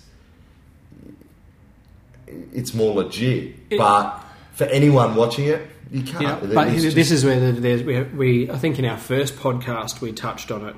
it's 2.54 2.74
more 2.74 2.94
legit. 2.96 3.56
It- 3.70 3.78
but 3.78 4.24
for 4.54 4.66
anyone 4.66 5.16
watching 5.16 5.46
it, 5.46 5.68
you 5.92 6.04
can't. 6.04 6.22
Yeah, 6.22 6.54
but 6.54 6.70
just- 6.70 6.96
this 6.96 7.12
is 7.12 7.26
where 7.26 7.52
there's, 7.52 7.84
we, 7.84 8.02
we, 8.04 8.52
I 8.52 8.58
think 8.58 8.78
in 8.80 8.86
our 8.86 8.98
first 8.98 9.36
podcast 9.36 10.02
we 10.02 10.12
touched 10.12 10.52
on 10.52 10.66
it, 10.68 10.76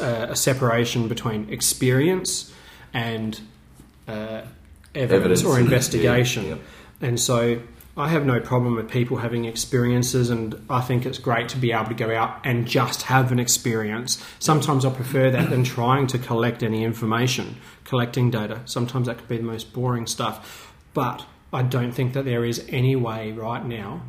uh, 0.00 0.26
a 0.30 0.36
separation 0.36 1.08
between 1.08 1.48
experience 1.50 2.52
and 2.92 3.40
uh, 4.08 4.42
evidence, 4.94 5.42
Evidence, 5.42 5.44
or 5.44 5.54
yeah, 5.58 5.64
investigation. 5.64 6.46
yeah. 6.46 6.56
And 7.00 7.18
so 7.18 7.60
I 7.96 8.08
have 8.08 8.24
no 8.24 8.40
problem 8.40 8.74
with 8.76 8.90
people 8.90 9.18
having 9.18 9.44
experiences, 9.44 10.30
and 10.30 10.54
I 10.70 10.80
think 10.80 11.04
it's 11.04 11.18
great 11.18 11.48
to 11.50 11.58
be 11.58 11.72
able 11.72 11.86
to 11.86 11.94
go 11.94 12.14
out 12.14 12.40
and 12.44 12.66
just 12.66 13.02
have 13.02 13.32
an 13.32 13.38
experience. 13.38 14.22
Sometimes 14.38 14.84
I 14.84 14.90
prefer 14.90 15.30
that 15.30 15.50
than 15.50 15.64
trying 15.64 16.06
to 16.08 16.18
collect 16.18 16.62
any 16.62 16.84
information, 16.84 17.56
collecting 17.84 18.30
data. 18.30 18.60
Sometimes 18.64 19.06
that 19.08 19.18
could 19.18 19.28
be 19.28 19.36
the 19.36 19.42
most 19.42 19.72
boring 19.72 20.06
stuff. 20.06 20.72
But 20.94 21.26
I 21.52 21.62
don't 21.62 21.92
think 21.92 22.12
that 22.14 22.24
there 22.24 22.44
is 22.44 22.64
any 22.68 22.96
way 22.96 23.32
right 23.32 23.64
now 23.64 24.02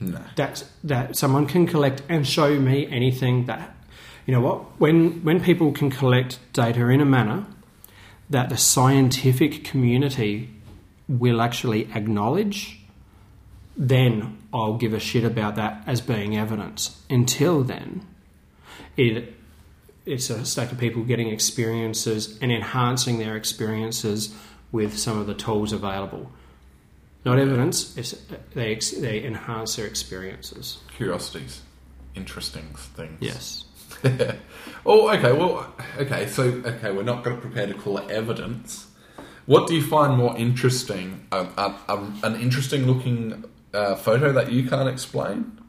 No. 0.00 0.18
that 0.36 0.64
that 0.84 1.16
someone 1.16 1.46
can 1.46 1.66
collect 1.66 2.02
and 2.08 2.26
show 2.26 2.58
me 2.58 2.86
anything 2.90 3.46
that 3.46 3.74
you 4.26 4.32
know 4.32 4.40
what 4.40 4.80
when 4.80 5.22
when 5.24 5.40
people 5.40 5.72
can 5.72 5.90
collect 5.90 6.38
data 6.52 6.88
in 6.88 7.00
a 7.00 7.04
manner 7.04 7.44
that 8.30 8.48
the 8.48 8.56
scientific 8.56 9.64
community 9.64 10.50
will 11.08 11.40
actually 11.40 11.88
acknowledge 11.94 12.80
then 13.76 14.38
I'll 14.54 14.78
give 14.78 14.94
a 14.94 15.00
shit 15.00 15.22
about 15.24 15.56
that 15.56 15.82
as 15.86 16.00
being 16.00 16.36
evidence 16.36 17.02
until 17.10 17.62
then 17.62 18.06
it 18.96 19.34
it's 20.04 20.30
a 20.30 20.44
stack 20.44 20.72
of 20.72 20.78
people 20.78 21.02
getting 21.02 21.28
experiences 21.28 22.38
and 22.40 22.50
enhancing 22.52 23.18
their 23.18 23.36
experiences 23.36 24.34
with 24.72 24.96
some 24.96 25.18
of 25.18 25.26
the 25.26 25.34
tools 25.34 25.72
available 25.72 26.30
not 27.24 27.38
evidence 27.38 27.96
it's, 27.96 28.12
they, 28.54 28.74
they 28.98 29.24
enhance 29.24 29.76
their 29.76 29.86
experiences 29.86 30.78
Curiosities. 30.96 31.62
Interesting 32.14 32.66
things. 32.74 33.18
yes 33.20 33.64
oh, 34.86 35.08
okay. 35.10 35.32
Well, 35.32 35.72
okay. 35.98 36.26
So, 36.26 36.44
okay, 36.64 36.92
we're 36.92 37.02
not 37.02 37.24
going 37.24 37.36
to 37.36 37.42
prepare 37.42 37.66
to 37.66 37.74
call 37.74 37.98
it 37.98 38.10
evidence. 38.10 38.88
What 39.46 39.68
do 39.68 39.74
you 39.74 39.82
find 39.82 40.16
more 40.16 40.36
interesting? 40.36 41.26
A, 41.30 41.38
a, 41.38 41.80
a, 41.88 42.12
an 42.24 42.40
interesting 42.40 42.86
looking 42.86 43.44
uh, 43.72 43.94
photo 43.94 44.32
that 44.32 44.50
you 44.52 44.68
can't 44.68 44.88
explain, 44.88 45.60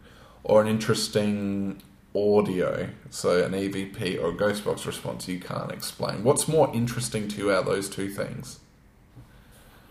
or 0.43 0.61
an 0.61 0.67
interesting 0.67 1.81
audio, 2.15 2.89
so 3.11 3.43
an 3.43 3.51
EVP 3.51 4.21
or 4.21 4.29
a 4.29 4.33
ghost 4.33 4.65
box 4.65 4.85
response 4.85 5.27
you 5.27 5.39
can't 5.39 5.71
explain. 5.71 6.23
What's 6.23 6.47
more 6.47 6.73
interesting 6.73 7.27
to 7.27 7.37
you 7.37 7.51
out 7.51 7.59
of 7.59 7.65
those 7.67 7.89
two 7.89 8.09
things? 8.09 8.59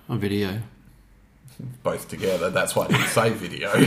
a 0.09 0.17
video 0.17 0.63
Both 1.83 2.09
together. 2.09 2.51
That's 2.51 2.77
why 2.77 2.85
I 2.85 2.89
didn't 2.89 3.09
say 3.09 3.31
video. 3.31 3.73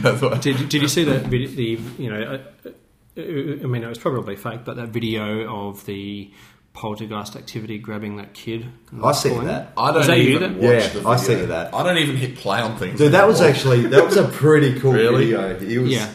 That's 0.00 0.22
why. 0.22 0.38
did, 0.38 0.68
did 0.68 0.82
you 0.82 0.88
see 0.88 1.04
that 1.04 1.30
the 1.30 1.78
you 1.98 2.10
know 2.10 2.40
uh, 2.64 2.70
I 3.16 3.20
mean 3.66 3.82
it 3.82 3.88
was 3.88 3.98
probably 3.98 4.36
fake 4.36 4.60
but 4.64 4.76
that 4.76 4.88
video 4.88 5.48
of 5.68 5.84
the 5.86 6.30
poltergeist 6.74 7.36
activity 7.36 7.78
grabbing 7.78 8.16
that 8.18 8.34
kid. 8.34 8.66
I 9.02 9.12
see 9.12 9.30
pulling 9.30 9.46
that. 9.46 9.72
I 9.78 9.86
don't 9.86 9.96
Was 9.96 10.06
that 10.08 10.18
you 10.18 10.36
even 10.36 10.42
that- 10.42 10.62
watch 10.62 10.62
Yeah, 10.62 10.80
the 10.88 10.88
video. 11.00 11.08
I 11.10 11.16
see 11.16 11.34
that. 11.46 11.74
I 11.74 11.82
don't 11.82 11.96
even 11.98 12.16
hit 12.16 12.36
play 12.36 12.60
on 12.60 12.76
things. 12.76 12.98
Dude, 12.98 13.12
that 13.12 13.26
was 13.26 13.40
anymore. 13.40 13.54
actually 13.56 13.86
that 13.88 14.04
was 14.04 14.16
a 14.18 14.28
pretty 14.28 14.78
cool 14.78 14.92
Really? 15.04 15.24
video. 15.32 15.56
It 15.56 15.78
was. 15.78 15.90
Yeah. 15.90 16.10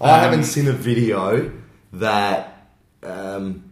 I 0.00 0.10
Um, 0.14 0.20
haven't 0.20 0.44
seen 0.44 0.66
a 0.66 0.72
video 0.72 1.52
that, 1.92 2.68
um, 3.04 3.70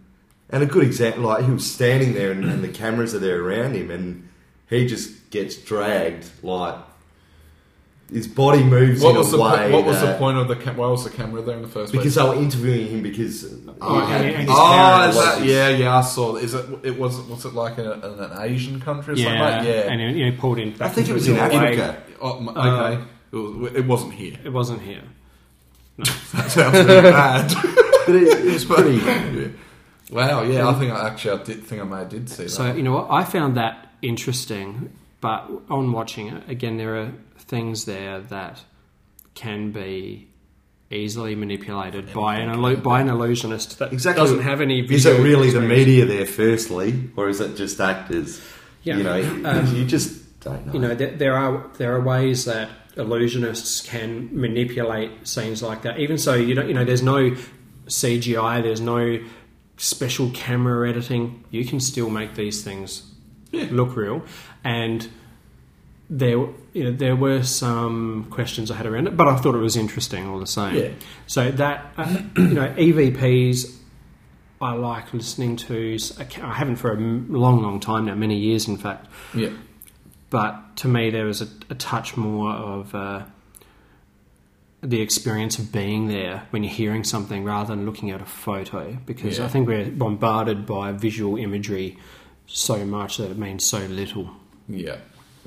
and 0.49 0.63
a 0.63 0.67
good 0.67 0.85
example. 0.85 1.25
Like 1.25 1.45
he 1.45 1.51
was 1.51 1.69
standing 1.69 2.15
there, 2.15 2.31
and, 2.31 2.45
and 2.45 2.63
the 2.63 2.69
cameras 2.69 3.13
are 3.15 3.19
there 3.19 3.41
around 3.43 3.75
him, 3.75 3.91
and 3.91 4.29
he 4.71 4.87
just 4.87 5.31
gets 5.31 5.57
dragged. 5.57 6.31
Like 6.45 6.77
his 8.13 8.29
body 8.29 8.63
moves 8.63 9.03
What 9.03 9.11
in 9.13 9.17
was 9.17 9.29
a 9.33 9.37
the 9.37 9.43
way. 9.43 9.51
po- 9.51 9.71
what 9.73 9.85
was 9.87 10.01
the 10.01 10.07
that- 10.07 10.19
point 10.19 10.37
of 10.39 10.49
the 10.49 10.57
cam- 10.57 10.77
why 10.77 10.87
was 10.89 11.05
the 11.05 11.11
camera 11.11 11.41
there 11.43 11.57
in 11.57 11.63
the 11.63 11.69
first 11.69 11.93
place? 11.93 12.03
Because 12.03 12.15
they 12.15 12.23
were 12.23 12.35
interviewing 12.35 12.87
him 12.89 13.03
because 13.03 13.45
Oh, 13.81 14.01
he 14.01 14.13
had- 14.13 14.21
and- 14.21 14.31
and 14.35 14.49
his 14.49 14.51
oh, 14.51 14.71
parents- 14.73 15.17
is 15.17 15.25
that, 15.25 15.45
yeah, 15.45 15.69
yeah, 15.71 15.97
I 15.99 16.03
saw. 16.03 16.37
Is 16.37 16.55
it? 16.55 16.67
It 16.85 16.99
was. 16.99 17.21
Was 17.23 17.45
it 17.45 17.55
like 17.55 17.79
a, 17.79 17.93
in 17.95 18.19
an 18.25 18.33
Asian 18.41 18.81
country 18.81 19.15
or 19.15 19.17
something? 19.17 19.35
yeah 19.35 19.57
Like? 19.59 19.67
Yeah. 19.67 19.91
and 19.93 20.17
you 20.19 20.31
know 20.31 20.37
pulled 20.39 20.59
in 20.59 20.75
I 20.81 20.89
think 20.89 21.09
it 21.09 21.11
into 21.11 21.15
was 21.15 21.29
in 21.29 21.37
doorway. 21.37 21.79
Africa. 21.79 22.03
Oh, 22.21 22.37
m- 22.39 22.49
Uh, 22.49 22.53
okay. 22.53 23.03
it, 23.33 23.37
was, 23.37 23.73
it 23.75 23.87
wasn't 23.87 24.13
here. 24.15 24.37
it 24.45 24.53
wasn't 24.53 24.83
here 24.83 25.03
That 25.99 26.51
sounds 26.51 26.75
really 26.87 27.11
bad. 27.11 27.53
But 28.05 28.17
it, 28.17 28.47
it 28.47 28.53
was 28.53 28.65
pretty. 28.65 28.97
Yeah. 28.97 29.49
Wow. 30.11 30.43
Yeah, 30.43 30.69
I 30.69 30.75
think 30.75 30.93
I 30.93 31.07
actually 31.07 31.41
I 31.41 31.45
did 31.45 31.63
think 31.65 31.81
I 31.81 31.85
may 31.85 31.99
have 31.99 32.09
did 32.09 32.29
see 32.29 32.43
that. 32.45 32.49
So 32.51 32.73
you 32.73 32.83
know 32.83 32.93
what? 32.93 33.07
I 33.11 33.23
found 33.25 33.57
that 33.57 33.93
interesting, 34.03 34.91
but 35.21 35.49
on 35.71 35.93
watching 35.93 36.27
it 36.27 36.43
again, 36.49 36.79
there 36.79 36.97
are 36.97 37.13
things 37.43 37.85
there 37.85 38.21
that 38.21 38.63
can 39.35 39.71
be 39.73 40.29
easily 40.91 41.35
manipulated 41.35 42.13
by 42.13 42.37
an 42.37 42.55
illu- 42.55 42.83
by 42.83 43.01
an 43.01 43.09
illusionist 43.09 43.79
that 43.79 43.93
Exactly. 43.93 44.23
doesn't 44.23 44.41
have 44.43 44.61
any. 44.61 44.81
Is 44.81 45.07
it 45.07 45.21
really 45.23 45.51
the 45.51 45.61
media 45.61 46.05
there, 46.05 46.27
firstly, 46.27 47.11
or 47.17 47.29
is 47.29 47.41
it 47.41 47.57
just 47.57 47.81
actors? 47.81 48.41
Yeah. 48.83 48.97
You 48.99 49.03
know, 49.05 49.41
Um, 49.45 49.75
you 49.77 49.85
just 49.87 50.41
don't 50.41 50.67
know. 50.67 50.73
You 50.75 50.79
know, 50.81 50.95
there, 50.95 51.13
there 51.17 51.37
are 51.37 51.67
there 51.79 51.95
are 51.97 52.01
ways 52.01 52.45
that 52.45 52.69
illusionists 52.97 53.87
can 53.87 54.29
manipulate 54.33 55.27
scenes 55.27 55.63
like 55.63 55.83
that. 55.83 55.99
Even 55.99 56.19
so, 56.19 56.35
you 56.35 56.55
don't. 56.55 56.69
You 56.69 56.75
know, 56.75 56.85
there's 56.85 57.03
no 57.03 57.35
CGI. 57.87 58.63
There's 58.63 58.81
no 58.81 59.19
special 59.79 60.31
camera 60.35 60.89
editing. 60.89 61.43
You 61.51 61.65
can 61.65 61.81
still 61.81 62.11
make 62.11 62.35
these 62.35 62.63
things 62.63 63.03
Yeah. 63.51 63.69
look 63.71 63.97
real. 63.97 64.23
And 64.63 65.09
there, 66.19 66.37
you 66.75 66.85
know, 66.85 66.93
there 66.93 67.17
were 67.17 67.43
some 67.43 68.27
questions 68.31 68.71
I 68.71 68.77
had 68.77 68.87
around 68.87 69.07
it, 69.07 69.17
but 69.17 69.29
I 69.29 69.37
thought 69.37 69.55
it 69.55 69.59
was 69.59 69.77
interesting 69.77 70.27
all 70.29 70.39
the 70.39 70.47
same. 70.47 70.75
Yeah. 70.77 70.89
So 71.27 71.51
that 71.53 71.93
uh, 71.97 72.19
you 72.37 72.55
know, 72.55 72.69
EVPs. 72.69 73.79
I 74.61 74.75
like 74.75 75.13
listening 75.13 75.57
to. 75.57 75.99
I 76.41 76.53
haven't 76.55 76.77
for 76.77 76.93
a 76.93 76.97
long, 76.97 77.63
long 77.63 77.81
time 77.81 78.05
now, 78.05 78.15
many 78.15 78.39
years 78.39 78.69
in 78.69 78.77
fact 78.77 79.09
yeah. 79.35 79.51
but 80.31 80.77
to 80.77 80.87
me 80.87 81.11
there 81.11 81.25
was 81.25 81.43
a, 81.43 81.49
a 81.69 81.75
touch 81.75 82.17
more 82.17 82.53
of 82.53 82.95
uh, 82.95 83.25
the 84.81 85.01
experience 85.01 85.59
of 85.59 85.73
being 85.73 86.07
there 86.07 86.47
when 86.51 86.63
you're 86.63 86.73
hearing 86.73 87.03
something 87.03 87.43
rather 87.43 87.75
than 87.75 87.87
looking 87.87 88.13
at 88.13 88.21
a 88.21 88.25
photo 88.25 88.97
because 89.05 89.39
Yeah. 89.39 89.47
I 89.47 89.49
think 89.49 89.67
we're 89.67 89.91
bombarded 89.91 90.65
by 90.65 90.93
visual 90.93 91.37
imagery 91.39 91.99
so 92.47 92.85
much 92.85 93.17
that 93.17 93.33
it 93.33 93.39
means 93.39 93.65
so 93.65 93.79
little. 93.87 94.31
Yeah. 94.69 94.99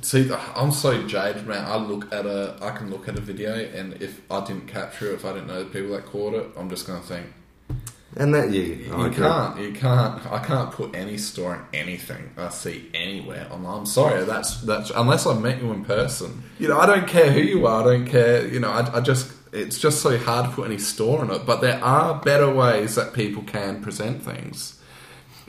See, 0.02 0.30
I'm 0.56 0.72
so 0.72 1.08
jaded, 1.08 1.48
man. 1.48 1.66
I 1.66 1.78
look 1.78 2.12
at 2.14 2.26
a, 2.26 2.58
I 2.62 2.72
can 2.72 2.90
look 2.92 3.08
at 3.08 3.18
a 3.18 3.22
video, 3.22 3.56
and 3.56 3.94
if 4.02 4.22
I 4.30 4.46
didn't 4.46 4.68
capture 4.68 5.12
it, 5.12 5.16
if 5.16 5.26
I 5.26 5.34
didn't 5.34 5.48
know 5.48 5.64
the 5.64 5.70
people 5.70 5.92
that 5.92 6.06
caught 6.06 6.34
it, 6.34 6.48
I'm 6.58 6.70
just 6.70 6.86
going 6.86 7.02
to 7.02 7.08
think, 7.08 7.28
and 8.18 8.34
that 8.34 8.52
you, 8.52 8.62
You 8.62 9.10
can't. 9.10 9.60
You 9.60 9.72
can't. 9.74 10.26
I 10.32 10.40
can't 10.40 10.72
put 10.72 10.96
any 10.96 11.18
store 11.18 11.56
in 11.56 11.80
anything 11.80 12.32
I 12.38 12.50
see 12.50 12.90
anywhere 12.94 13.48
online. 13.52 13.80
I'm 13.80 13.86
sorry. 13.86 14.24
That's 14.26 14.62
that's 14.62 14.90
unless 14.92 15.26
I 15.26 15.38
met 15.38 15.62
you 15.62 15.72
in 15.72 15.84
person. 15.84 16.44
You 16.60 16.70
know, 16.70 16.80
I 16.80 16.86
don't 16.86 17.08
care 17.08 17.32
who 17.32 17.42
you 17.42 17.66
are. 17.68 17.82
I 17.82 17.98
don't 17.98 18.06
care. 18.06 18.48
You 18.48 18.60
know, 18.60 18.70
I, 18.70 18.98
I 18.98 19.02
just 19.02 19.34
it's 19.52 19.80
just 19.80 20.02
so 20.02 20.18
hard 20.18 20.50
to 20.50 20.52
put 20.56 20.66
any 20.66 20.78
store 20.78 21.24
in 21.26 21.32
it. 21.32 21.46
But 21.46 21.62
there 21.62 21.84
are 21.84 22.22
better 22.22 22.54
ways 22.54 22.96
that 22.96 23.14
people 23.14 23.44
can 23.44 23.82
present 23.82 24.24
things. 24.24 24.80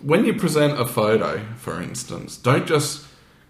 When 0.02 0.24
you 0.24 0.34
present 0.34 0.80
a 0.80 0.86
photo, 0.86 1.44
for 1.56 1.80
instance, 1.80 2.36
don't 2.36 2.66
just 2.66 3.05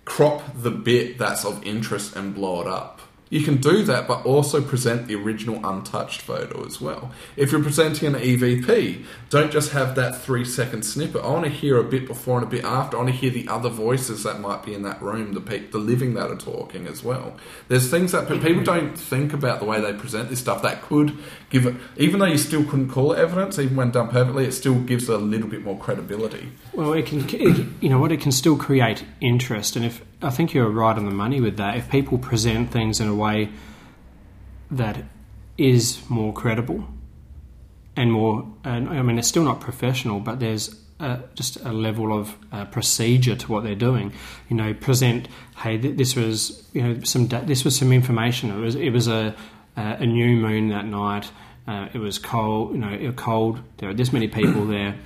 crop 0.07 0.43
the 0.55 0.71
bit 0.71 1.19
that's 1.19 1.45
of 1.45 1.63
interest 1.63 2.17
and 2.17 2.35
blow 2.35 2.63
it 2.63 2.67
up. 2.67 2.96
You 3.29 3.43
can 3.43 3.57
do 3.57 3.83
that, 3.83 4.07
but 4.07 4.25
also 4.25 4.63
present 4.63 5.09
the 5.09 5.17
original 5.17 5.57
untouched 5.67 6.21
photo 6.21 6.65
as 6.65 6.81
well. 6.81 7.11
If 7.37 7.51
you're 7.51 7.63
presenting 7.63 8.15
an 8.15 8.21
EVP, 8.21 9.05
don't 9.31 9.51
just 9.51 9.73
have 9.73 9.97
that 9.97 10.21
three 10.21 10.45
second 10.45 10.85
snippet. 10.85 11.25
I 11.25 11.31
want 11.31 11.45
to 11.45 11.51
hear 11.51 11.77
a 11.79 11.83
bit 11.83 12.07
before 12.07 12.39
and 12.39 12.47
a 12.47 12.51
bit 12.51 12.65
after. 12.65 12.97
I 12.97 13.03
want 13.03 13.13
to 13.13 13.19
hear 13.19 13.31
the 13.31 13.49
other 13.49 13.69
voices 13.69 14.23
that 14.23 14.41
might 14.41 14.65
be 14.65 14.75
in 14.75 14.83
that 14.83 15.03
room, 15.03 15.33
the 15.33 15.41
pe- 15.41 15.67
the 15.67 15.79
living 15.79 16.15
that 16.15 16.31
are 16.31 16.37
talking 16.37 16.87
as 16.87 17.03
well. 17.03 17.37
There's 17.67 17.91
things 17.91 18.13
that 18.13 18.29
people 18.29 18.47
mm-hmm. 18.47 18.63
don't 18.63 18.97
think 18.97 19.33
about 19.33 19.59
the 19.59 19.67
way 19.67 19.81
they 19.81 19.93
present 19.93 20.29
this 20.29 20.39
stuff 20.39 20.63
that 20.63 20.83
could 20.83 21.17
give 21.51 21.67
it, 21.67 21.75
even 21.97 22.21
though 22.21 22.27
you 22.27 22.39
still 22.39 22.65
couldn't 22.65 22.91
call 22.91 23.13
it 23.13 23.19
evidence, 23.19 23.59
even 23.59 23.77
when 23.77 23.91
done 23.91 24.09
perfectly, 24.09 24.45
it 24.45 24.53
still 24.53 24.79
gives 24.81 25.09
it 25.09 25.15
a 25.15 25.19
little 25.19 25.49
bit 25.49 25.63
more 25.63 25.79
credibility. 25.79 26.53
Well, 26.73 26.93
it 26.93 27.07
can, 27.07 27.29
it, 27.29 27.67
you 27.81 27.89
know 27.89 27.99
what, 27.99 28.13
it 28.13 28.21
can 28.21 28.33
still 28.33 28.57
create 28.57 29.05
interest, 29.21 29.75
and 29.75 29.85
if 29.85 30.03
I 30.27 30.31
think 30.31 30.53
you're 30.55 30.69
right 30.69 30.97
on 30.97 31.05
the 31.05 31.11
money 31.11 31.41
with 31.41 31.57
that, 31.57 31.77
if 31.77 31.91
people 31.91 32.19
present 32.19 32.71
things 32.71 33.01
in 33.01 33.09
a 33.09 33.15
way 33.15 33.51
that 34.71 35.05
is 35.57 36.01
more 36.09 36.33
credible, 36.33 36.87
and 37.97 38.13
more. 38.13 38.47
And 38.65 38.89
I 38.89 39.03
mean, 39.03 39.19
it's 39.19 39.29
still 39.29 39.45
not 39.45 39.61
professional, 39.61 40.21
but 40.21 40.39
there's 40.39 40.77
just 41.35 41.57
a 41.65 41.73
level 41.73 42.17
of 42.17 42.37
uh, 42.53 42.65
procedure 42.67 43.37
to 43.37 43.53
what 43.53 43.65
they're 43.65 43.75
doing. 43.75 44.13
You 44.49 44.57
know, 44.57 44.75
present. 44.75 45.29
Hey, 45.57 45.79
th- 45.79 45.97
this 45.97 46.15
was 46.15 46.69
you 46.73 46.83
know 46.83 47.01
some 47.03 47.27
da- 47.27 47.41
this 47.41 47.65
was 47.65 47.77
some 47.77 47.93
information. 47.93 48.51
It 48.51 48.61
was 48.61 48.75
it 48.75 48.91
was 48.91 49.09
a 49.09 49.35
uh, 49.77 49.97
a 49.99 50.07
new 50.07 50.37
moon 50.37 50.69
that 50.69 50.85
night. 50.85 51.31
Uh, 51.67 51.89
it 51.93 51.99
was 51.99 52.19
cold. 52.19 52.73
You 52.73 52.79
know, 52.79 52.93
it 52.93 53.07
was 53.07 53.17
cold. 53.17 53.61
There 53.79 53.89
were 53.89 53.95
this 53.95 54.13
many 54.13 54.29
people 54.29 54.67
there. 54.67 54.97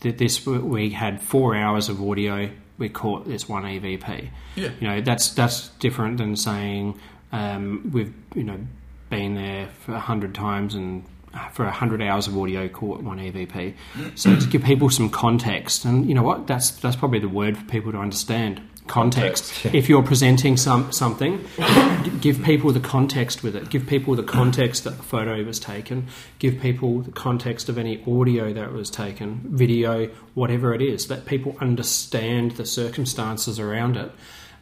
That 0.00 0.18
this 0.18 0.46
we 0.46 0.90
had 0.90 1.20
four 1.20 1.56
hours 1.56 1.88
of 1.88 2.00
audio. 2.00 2.50
We 2.78 2.88
caught 2.88 3.26
this 3.26 3.48
one 3.48 3.64
EVP. 3.64 4.30
Yeah. 4.56 4.70
You 4.80 4.88
know, 4.88 5.00
that's 5.00 5.30
that's 5.30 5.68
different 5.80 6.18
than 6.18 6.36
saying 6.36 6.98
um, 7.32 7.90
we've 7.92 8.14
you 8.34 8.44
know 8.44 8.58
been 9.10 9.34
there 9.34 9.68
for 9.84 9.94
a 9.94 10.00
hundred 10.00 10.34
times 10.34 10.74
and 10.74 11.04
for 11.52 11.64
a 11.64 11.70
hundred 11.70 12.02
hours 12.02 12.26
of 12.26 12.36
audio 12.36 12.68
caught 12.68 13.02
one 13.02 13.18
EVP. 13.18 13.74
So 14.14 14.34
to 14.36 14.46
give 14.46 14.62
people 14.62 14.90
some 14.90 15.10
context, 15.10 15.84
and 15.84 16.08
you 16.08 16.14
know 16.14 16.22
what, 16.22 16.46
that's 16.46 16.70
that's 16.70 16.96
probably 16.96 17.18
the 17.18 17.28
word 17.28 17.56
for 17.56 17.64
people 17.64 17.92
to 17.92 17.98
understand. 17.98 18.60
Context. 18.88 19.52
Context. 19.52 19.74
If 19.74 19.88
you're 19.88 20.02
presenting 20.02 20.56
some 20.56 20.90
something, 20.92 21.44
give 22.20 22.42
people 22.42 22.72
the 22.72 22.80
context 22.80 23.42
with 23.42 23.54
it. 23.54 23.70
Give 23.70 23.86
people 23.86 24.14
the 24.16 24.22
context 24.22 24.84
that 24.84 24.96
the 24.96 25.02
photo 25.02 25.42
was 25.44 25.60
taken. 25.60 26.06
Give 26.38 26.58
people 26.60 27.00
the 27.02 27.12
context 27.12 27.68
of 27.68 27.78
any 27.78 28.02
audio 28.06 28.52
that 28.52 28.72
was 28.72 28.90
taken, 28.90 29.40
video, 29.44 30.06
whatever 30.34 30.74
it 30.74 30.82
is. 30.82 31.08
Let 31.10 31.26
people 31.26 31.56
understand 31.60 32.52
the 32.52 32.66
circumstances 32.66 33.58
around 33.60 33.96
it 33.96 34.10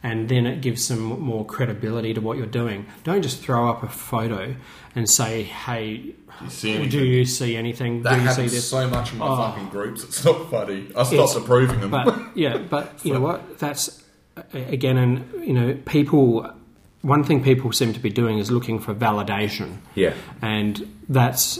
and 0.03 0.29
then 0.29 0.45
it 0.45 0.61
gives 0.61 0.83
some 0.85 0.99
more 1.01 1.43
credibility 1.43 2.13
to 2.13 2.21
what 2.21 2.37
you're 2.37 2.45
doing. 2.45 2.85
Don't 3.03 3.23
just 3.23 3.41
throw 3.41 3.67
up 3.67 3.81
a 3.81 3.87
photo 3.89 4.55
and 4.93 5.09
say, 5.09 5.41
"Hey, 5.43 6.13
you 6.43 6.49
see 6.49 6.73
do 6.73 6.79
anything? 6.81 7.05
you 7.07 7.25
see 7.25 7.55
anything? 7.57 8.03
That 8.03 8.15
do 8.17 8.21
you 8.21 8.29
see 8.31 8.41
this?" 8.55 8.69
so 8.69 8.87
much 8.87 9.11
in 9.13 9.17
my 9.17 9.25
Oh. 9.27 9.35
fucking 9.37 9.69
groups. 9.69 10.03
It's 10.03 10.23
not 10.23 10.51
funny. 10.51 10.85
I 10.95 11.01
stopped 11.03 11.13
It's- 11.13 11.35
approving 11.35 11.79
them. 11.81 11.89
But 11.89 12.15
yeah, 12.35 12.57
but 12.57 12.99
you 13.03 13.13
know 13.13 13.21
what? 13.29 13.57
That's 13.57 14.03
again, 14.53 14.97
and 14.97 15.47
you 15.47 15.53
know, 15.53 15.77
people. 15.85 16.51
One 17.03 17.23
thing 17.23 17.43
people 17.43 17.71
seem 17.71 17.93
to 17.93 17.99
be 17.99 18.09
doing 18.09 18.37
is 18.39 18.49
looking 18.51 18.79
for 18.79 18.93
validation, 18.93 19.77
Yeah. 19.95 20.13
and 20.41 20.87
that's. 21.07 21.59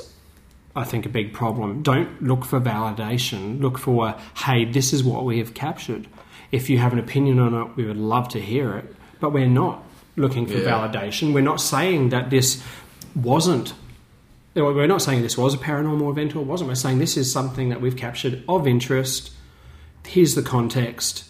I 0.75 0.83
think 0.83 1.05
a 1.05 1.09
big 1.09 1.33
problem. 1.33 1.81
Don't 1.81 2.21
look 2.21 2.45
for 2.45 2.59
validation. 2.61 3.59
Look 3.61 3.79
for, 3.79 4.13
hey, 4.45 4.63
this 4.65 4.93
is 4.93 5.03
what 5.03 5.25
we 5.25 5.39
have 5.39 5.55
captured. 5.55 6.07
If 6.51 6.69
you 6.69 6.77
have 6.77 6.93
an 6.93 6.99
opinion 6.99 7.39
on 7.39 7.55
it, 7.55 7.75
we 7.75 7.83
would 7.85 7.97
love 7.97 8.29
to 8.29 8.39
hear 8.39 8.77
it. 8.77 8.95
But 9.19 9.33
we're 9.33 9.47
not 9.47 9.83
looking 10.17 10.45
for 10.45 10.57
Yeah. 10.59 10.69
validation. 10.69 11.33
We're 11.33 11.41
not 11.41 11.61
saying 11.61 12.09
that 12.09 12.29
this 12.29 12.61
wasn't 13.15 13.73
we're 14.53 14.87
not 14.87 15.01
saying 15.03 15.21
this 15.21 15.37
was 15.37 15.53
a 15.53 15.57
paranormal 15.57 16.09
event 16.11 16.35
or 16.35 16.43
wasn't. 16.43 16.67
We're 16.67 16.75
saying 16.75 16.97
this 16.99 17.15
is 17.15 17.31
something 17.31 17.69
that 17.69 17.79
we've 17.79 17.95
captured 17.95 18.43
of 18.49 18.67
interest. 18.67 19.31
Here's 20.05 20.33
the 20.33 20.41
context. 20.41 21.25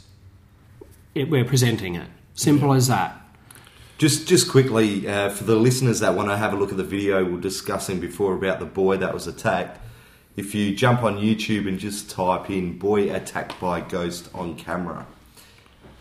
It, 1.17 1.31
we're 1.31 1.45
presenting 1.45 1.95
it. 1.95 2.07
Simple 2.35 2.73
as 2.73 2.87
that. 2.87 3.19
Just, 3.97 4.27
just 4.27 4.51
quickly 4.51 5.07
uh, 5.07 5.29
for 5.29 5.43
the 5.45 5.55
listeners 5.55 6.01
that 6.01 6.13
want 6.13 6.29
to 6.29 6.37
have 6.37 6.53
a 6.53 6.55
look 6.55 6.69
at 6.69 6.77
the 6.77 6.83
video 6.83 7.25
we 7.25 7.31
were 7.31 7.41
discussing 7.41 7.99
before 7.99 8.35
about 8.35 8.59
the 8.59 8.65
boy 8.65 8.97
that 8.97 9.13
was 9.13 9.25
attacked. 9.25 9.79
If 10.35 10.53
you 10.53 10.75
jump 10.75 11.01
on 11.01 11.17
YouTube 11.17 11.67
and 11.67 11.79
just 11.79 12.11
type 12.11 12.51
in 12.51 12.77
"boy 12.77 13.11
attacked 13.11 13.59
by 13.59 13.81
ghost 13.81 14.29
on 14.35 14.55
camera" 14.55 15.07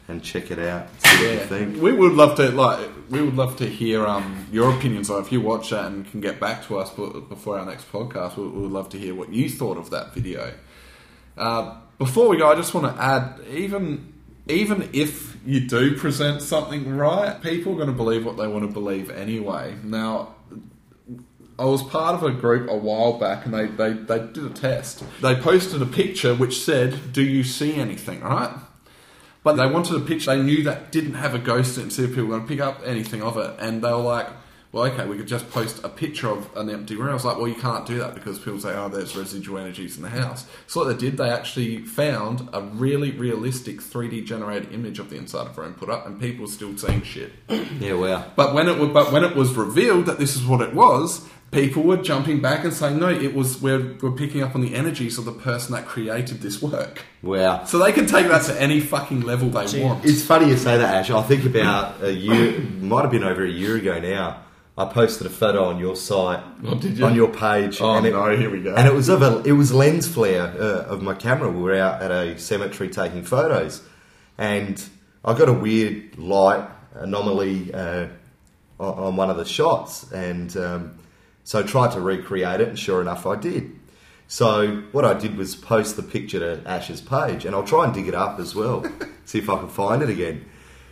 and 0.08 0.22
check 0.22 0.50
it 0.50 0.58
out, 0.58 0.88
see 0.98 1.24
what 1.24 1.32
you 1.32 1.38
think. 1.38 1.82
We 1.82 1.92
would 1.92 2.12
love 2.12 2.36
to 2.36 2.50
like. 2.50 2.86
We 3.08 3.22
would 3.22 3.36
love 3.36 3.56
to 3.56 3.66
hear 3.66 4.06
um, 4.06 4.46
your 4.52 4.70
opinions. 4.76 5.08
on 5.08 5.22
if 5.22 5.32
you 5.32 5.40
watch 5.40 5.70
that 5.70 5.86
and 5.86 6.06
can 6.10 6.20
get 6.20 6.38
back 6.38 6.66
to 6.66 6.78
us 6.78 6.90
before 6.90 7.58
our 7.58 7.64
next 7.64 7.90
podcast, 7.90 8.36
we 8.36 8.46
we 8.46 8.60
would 8.60 8.72
love 8.72 8.90
to 8.90 8.98
hear 8.98 9.14
what 9.14 9.32
you 9.32 9.48
thought 9.48 9.78
of 9.78 9.88
that 9.88 10.12
video. 10.12 10.52
Uh, 11.38 11.78
before 11.96 12.28
we 12.28 12.36
go, 12.36 12.46
I 12.50 12.56
just 12.56 12.74
want 12.74 12.94
to 12.94 13.02
add, 13.02 13.40
even 13.48 14.12
even 14.48 14.88
if 14.92 15.36
you 15.44 15.60
do 15.60 15.96
present 15.96 16.42
something 16.42 16.96
right, 16.96 17.40
people 17.42 17.72
are 17.72 17.76
going 17.76 17.88
to 17.88 17.94
believe 17.94 18.24
what 18.24 18.36
they 18.36 18.46
want 18.46 18.64
to 18.64 18.72
believe 18.72 19.10
anyway. 19.10 19.76
Now, 19.82 20.34
I 21.58 21.64
was 21.64 21.82
part 21.82 22.14
of 22.14 22.22
a 22.22 22.32
group 22.32 22.68
a 22.68 22.76
while 22.76 23.18
back 23.18 23.46
and 23.46 23.54
they, 23.54 23.66
they, 23.66 23.92
they 23.92 24.18
did 24.18 24.44
a 24.44 24.50
test. 24.50 25.02
They 25.22 25.34
posted 25.34 25.80
a 25.80 25.86
picture 25.86 26.34
which 26.34 26.60
said, 26.60 27.12
Do 27.12 27.22
you 27.22 27.42
see 27.44 27.74
anything? 27.74 28.20
Right? 28.20 28.54
But 29.42 29.54
they 29.54 29.66
wanted 29.66 29.96
a 29.96 30.04
picture 30.04 30.36
they 30.36 30.42
knew 30.42 30.62
that 30.64 30.90
didn't 30.92 31.14
have 31.14 31.34
a 31.34 31.38
ghost 31.38 31.78
in 31.78 31.86
it, 31.86 31.92
see 31.92 32.04
if 32.04 32.10
people 32.10 32.24
were 32.24 32.36
going 32.36 32.42
to 32.42 32.48
pick 32.48 32.60
up 32.60 32.80
anything 32.84 33.22
of 33.22 33.36
it. 33.36 33.54
And 33.58 33.82
they 33.82 33.90
were 33.90 33.98
like, 33.98 34.26
well, 34.76 34.92
okay, 34.92 35.06
we 35.06 35.16
could 35.16 35.26
just 35.26 35.50
post 35.50 35.82
a 35.84 35.88
picture 35.88 36.28
of 36.28 36.54
an 36.54 36.68
empty 36.68 36.96
room. 36.96 37.08
I 37.08 37.14
was 37.14 37.24
like, 37.24 37.38
well, 37.38 37.48
you 37.48 37.54
can't 37.54 37.86
do 37.86 37.98
that 37.98 38.14
because 38.14 38.38
people 38.38 38.60
say, 38.60 38.74
oh, 38.74 38.90
there's 38.90 39.16
residual 39.16 39.56
energies 39.56 39.96
in 39.96 40.02
the 40.02 40.10
house. 40.10 40.44
So 40.66 40.80
what 40.80 40.92
they 40.92 40.98
did, 40.98 41.16
they 41.16 41.30
actually 41.30 41.78
found 41.78 42.46
a 42.52 42.60
really 42.60 43.10
realistic 43.10 43.78
3D 43.78 44.26
generated 44.26 44.74
image 44.74 44.98
of 44.98 45.08
the 45.08 45.16
inside 45.16 45.46
of 45.46 45.56
a 45.56 45.62
room 45.62 45.72
put 45.72 45.88
up, 45.88 46.06
and 46.06 46.20
people 46.20 46.44
were 46.44 46.50
still 46.50 46.76
seeing 46.76 47.02
shit. 47.02 47.32
Yeah, 47.80 47.92
wow. 47.94 48.24
But 48.36 48.54
when 48.54 48.68
it 48.68 48.92
but 48.92 49.12
when 49.12 49.22
it 49.22 49.36
was 49.36 49.54
revealed 49.54 50.06
that 50.06 50.18
this 50.18 50.34
is 50.34 50.46
what 50.46 50.60
it 50.62 50.72
was, 50.72 51.28
people 51.50 51.82
were 51.82 51.98
jumping 51.98 52.40
back 52.40 52.64
and 52.64 52.72
saying, 52.72 52.98
no, 52.98 53.08
it 53.08 53.34
was 53.34 53.60
we're, 53.60 53.96
we're 54.00 54.12
picking 54.12 54.42
up 54.42 54.54
on 54.54 54.60
the 54.60 54.74
energies 54.74 55.18
of 55.18 55.24
the 55.24 55.32
person 55.32 55.74
that 55.74 55.84
created 55.86 56.40
this 56.40 56.62
work. 56.62 57.04
Wow. 57.22 57.64
So 57.64 57.78
they 57.78 57.92
can 57.92 58.06
take 58.06 58.28
that 58.28 58.44
to 58.46 58.60
any 58.60 58.80
fucking 58.80 59.22
level 59.22 59.50
they 59.50 59.82
want. 59.82 60.04
It's 60.04 60.22
funny 60.22 60.48
you 60.48 60.56
say 60.56 60.78
that, 60.78 60.94
Ash. 60.94 61.10
I 61.10 61.22
think 61.22 61.44
about 61.44 62.02
a 62.02 62.12
year, 62.12 62.60
might 62.80 63.02
have 63.02 63.10
been 63.10 63.24
over 63.24 63.44
a 63.44 63.50
year 63.50 63.76
ago 63.76 64.00
now. 64.00 64.45
I 64.78 64.84
posted 64.84 65.26
a 65.26 65.30
photo 65.30 65.64
on 65.64 65.78
your 65.78 65.96
site, 65.96 66.42
Oh, 66.64 66.74
you? 66.76 67.04
on 67.04 67.14
your 67.14 67.32
page. 67.32 67.80
Oh, 67.80 67.94
and 67.94 68.04
it, 68.06 68.12
no, 68.12 68.36
here 68.36 68.50
we 68.50 68.60
go. 68.62 68.74
And 68.74 68.86
it 68.86 68.92
was 68.92 69.08
of 69.08 69.22
a, 69.22 69.42
it 69.44 69.52
was 69.52 69.72
lens 69.72 70.06
flare 70.06 70.42
uh, 70.58 70.82
of 70.84 71.00
my 71.02 71.14
camera. 71.14 71.50
We 71.50 71.62
were 71.62 71.74
out 71.76 72.02
at 72.02 72.10
a 72.10 72.38
cemetery 72.38 72.90
taking 72.90 73.22
photos, 73.24 73.82
and 74.36 74.82
I 75.24 75.32
got 75.32 75.48
a 75.48 75.52
weird 75.52 76.18
light 76.18 76.68
anomaly 76.94 77.72
uh, 77.72 78.08
on, 78.78 78.94
on 78.98 79.16
one 79.16 79.30
of 79.30 79.38
the 79.38 79.46
shots, 79.46 80.12
and 80.12 80.54
um, 80.58 80.98
so 81.42 81.60
I 81.60 81.62
tried 81.62 81.92
to 81.92 82.00
recreate 82.00 82.60
it, 82.60 82.68
and 82.68 82.78
sure 82.78 83.00
enough, 83.00 83.24
I 83.26 83.36
did. 83.36 83.72
So 84.28 84.82
what 84.92 85.04
I 85.06 85.14
did 85.14 85.36
was 85.38 85.54
post 85.54 85.96
the 85.96 86.02
picture 86.02 86.40
to 86.40 86.68
Ash's 86.68 87.00
page, 87.00 87.46
and 87.46 87.54
I'll 87.54 87.64
try 87.64 87.84
and 87.86 87.94
dig 87.94 88.08
it 88.08 88.14
up 88.14 88.38
as 88.40 88.54
well, 88.54 88.84
see 89.24 89.38
if 89.38 89.48
I 89.48 89.56
can 89.56 89.68
find 89.68 90.02
it 90.02 90.10
again. 90.10 90.44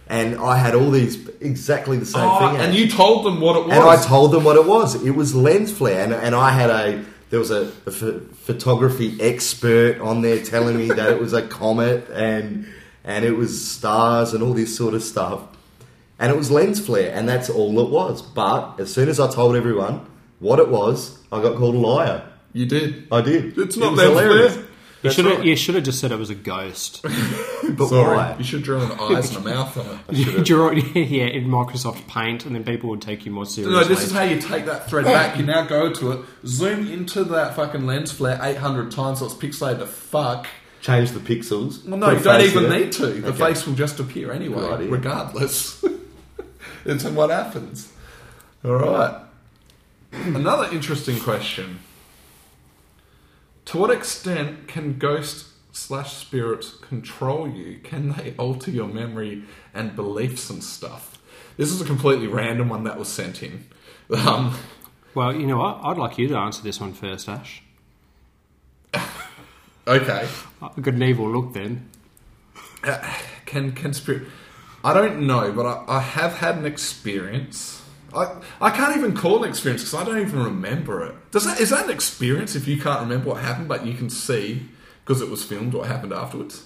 And 0.08 0.36
I 0.38 0.58
had 0.58 0.74
all 0.74 0.90
these 0.90 1.26
exactly 1.40 1.96
the 1.98 2.04
same 2.06 2.22
Oh, 2.24 2.38
thing. 2.52 2.60
and 2.60 2.74
you 2.74 2.88
told 2.88 3.24
them 3.24 3.40
what 3.40 3.56
it 3.56 3.64
was. 3.66 3.72
And 3.72 3.82
I 3.82 3.96
told 4.02 4.32
them 4.32 4.44
what 4.44 4.56
it 4.56 4.66
was. 4.66 4.94
It 5.04 5.12
was 5.12 5.34
lens 5.34 5.72
flare, 5.72 6.04
and, 6.04 6.12
and 6.12 6.34
I 6.34 6.50
had 6.50 6.70
a 6.70 7.04
there 7.30 7.38
was 7.38 7.50
a, 7.50 7.72
a 7.86 7.90
ph- 7.90 8.22
photography 8.34 9.16
expert 9.20 10.00
on 10.00 10.20
there 10.22 10.42
telling 10.44 10.76
me 10.76 10.88
that 10.88 11.10
it 11.10 11.18
was 11.20 11.32
a 11.32 11.42
comet 11.42 12.08
and 12.12 12.66
and 13.02 13.24
it 13.24 13.32
was 13.32 13.66
stars 13.66 14.34
and 14.34 14.42
all 14.42 14.52
this 14.54 14.76
sort 14.76 14.94
of 14.94 15.02
stuff. 15.02 15.40
And 16.18 16.30
it 16.30 16.36
was 16.36 16.50
lens 16.50 16.84
flare, 16.84 17.12
and 17.14 17.28
that's 17.28 17.48
all 17.50 17.78
it 17.80 17.90
was. 17.90 18.22
But 18.22 18.78
as 18.78 18.92
soon 18.92 19.08
as 19.08 19.18
I 19.18 19.30
told 19.32 19.56
everyone 19.56 20.06
what 20.38 20.58
it 20.60 20.68
was, 20.68 21.18
I 21.32 21.40
got 21.42 21.56
called 21.56 21.74
a 21.74 21.78
liar. 21.78 22.22
you 22.52 22.66
did. 22.66 23.08
I 23.10 23.20
did. 23.22 23.58
It's 23.58 23.76
not 23.76 23.92
was 23.92 23.98
lens 24.00 24.10
hilarious. 24.20 24.52
flare. 24.54 24.66
You 25.04 25.10
should 25.10 25.24
have 25.26 25.36
right. 25.38 25.46
you 25.46 25.56
should 25.56 25.74
have 25.74 25.84
just 25.84 26.00
said 26.00 26.12
it 26.12 26.18
was 26.18 26.30
a 26.30 26.34
ghost. 26.34 27.04
But 27.76 27.88
Sorry, 27.88 28.16
why? 28.16 28.36
you 28.38 28.44
should 28.44 28.62
draw 28.62 28.82
an 28.84 28.92
eyes 29.16 29.34
and 29.34 29.44
a 29.46 29.48
mouth 29.50 29.76
on 29.76 29.86
it. 30.10 30.16
You 30.16 30.44
draw 30.44 30.70
yeah, 30.70 31.24
in 31.26 31.46
Microsoft 31.48 32.06
Paint, 32.06 32.44
and 32.46 32.54
then 32.54 32.62
people 32.62 32.90
would 32.90 33.00
take 33.02 33.24
you 33.26 33.32
more 33.32 33.46
seriously. 33.46 33.74
No, 33.80 33.84
this 33.84 34.04
is 34.04 34.12
how 34.12 34.22
you 34.22 34.40
take 34.40 34.66
that 34.66 34.88
thread 34.88 35.06
back. 35.06 35.38
You 35.38 35.44
now 35.46 35.64
go 35.64 35.92
to 35.92 36.12
it, 36.12 36.20
zoom 36.46 36.86
into 36.90 37.24
that 37.24 37.54
fucking 37.56 37.84
lens 37.86 38.12
flare 38.12 38.38
800 38.40 38.90
times 38.92 39.18
so 39.20 39.24
it's 39.26 39.34
pixelated 39.34 39.78
to 39.80 39.86
fuck. 39.86 40.46
Change 40.82 41.12
the 41.12 41.20
pixels. 41.20 41.84
Well, 41.88 41.96
no, 41.98 42.10
you 42.10 42.20
don't 42.22 42.40
even 42.42 42.68
need 42.70 42.92
to. 42.92 43.06
The 43.06 43.28
Okay. 43.28 43.38
face 43.38 43.66
will 43.66 43.74
just 43.74 43.98
appear 43.98 44.30
anyway, 44.30 44.56
Good 44.60 44.72
idea. 44.74 44.90
regardless. 44.90 45.82
it's 46.84 47.04
what 47.04 47.30
happens. 47.30 47.90
All 48.64 48.72
right. 48.76 49.20
Another 50.12 50.68
interesting 50.72 51.18
question. 51.18 51.78
To 53.66 53.78
what 53.78 53.90
extent 53.90 54.68
can 54.68 54.98
ghosts 54.98 55.52
slash 55.72 56.12
spirits 56.14 56.70
control 56.70 57.48
you? 57.48 57.78
Can 57.82 58.10
they 58.10 58.34
alter 58.38 58.70
your 58.70 58.86
memory 58.86 59.44
and 59.72 59.96
beliefs 59.96 60.50
and 60.50 60.62
stuff? 60.62 61.18
This 61.56 61.70
is 61.70 61.80
a 61.80 61.84
completely 61.84 62.26
random 62.26 62.68
one 62.68 62.84
that 62.84 62.98
was 62.98 63.08
sent 63.08 63.42
in. 63.42 63.64
Um, 64.14 64.56
Well, 65.14 65.32
you 65.34 65.46
know 65.46 65.58
what? 65.58 65.78
I'd 65.82 65.96
like 65.96 66.18
you 66.18 66.26
to 66.28 66.36
answer 66.36 66.62
this 66.62 66.80
one 66.80 66.92
first, 66.92 67.28
Ash. 67.28 67.62
okay. 69.86 70.28
A 70.60 70.80
good 70.80 70.94
and 70.94 71.02
evil 71.02 71.30
look 71.30 71.52
then. 71.54 71.88
Can 73.46 73.72
can 73.72 73.92
spirit? 73.92 74.24
I 74.82 74.92
don't 74.92 75.26
know, 75.26 75.52
but 75.52 75.64
I, 75.64 75.84
I 75.88 76.00
have 76.00 76.34
had 76.34 76.56
an 76.58 76.66
experience. 76.66 77.80
I 78.14 78.40
I 78.60 78.70
can't 78.70 78.96
even 78.96 79.14
call 79.16 79.42
an 79.42 79.48
experience 79.48 79.82
because 79.82 79.94
I 79.94 80.04
don't 80.04 80.20
even 80.20 80.42
remember 80.42 81.04
it. 81.04 81.14
Does 81.30 81.44
that 81.44 81.60
is 81.60 81.70
that 81.70 81.84
an 81.84 81.90
experience 81.90 82.54
if 82.54 82.68
you 82.68 82.80
can't 82.80 83.00
remember 83.00 83.30
what 83.30 83.42
happened, 83.42 83.68
but 83.68 83.86
you 83.86 83.94
can 83.94 84.10
see 84.10 84.68
because 85.04 85.20
it 85.20 85.28
was 85.28 85.44
filmed 85.44 85.74
what 85.74 85.86
happened 85.88 86.12
afterwards? 86.12 86.64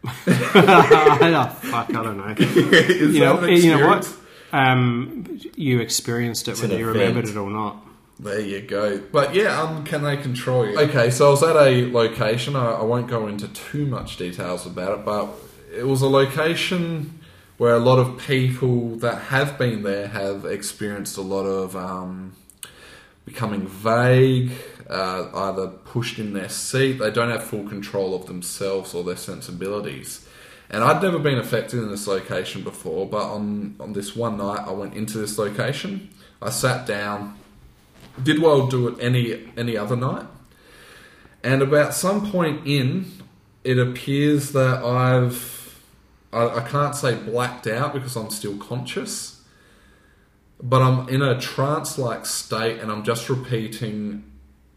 oh, 0.04 1.58
fuck, 1.62 1.90
I 1.90 2.02
don't 2.02 2.16
know. 2.16 2.34
you 2.38 3.20
know, 3.20 3.44
you 3.44 3.76
know 3.76 3.86
what? 3.86 4.16
Um, 4.52 5.40
you 5.56 5.80
experienced 5.80 6.48
it 6.48 6.52
It's 6.52 6.62
whether 6.62 6.78
you 6.78 6.88
event. 6.88 6.98
remembered 6.98 7.28
it 7.28 7.36
or 7.36 7.50
not. 7.50 7.84
There 8.20 8.40
you 8.40 8.62
go. 8.62 8.98
But 8.98 9.34
yeah, 9.34 9.60
um, 9.60 9.84
can 9.84 10.02
they 10.02 10.16
control 10.16 10.68
you? 10.68 10.78
Okay, 10.78 11.10
so 11.10 11.28
I 11.28 11.30
was 11.30 11.42
at 11.42 11.56
a 11.56 11.92
location. 11.92 12.56
I, 12.56 12.72
I 12.72 12.82
won't 12.82 13.08
go 13.08 13.26
into 13.26 13.48
too 13.48 13.86
much 13.86 14.16
details 14.16 14.66
about 14.66 14.98
it, 14.98 15.04
but 15.04 15.28
it 15.76 15.86
was 15.86 16.02
a 16.02 16.08
location 16.08 17.17
where 17.58 17.74
a 17.74 17.78
lot 17.78 17.98
of 17.98 18.18
people 18.18 18.96
that 18.96 19.20
have 19.22 19.58
been 19.58 19.82
there 19.82 20.08
have 20.08 20.44
experienced 20.44 21.18
a 21.18 21.22
lot 21.22 21.44
of 21.44 21.76
um, 21.76 22.32
becoming 23.24 23.66
vague, 23.66 24.52
uh, 24.88 25.28
either 25.34 25.66
pushed 25.66 26.18
in 26.18 26.32
their 26.32 26.48
seat. 26.48 26.92
They 26.92 27.10
don't 27.10 27.30
have 27.30 27.44
full 27.44 27.68
control 27.68 28.14
of 28.14 28.26
themselves 28.26 28.94
or 28.94 29.04
their 29.04 29.16
sensibilities. 29.16 30.26
And 30.70 30.84
I'd 30.84 31.02
never 31.02 31.18
been 31.18 31.38
affected 31.38 31.80
in 31.80 31.90
this 31.90 32.06
location 32.06 32.62
before, 32.62 33.08
but 33.08 33.22
on, 33.22 33.74
on 33.80 33.92
this 33.92 34.14
one 34.14 34.38
night, 34.38 34.60
I 34.66 34.70
went 34.70 34.94
into 34.94 35.18
this 35.18 35.36
location. 35.36 36.10
I 36.40 36.50
sat 36.50 36.86
down, 36.86 37.36
did 38.22 38.40
well 38.40 38.68
do 38.68 38.88
it 38.88 38.98
any 39.00 39.48
any 39.56 39.76
other 39.76 39.96
night, 39.96 40.26
and 41.42 41.62
about 41.62 41.94
some 41.94 42.30
point 42.30 42.66
in, 42.66 43.10
it 43.64 43.78
appears 43.78 44.52
that 44.52 44.84
I've 44.84 45.57
I, 46.32 46.60
I 46.60 46.68
can't 46.68 46.94
say 46.94 47.14
blacked 47.14 47.66
out 47.66 47.92
because 47.92 48.16
I'm 48.16 48.30
still 48.30 48.56
conscious, 48.58 49.42
but 50.62 50.82
I'm 50.82 51.08
in 51.08 51.22
a 51.22 51.40
trance-like 51.40 52.26
state, 52.26 52.80
and 52.80 52.90
I'm 52.90 53.04
just 53.04 53.28
repeating 53.28 54.24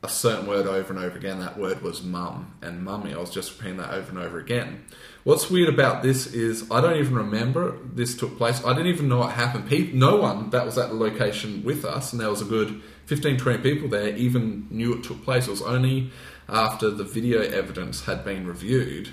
a 0.03 0.09
certain 0.09 0.47
word 0.47 0.65
over 0.65 0.93
and 0.93 1.03
over 1.03 1.17
again. 1.17 1.39
That 1.39 1.59
word 1.59 1.81
was 1.81 2.01
mum 2.01 2.55
and 2.61 2.83
mummy. 2.83 3.13
I 3.13 3.17
was 3.17 3.29
just 3.29 3.57
repeating 3.57 3.77
that 3.77 3.93
over 3.93 4.09
and 4.09 4.17
over 4.17 4.39
again. 4.39 4.83
What's 5.23 5.51
weird 5.51 5.69
about 5.69 6.01
this 6.01 6.33
is 6.33 6.69
I 6.71 6.81
don't 6.81 6.97
even 6.97 7.15
remember 7.15 7.77
this 7.83 8.17
took 8.17 8.37
place. 8.37 8.63
I 8.65 8.73
didn't 8.73 8.87
even 8.87 9.09
know 9.09 9.19
what 9.19 9.33
happened. 9.33 9.67
Pe- 9.67 9.91
no 9.91 10.15
one 10.17 10.49
that 10.49 10.65
was 10.65 10.77
at 10.77 10.89
the 10.89 10.95
location 10.95 11.63
with 11.63 11.85
us, 11.85 12.11
and 12.11 12.21
there 12.21 12.29
was 12.29 12.41
a 12.41 12.45
good 12.45 12.81
15, 13.05 13.37
20 13.37 13.59
people 13.59 13.89
there, 13.89 14.15
even 14.15 14.67
knew 14.71 14.93
it 14.93 15.03
took 15.03 15.23
place. 15.23 15.47
It 15.47 15.51
was 15.51 15.61
only 15.61 16.11
after 16.49 16.89
the 16.89 17.03
video 17.03 17.41
evidence 17.41 18.05
had 18.05 18.25
been 18.25 18.47
reviewed 18.47 19.09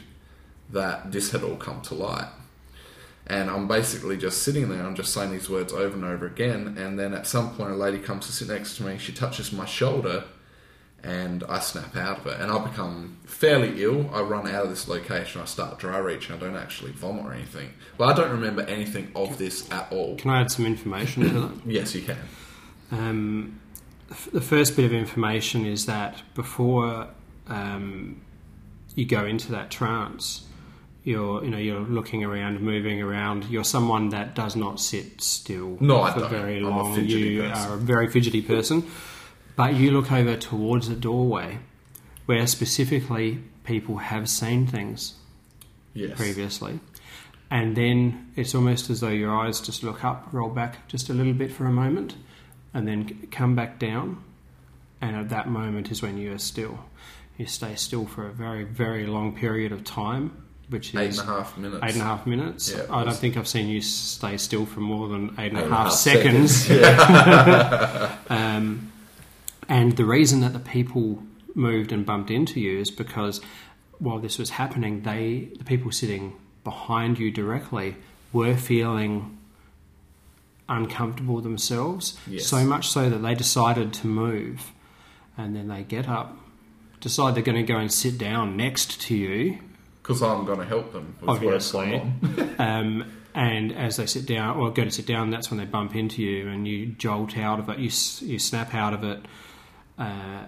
that 0.71 1.12
this 1.12 1.33
had 1.33 1.43
all 1.43 1.57
come 1.57 1.81
to 1.83 1.95
light. 1.95 2.29
And 3.27 3.51
I'm 3.51 3.69
basically 3.69 4.16
just 4.16 4.43
sitting 4.43 4.71
there, 4.71 4.83
I'm 4.83 4.95
just 4.95 5.12
saying 5.12 5.33
these 5.33 5.51
words 5.51 5.73
over 5.73 5.95
and 5.95 6.05
over 6.05 6.27
again. 6.27 6.77
And 6.79 6.99
then 6.99 7.12
at 7.12 7.27
some 7.27 7.55
point, 7.55 7.73
a 7.73 7.77
lady 7.77 7.99
comes 7.99 8.27
to 8.27 8.33
sit 8.33 8.49
next 8.49 8.77
to 8.79 8.85
me, 8.85 8.97
she 8.97 9.12
touches 9.12 9.53
my 9.53 9.66
shoulder, 9.66 10.25
and 11.03 11.45
I 11.47 11.59
snap 11.59 11.95
out 11.95 12.21
of 12.21 12.27
it. 12.27 12.41
And 12.41 12.51
I 12.51 12.59
become 12.64 13.19
fairly 13.27 13.83
ill. 13.83 14.11
I 14.14 14.23
run 14.23 14.49
out 14.49 14.64
of 14.64 14.71
this 14.71 14.89
location, 14.89 15.43
I 15.43 15.45
start 15.45 15.79
dry 15.79 15.99
reaching, 15.99 16.37
I 16.37 16.39
don't 16.39 16.57
actually 16.57 16.93
vomit 16.93 17.27
or 17.27 17.35
anything. 17.35 17.75
But 17.99 18.09
I 18.09 18.14
don't 18.14 18.31
remember 18.31 18.62
anything 18.62 19.12
of 19.14 19.37
this 19.37 19.71
at 19.71 19.93
all. 19.93 20.16
Can 20.16 20.31
I 20.31 20.41
add 20.41 20.51
some 20.51 20.64
information 20.64 21.25
to 21.25 21.41
that? 21.41 21.53
Yes, 21.66 21.95
you 21.95 22.03
can. 22.03 22.16
Um, 22.91 23.61
the 24.33 24.41
first 24.41 24.75
bit 24.75 24.87
of 24.87 24.93
information 24.95 25.66
is 25.66 25.85
that 25.85 26.23
before 26.35 27.09
um, 27.47 28.23
you 28.95 29.05
go 29.05 29.27
into 29.27 29.53
that 29.53 29.71
trance, 29.71 30.47
you're 31.05 31.44
you 31.44 31.51
know 31.51 31.59
you're 31.59 31.80
looking 31.80 32.24
around, 32.24 32.61
moving 32.61 33.01
around. 33.03 33.44
You're 33.46 33.64
someone 33.64 34.11
that 34.11 34.34
does 34.34 34.57
not 34.57 34.80
sit 34.80 35.20
still 35.22 35.76
No, 35.80 36.03
I 36.03 36.12
for 36.12 36.20
don't. 36.20 36.30
very 36.30 36.61
long. 36.61 36.94
you 37.05 37.42
person. 37.42 37.70
are 37.70 37.74
a 37.74 37.78
very 37.78 38.09
fidgety 38.09 38.42
person, 38.42 38.84
but 39.57 39.74
you 39.74 39.90
look 39.90 40.11
over 40.12 40.36
towards 40.36 40.88
a 40.88 40.94
doorway, 40.94 41.59
where 42.26 42.46
specifically 42.46 43.42
people 43.64 43.96
have 43.99 44.28
seen 44.28 44.66
things 44.66 45.14
Yes. 45.94 46.16
previously. 46.16 46.80
And 47.51 47.74
then 47.76 48.30
it's 48.36 48.55
almost 48.55 48.90
as 48.90 49.01
though 49.01 49.09
your 49.09 49.34
eyes 49.34 49.61
just 49.61 49.82
look 49.82 50.05
up, 50.05 50.28
roll 50.32 50.51
back 50.51 50.86
just 50.88 51.09
a 51.09 51.14
little 51.14 51.32
bit 51.32 51.51
for 51.51 51.64
a 51.64 51.72
moment, 51.72 52.14
and 52.74 52.86
then 52.86 53.26
come 53.30 53.55
back 53.57 53.78
down. 53.78 54.22
And 55.01 55.16
at 55.16 55.30
that 55.30 55.49
moment 55.49 55.90
is 55.90 56.03
when 56.03 56.18
you 56.18 56.32
are 56.34 56.38
still. 56.38 56.80
You 57.38 57.46
stay 57.46 57.74
still 57.76 58.05
for 58.05 58.26
a 58.26 58.32
very, 58.32 58.64
very 58.64 59.07
long 59.07 59.34
period 59.34 59.72
of 59.72 59.82
time, 59.84 60.32
which 60.69 60.95
is 60.95 61.19
and 61.19 61.29
a 61.29 61.33
half 61.33 61.57
minutes. 61.57 61.85
eight 61.85 61.93
and 61.95 62.03
a 62.03 62.05
half 62.05 62.27
minutes. 62.27 62.73
Yeah, 62.75 62.85
I 62.91 63.05
don't 63.05 63.16
think 63.16 63.37
I've 63.37 63.49
seen 63.49 63.69
you 63.69 63.81
stay 63.81 64.37
still 64.37 64.66
for 64.66 64.81
more 64.81 65.09
than 65.09 65.35
eight 65.39 65.53
and 65.53 65.59
Eight 65.59 65.62
a 65.62 65.64
and 65.64 65.73
a 65.73 65.77
half 65.77 65.85
half 65.87 65.93
seconds. 65.93 66.66
seconds. 66.66 68.19
um, 68.31 68.93
and 69.69 69.97
the 69.97 70.05
reason 70.05 70.41
that 70.41 70.53
the 70.53 70.59
people 70.59 71.23
moved 71.55 71.93
and 71.93 72.05
bumped 72.07 72.31
into 72.31 72.61
you 72.61 72.79
is 72.79 72.91
because 72.91 73.41
while 73.99 74.19
this 74.19 74.39
was 74.39 74.51
happening, 74.51 75.03
they 75.03 75.49
the 75.59 75.64
people 75.64 75.91
sitting 75.91 76.35
behind 76.64 77.19
you 77.19 77.31
directly 77.31 77.97
were 78.33 78.57
feeling 78.57 79.39
uncomfortable 80.69 81.41
themselves. 81.41 82.19
Yes. 82.27 82.47
So 82.47 82.64
much 82.64 82.89
so 82.89 83.09
that 83.09 83.19
they 83.19 83.35
decided 83.35 83.93
to 83.95 84.07
move, 84.07 84.73
and 85.37 85.57
then 85.57 85.69
they 85.69 85.83
get 85.83 86.09
up, 86.09 86.37
decide 87.01 87.35
they're 87.35 87.43
going 87.43 87.64
to 87.64 87.73
go 87.73 87.79
and 87.79 87.93
sit 87.93 88.19
down 88.19 88.57
next 88.57 89.01
to 89.03 89.16
you, 89.16 89.59
Because 90.09 90.23
I'm 90.23 90.47
going 90.47 90.59
to 90.59 90.65
help 90.65 90.95
them. 90.95 91.15
Obviously. 91.29 92.01
um, 92.59 93.13
and 93.35 93.73
as 93.73 93.99
they 93.99 94.07
sit 94.07 94.25
down 94.25 94.57
or 94.57 94.71
go 94.71 94.85
to 94.85 94.91
sit 94.91 95.05
down, 95.05 95.29
that's 95.29 95.51
when 95.51 95.59
they 95.59 95.67
bump 95.67 95.95
into 95.95 96.23
you 96.23 96.49
and 96.49 96.67
you 96.67 96.87
jolt 96.87 97.37
out 97.37 97.59
of 97.59 97.69
it. 97.69 97.79
You 97.79 97.91
you 98.27 98.39
snap 98.39 98.75
out 98.75 98.95
of 98.95 99.05
it. 99.05 99.21
Uh, 99.99 100.47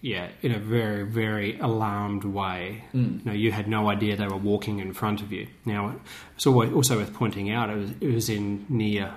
yeah, 0.00 0.28
in 0.42 0.52
a 0.52 0.60
very 0.60 1.02
very 1.02 1.58
alarmed 1.58 2.22
way. 2.22 2.84
You 3.16 3.20
know, 3.24 3.32
you 3.32 3.50
had 3.50 3.66
no 3.66 3.90
idea 3.90 4.14
they 4.14 4.28
were 4.28 4.36
walking 4.36 4.78
in 4.78 4.92
front 4.92 5.22
of 5.22 5.32
you. 5.32 5.48
Now, 5.64 5.96
it's 6.36 6.46
always 6.46 6.72
also 6.72 6.98
worth 6.98 7.12
pointing 7.12 7.50
out 7.50 7.70
it 7.70 7.76
was, 7.76 7.90
it 8.00 8.14
was 8.14 8.28
in 8.28 8.64
near. 8.68 9.12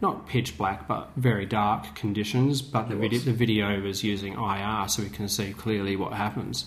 Not 0.00 0.28
pitch 0.28 0.56
black, 0.56 0.86
but 0.86 1.10
very 1.16 1.46
dark 1.46 1.96
conditions. 1.96 2.62
But 2.62 2.90
the 2.90 2.96
was. 2.96 3.24
the 3.24 3.32
video 3.32 3.80
was 3.80 4.04
using 4.04 4.34
IR, 4.34 4.86
so 4.86 5.02
we 5.02 5.10
can 5.10 5.28
see 5.28 5.52
clearly 5.52 5.96
what 5.96 6.12
happens. 6.12 6.66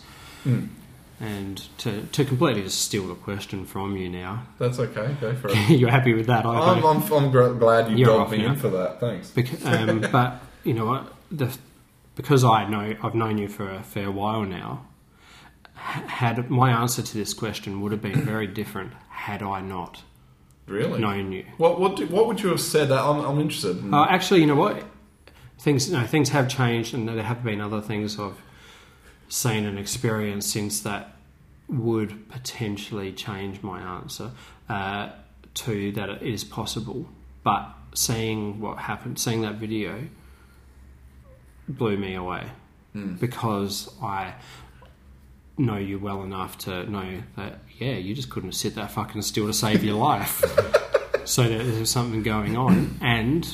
And 1.22 1.64
to, 1.78 2.02
to 2.14 2.26
completely 2.26 2.64
just 2.64 2.82
steal 2.82 3.08
the 3.08 3.14
question 3.14 3.64
from 3.66 3.96
you 3.96 4.10
now, 4.10 4.48
That's 4.58 4.80
okay. 4.80 5.16
Go 5.22 5.36
for 5.36 5.50
it. 5.50 5.70
you're 5.70 5.92
happy 5.92 6.14
with 6.16 6.26
that, 6.26 6.48
I 6.48 6.50
I'm. 6.74 6.84
I'm, 6.84 7.14
I'm 7.14 7.30
gr- 7.32 7.54
glad 7.54 7.92
you 7.92 7.98
You're 7.98 8.20
off 8.22 8.32
me 8.32 8.40
now. 8.40 8.54
in 8.54 8.56
for 8.56 8.70
that. 8.70 9.00
Thanks. 9.00 9.30
Bec- 9.30 9.64
um, 9.64 10.02
but 10.12 10.42
you 10.64 10.74
know 10.74 10.86
what? 10.88 11.14
The, 11.32 11.56
because 12.16 12.44
I 12.44 12.68
know 12.68 12.96
I've 13.04 13.14
known 13.14 13.38
you 13.38 13.48
for 13.48 13.70
a 13.70 13.84
fair 13.84 14.10
while 14.10 14.42
now. 14.46 14.88
h- 15.76 16.10
Had 16.10 16.50
my 16.50 16.72
answer 16.72 17.04
to 17.04 17.14
this 17.14 17.36
question 17.36 17.82
would 17.82 17.92
have 17.92 18.02
been 18.02 18.22
very 18.26 18.48
different 18.48 18.94
had 19.10 19.44
I 19.44 19.62
not 19.62 20.02
Really? 20.66 21.00
known 21.00 21.32
you. 21.32 21.46
What 21.58 21.80
what 21.80 21.98
do, 21.98 22.08
what 22.08 22.26
would 22.26 22.42
you 22.42 22.50
have 22.50 22.62
said? 22.62 22.92
I'm, 22.92 23.20
I'm 23.20 23.40
interested. 23.40 23.78
in- 23.78 23.94
Uh, 23.94 24.06
actually, 24.10 24.40
you 24.40 24.48
know 24.48 24.56
what? 24.56 24.84
Things 25.60 25.92
no, 25.92 26.04
things 26.08 26.30
have 26.30 26.50
changed, 26.50 26.96
and 26.96 27.08
there 27.08 27.22
have 27.22 27.44
been 27.44 27.62
other 27.62 27.80
things 27.82 28.18
I've 28.20 28.42
seen 29.32 29.66
and 29.66 29.80
experienced 29.80 30.52
since 30.52 30.82
that 30.82 31.16
would 31.70 32.30
potentially 32.30 33.14
change 33.14 33.64
my 33.64 33.80
answer 33.80 34.32
uh, 34.68 35.10
to 35.54 35.92
that 35.94 36.10
it 36.10 36.22
is 36.22 36.44
possible. 36.44 37.08
But 37.44 37.70
seeing 37.94 38.60
what 38.60 38.78
happened, 38.78 39.20
seeing 39.20 39.42
that 39.42 39.56
video, 39.56 40.08
blew 41.68 41.98
me 41.98 42.16
away 42.16 42.44
because 42.94 43.90
I 44.02 44.34
know 45.58 45.78
you 45.78 45.98
well 45.98 46.24
enough 46.24 46.58
to 46.60 46.90
know 46.90 47.24
that 47.38 47.60
yeah, 47.80 47.94
you 47.94 48.14
just 48.14 48.30
couldn't 48.30 48.54
sit 48.54 48.76
that 48.76 48.92
fucking 48.92 49.22
still 49.22 49.48
to 49.48 49.54
save 49.54 49.84
your 49.84 49.96
life. 49.96 50.42
so 51.26 51.44
that 51.44 51.64
there 51.64 51.80
was 51.80 51.90
something 51.90 52.24
going 52.24 52.58
on, 52.58 52.98
and 53.02 53.48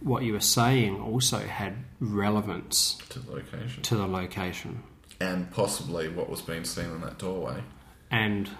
what 0.00 0.24
you 0.24 0.32
were 0.32 0.40
saying 0.40 1.00
also 1.00 1.38
had 1.38 1.74
relevance 2.00 2.98
to 3.10 3.20
the 3.20 3.30
location 3.30 3.82
to 3.82 3.96
the 3.96 4.06
location. 4.06 4.82
And 5.22 5.50
possibly 5.50 6.08
what 6.08 6.28
was 6.28 6.42
being 6.42 6.64
seen 6.64 6.86
in 6.86 7.00
that 7.00 7.18
doorway. 7.18 7.62
And 8.10 8.50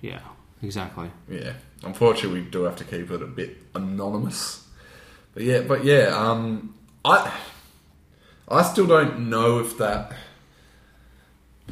yeah, 0.00 0.20
exactly. 0.62 1.10
Yeah, 1.28 1.54
unfortunately, 1.82 2.42
we 2.42 2.50
do 2.50 2.64
have 2.64 2.76
to 2.76 2.84
keep 2.84 3.10
it 3.10 3.22
a 3.22 3.26
bit 3.26 3.56
anonymous. 3.74 4.66
But 5.34 5.44
yeah, 5.44 5.62
but 5.62 5.84
yeah, 5.84 6.08
um, 6.14 6.74
I 7.04 7.32
I 8.48 8.62
still 8.62 8.86
don't 8.86 9.30
know 9.30 9.58
if 9.58 9.78
that. 9.78 10.12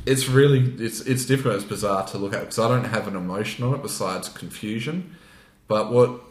It's 0.06 0.28
really 0.28 0.60
it's 0.82 1.00
it's 1.02 1.26
different. 1.26 1.58
It's 1.58 1.66
bizarre 1.66 2.06
to 2.06 2.18
look 2.18 2.32
at 2.32 2.40
because 2.40 2.58
I 2.58 2.68
don't 2.68 2.84
have 2.84 3.06
an 3.06 3.16
emotion 3.16 3.64
on 3.64 3.74
it 3.74 3.82
besides 3.82 4.28
confusion. 4.30 5.16
But 5.68 5.92
what 5.92 6.22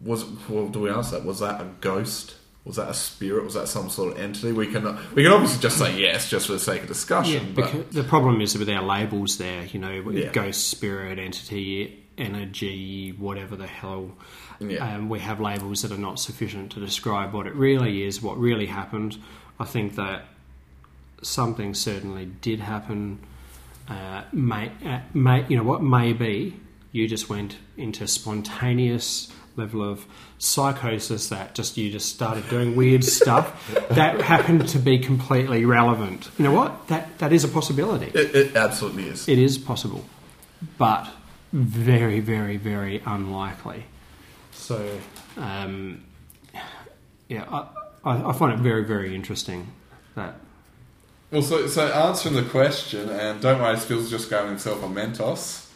was 0.00 0.24
well? 0.48 0.68
Do 0.68 0.80
we 0.80 0.90
answer 0.90 1.18
that? 1.18 1.24
Was 1.24 1.40
that 1.40 1.60
a 1.60 1.64
ghost? 1.80 2.36
Was 2.64 2.76
that 2.76 2.88
a 2.88 2.94
spirit? 2.94 3.44
Was 3.44 3.54
that 3.54 3.68
some 3.68 3.90
sort 3.90 4.12
of 4.12 4.18
entity? 4.18 4.52
We 4.52 4.66
can 4.66 4.84
we 5.14 5.22
can 5.22 5.32
obviously 5.32 5.60
just 5.60 5.76
say 5.78 5.98
yes, 6.00 6.30
just 6.30 6.46
for 6.46 6.52
the 6.54 6.58
sake 6.58 6.82
of 6.82 6.88
discussion. 6.88 7.52
but 7.54 7.90
the 7.92 8.04
problem 8.04 8.40
is 8.40 8.56
with 8.56 8.70
our 8.70 8.82
labels 8.82 9.36
there, 9.38 9.64
you 9.66 9.78
know, 9.78 10.10
Yeah. 10.10 10.30
ghost, 10.32 10.68
spirit, 10.68 11.18
entity, 11.18 12.02
energy, 12.16 13.10
whatever 13.10 13.56
the 13.56 13.66
hell. 13.66 14.12
Yeah. 14.60 14.94
Um, 14.96 15.08
we 15.10 15.18
have 15.20 15.40
labels 15.40 15.82
that 15.82 15.92
are 15.92 15.98
not 15.98 16.18
sufficient 16.18 16.72
to 16.72 16.80
describe 16.80 17.34
what 17.34 17.46
it 17.46 17.54
really 17.54 18.02
is, 18.04 18.22
what 18.22 18.38
really 18.38 18.66
happened. 18.66 19.18
I 19.60 19.64
think 19.64 19.96
that 19.96 20.24
something 21.22 21.74
certainly 21.74 22.26
did 22.40 22.60
happen. 22.60 23.18
Uh, 23.88 24.22
may, 24.32 24.70
uh, 24.86 25.00
may, 25.12 25.44
you 25.48 25.56
know 25.56 25.62
what? 25.64 25.82
Maybe 25.82 26.58
you 26.92 27.06
just 27.08 27.28
went 27.28 27.58
into 27.76 28.06
spontaneous 28.06 29.30
level 29.56 29.88
of 29.88 30.06
psychosis 30.38 31.28
that 31.28 31.54
just 31.54 31.76
you 31.76 31.90
just 31.90 32.08
started 32.14 32.48
doing 32.48 32.76
weird 32.76 33.04
stuff 33.04 33.70
that 33.90 34.20
happened 34.20 34.68
to 34.68 34.78
be 34.78 34.98
completely 34.98 35.64
relevant. 35.64 36.30
You 36.38 36.44
know 36.44 36.52
what? 36.52 36.88
That 36.88 37.18
that 37.18 37.32
is 37.32 37.44
a 37.44 37.48
possibility. 37.48 38.06
It, 38.06 38.34
it 38.34 38.56
absolutely 38.56 39.08
is. 39.08 39.28
It 39.28 39.38
is 39.38 39.58
possible, 39.58 40.04
but 40.78 41.08
very, 41.54 42.18
very, 42.20 42.56
very 42.56 43.00
unlikely. 43.06 43.84
So, 44.50 44.98
um, 45.36 46.02
yeah, 47.28 47.44
I, 47.48 47.68
I, 48.04 48.30
I 48.30 48.32
find 48.32 48.52
it 48.52 48.58
very, 48.58 48.84
very 48.84 49.14
interesting 49.14 49.72
that 50.16 50.34
Well, 51.30 51.42
so, 51.42 51.66
so 51.68 51.86
answering 51.86 52.34
the 52.34 52.42
question, 52.42 53.08
and 53.08 53.40
don't 53.40 53.60
worry, 53.60 53.76
Phil's 53.76 54.10
just 54.10 54.30
going 54.30 54.48
himself 54.48 54.82
on 54.82 54.94
Mentos. 54.94 55.68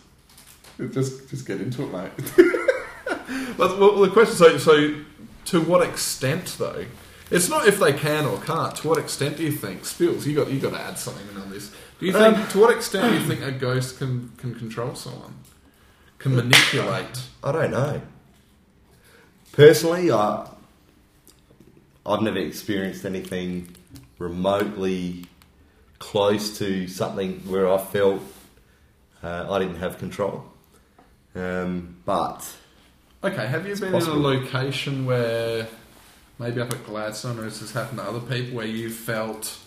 Just, 0.92 1.28
just 1.28 1.46
get 1.46 1.60
into 1.60 1.82
it, 1.82 1.92
mate. 1.92 2.10
but, 3.56 3.78
well, 3.78 4.00
the 4.00 4.10
question, 4.10 4.36
so, 4.36 4.58
so 4.58 4.94
to 5.46 5.60
what 5.60 5.86
extent, 5.86 6.56
though? 6.58 6.84
It's 7.30 7.48
not 7.48 7.66
if 7.68 7.78
they 7.78 7.92
can 7.92 8.24
or 8.24 8.38
can't. 8.40 8.74
To 8.76 8.88
what 8.88 8.98
extent 8.98 9.36
do 9.36 9.42
you 9.42 9.52
think, 9.52 9.84
Spills? 9.84 10.26
You 10.26 10.34
got 10.34 10.50
you 10.50 10.58
got 10.58 10.70
to 10.70 10.80
add 10.80 10.98
something 10.98 11.28
in 11.28 11.40
on 11.40 11.50
this. 11.50 11.70
Do 12.00 12.06
you 12.06 12.12
think 12.12 12.38
Um, 12.38 12.48
to 12.48 12.58
what 12.58 12.74
extent 12.74 13.12
do 13.12 13.18
you 13.18 13.26
think 13.26 13.42
a 13.42 13.52
ghost 13.52 13.98
can 13.98 14.32
can 14.38 14.54
control 14.54 14.94
someone, 14.94 15.34
can 16.18 16.34
manipulate? 16.34 17.20
I 17.44 17.52
don't 17.52 17.70
know. 17.70 18.00
Personally, 19.52 20.10
I 20.10 20.48
I've 22.06 22.22
never 22.22 22.38
experienced 22.38 23.04
anything 23.04 23.76
remotely 24.18 25.26
close 25.98 26.56
to 26.58 26.88
something 26.88 27.40
where 27.40 27.68
I 27.70 27.76
felt 27.76 28.22
uh, 29.22 29.46
I 29.50 29.58
didn't 29.58 29.76
have 29.76 29.98
control. 29.98 30.44
Um, 31.34 31.96
but 32.06 32.46
Okay, 33.22 33.48
have 33.48 33.66
you 33.66 33.74
been 33.74 33.90
possible. 33.90 34.30
in 34.30 34.36
a 34.36 34.40
location 34.40 35.04
where 35.04 35.66
maybe 36.38 36.60
up 36.60 36.72
at 36.72 36.84
Gladstone 36.86 37.38
or 37.40 37.42
this 37.42 37.58
has 37.58 37.72
happened 37.72 37.98
to 37.98 38.04
other 38.04 38.20
people 38.20 38.56
where 38.56 38.66
you 38.66 38.90
felt 38.90 39.58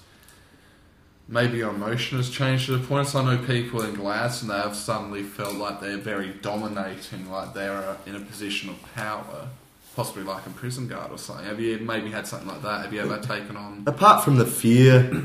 maybe 1.27 1.57
your 1.57 1.71
emotion 1.71 2.17
has 2.17 2.29
changed 2.29 2.67
to 2.67 2.77
the 2.77 2.87
point? 2.87 3.09
So 3.09 3.19
I 3.19 3.25
know 3.25 3.45
people 3.45 3.81
in 3.81 3.95
Gladstone 3.95 4.47
they 4.49 4.55
have 4.55 4.73
suddenly 4.73 5.23
felt 5.23 5.55
like 5.55 5.81
they're 5.81 5.97
very 5.97 6.29
dominating, 6.41 7.29
like 7.29 7.53
they're 7.53 7.75
uh, 7.75 7.97
in 8.05 8.15
a 8.15 8.21
position 8.21 8.69
of 8.69 8.81
power, 8.95 9.49
possibly 9.97 10.23
like 10.23 10.45
a 10.45 10.51
prison 10.51 10.87
guard 10.87 11.11
or 11.11 11.17
something. 11.17 11.45
Have 11.45 11.59
you 11.59 11.77
maybe 11.79 12.09
had 12.09 12.25
something 12.27 12.47
like 12.47 12.61
that? 12.61 12.85
Have 12.85 12.93
you 12.93 13.01
ever 13.01 13.19
taken 13.19 13.57
on? 13.57 13.83
apart 13.85 14.23
from 14.23 14.37
the 14.37 14.45
fear, 14.45 15.23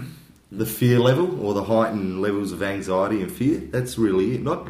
the 0.51 0.66
fear 0.66 0.99
level 0.99 1.41
or 1.47 1.55
the 1.55 1.62
heightened 1.62 2.20
levels 2.20 2.51
of 2.51 2.61
anxiety 2.61 3.22
and 3.22 3.31
fear, 3.31 3.59
that's 3.59 3.97
really 3.97 4.35
it. 4.35 4.43
Not, 4.43 4.66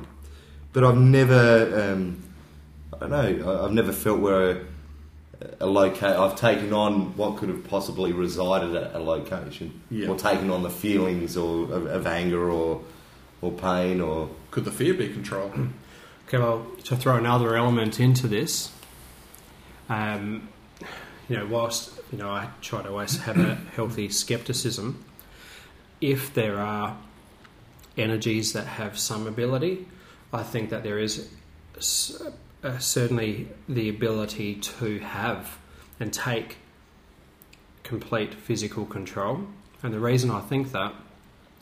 but 0.75 0.85
I've 0.85 0.99
never, 0.99 1.95
um, 1.95 2.23
I 2.95 2.99
don't 2.99 3.11
know, 3.11 3.53
I- 3.53 3.65
I've 3.65 3.73
never 3.73 3.93
felt 3.93 4.21
where 4.21 4.51
a, 4.51 4.57
a 5.61 5.67
loca- 5.67 6.19
I've 6.19 6.37
taken 6.37 6.73
on 6.73 7.17
what 7.17 7.37
could 7.37 7.49
have 7.49 7.65
possibly 7.69 8.13
resided 8.13 8.75
at 8.75 8.95
a 8.95 8.99
location, 8.99 9.81
Yeah. 9.91 10.09
or 10.09 10.17
taken 10.17 10.51
on 10.51 10.63
the 10.63 10.71
feelings 10.71 11.37
or 11.37 11.65
of, 11.73 11.87
of 11.87 12.07
anger 12.07 12.51
or 12.51 12.83
or 13.43 13.53
pain 13.53 14.01
or 14.01 14.31
Could 14.51 14.65
the 14.65 14.73
fear 14.73 14.95
be 14.95 15.09
controlled? 15.09 15.53
Okay, 16.29 16.39
well, 16.39 16.67
to 16.83 16.97
throw 16.97 17.17
another 17.17 17.55
element 17.55 18.01
into 18.01 18.27
this, 18.27 18.73
um, 19.89 20.49
you 21.29 21.37
know, 21.37 21.47
whilst 21.47 21.93
you 22.11 22.19
know 22.19 22.31
I 22.31 22.49
try 22.61 22.83
to 22.83 22.89
always 22.89 23.19
have 23.19 23.37
a 23.39 23.55
healthy 23.77 24.09
skepticism, 24.09 25.05
if 26.01 26.35
there 26.35 26.59
are 26.59 26.97
energies 27.97 28.55
that 28.55 28.67
have 28.67 28.99
some 28.99 29.29
ability, 29.29 29.87
I 30.33 30.43
think 30.43 30.71
that 30.71 30.83
there 30.83 30.99
is 30.99 31.29
s- 31.77 32.21
uh, 32.63 32.79
certainly 32.79 33.49
the 33.69 33.89
ability 33.89 34.55
to 34.57 34.99
have 35.01 35.59
and 36.01 36.13
take 36.13 36.57
complete 37.83 38.35
physical 38.35 38.85
control. 38.85 39.47
And 39.83 39.93
the 39.93 40.01
reason 40.01 40.31
I 40.31 40.41
think 40.41 40.73
that 40.73 40.95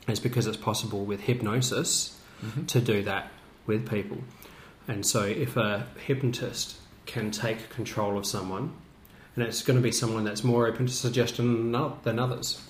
is 0.09 0.21
because 0.21 0.47
it's 0.47 0.57
possible 0.57 1.05
with 1.05 1.21
hypnosis 1.21 2.19
to 2.67 2.81
do 2.81 3.03
that 3.03 3.31
with 3.67 3.89
people. 3.89 4.19
And 4.87 5.05
so, 5.07 5.23
if 5.23 5.57
a 5.57 5.87
hypnotist 6.07 6.77
can 7.07 7.31
take 7.31 7.71
control 7.71 8.19
of 8.19 8.27
someone, 8.27 8.75
and 9.35 9.45
it's 9.45 9.63
going 9.63 9.79
to 9.79 9.83
be 9.83 9.93
someone 9.93 10.25
that's 10.25 10.45
more 10.45 10.67
open 10.67 10.87
to 10.87 10.93
suggestion 10.93 11.73
than- 11.73 11.93
than 12.03 12.19
others, 12.19 12.63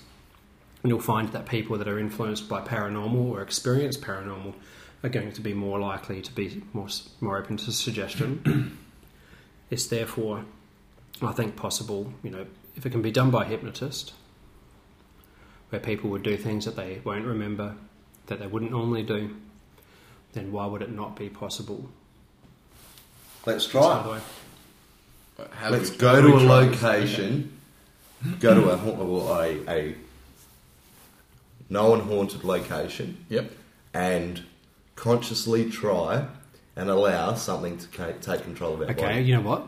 and 0.81 0.89
you'll 0.89 1.01
find 1.01 1.31
that 1.33 1.45
people 1.45 1.77
that 1.77 1.87
are 1.87 1.99
influenced 1.99 2.47
by 2.47 2.61
paranormal 2.61 3.31
or 3.31 3.41
experience 3.41 3.97
paranormal 3.97 4.53
are 5.05 5.09
going 5.09 5.31
to 5.31 5.41
be 5.41 5.53
more 5.53 5.79
likely 5.79 6.21
to 6.21 6.31
be 6.33 6.63
more 6.73 6.87
more 7.21 7.37
open 7.37 7.57
to 7.57 7.71
suggestion. 7.71 8.77
it's 9.69 9.85
therefore, 9.87 10.45
I 11.21 11.31
think, 11.31 11.55
possible. 11.55 12.11
You 12.23 12.31
know, 12.31 12.45
if 12.75 12.85
it 12.85 12.89
can 12.89 13.01
be 13.03 13.11
done 13.11 13.29
by 13.31 13.43
a 13.45 13.47
hypnotist, 13.47 14.13
where 15.69 15.79
people 15.79 16.09
would 16.09 16.23
do 16.23 16.35
things 16.37 16.65
that 16.65 16.75
they 16.75 17.01
won't 17.03 17.25
remember, 17.25 17.75
that 18.27 18.39
they 18.39 18.47
wouldn't 18.47 18.71
normally 18.71 19.03
do, 19.03 19.35
then 20.33 20.51
why 20.51 20.65
would 20.65 20.81
it 20.81 20.91
not 20.91 21.15
be 21.15 21.29
possible? 21.29 21.89
let's 23.45 23.65
this 23.65 23.71
try. 23.71 23.81
other 23.83 24.11
way? 24.13 24.19
Have 25.57 25.71
Let's 25.71 25.91
you- 25.91 25.97
go 25.97 26.19
to 26.21 26.27
a 26.27 26.31
tried 26.39 26.69
this? 26.71 26.81
location, 26.81 27.57
go 28.39 28.55
to 28.55 28.69
a, 28.71 28.77
ha- 28.77 29.41
a, 29.43 29.69
a 29.69 29.95
known 31.69 31.99
haunted 31.99 32.43
location, 32.43 33.23
Yep. 33.29 33.51
and 33.93 34.43
consciously 34.95 35.69
try 35.69 36.25
and 36.75 36.89
allow 36.89 37.33
something 37.35 37.77
to 37.77 37.87
take 38.21 38.43
control 38.43 38.73
of 38.75 38.81
our 38.81 38.89
Okay, 38.91 39.01
body. 39.01 39.23
you 39.23 39.35
know 39.35 39.41
what? 39.41 39.67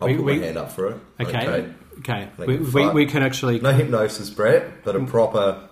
I'll 0.00 0.08
We- 0.08 0.16
put 0.16 0.24
we- 0.24 0.38
my 0.38 0.44
hand 0.46 0.58
up 0.58 0.72
for 0.72 0.88
it. 0.88 0.96
Okay, 1.20 1.68
okay. 1.98 2.28
Like 2.38 2.48
We, 2.48 2.56
we, 2.58 2.88
we 2.90 3.06
can 3.06 3.22
actually. 3.22 3.60
No 3.60 3.72
hypnosis, 3.72 4.30
Brett, 4.30 4.82
but 4.84 4.96
a 4.96 5.00
proper. 5.04 5.68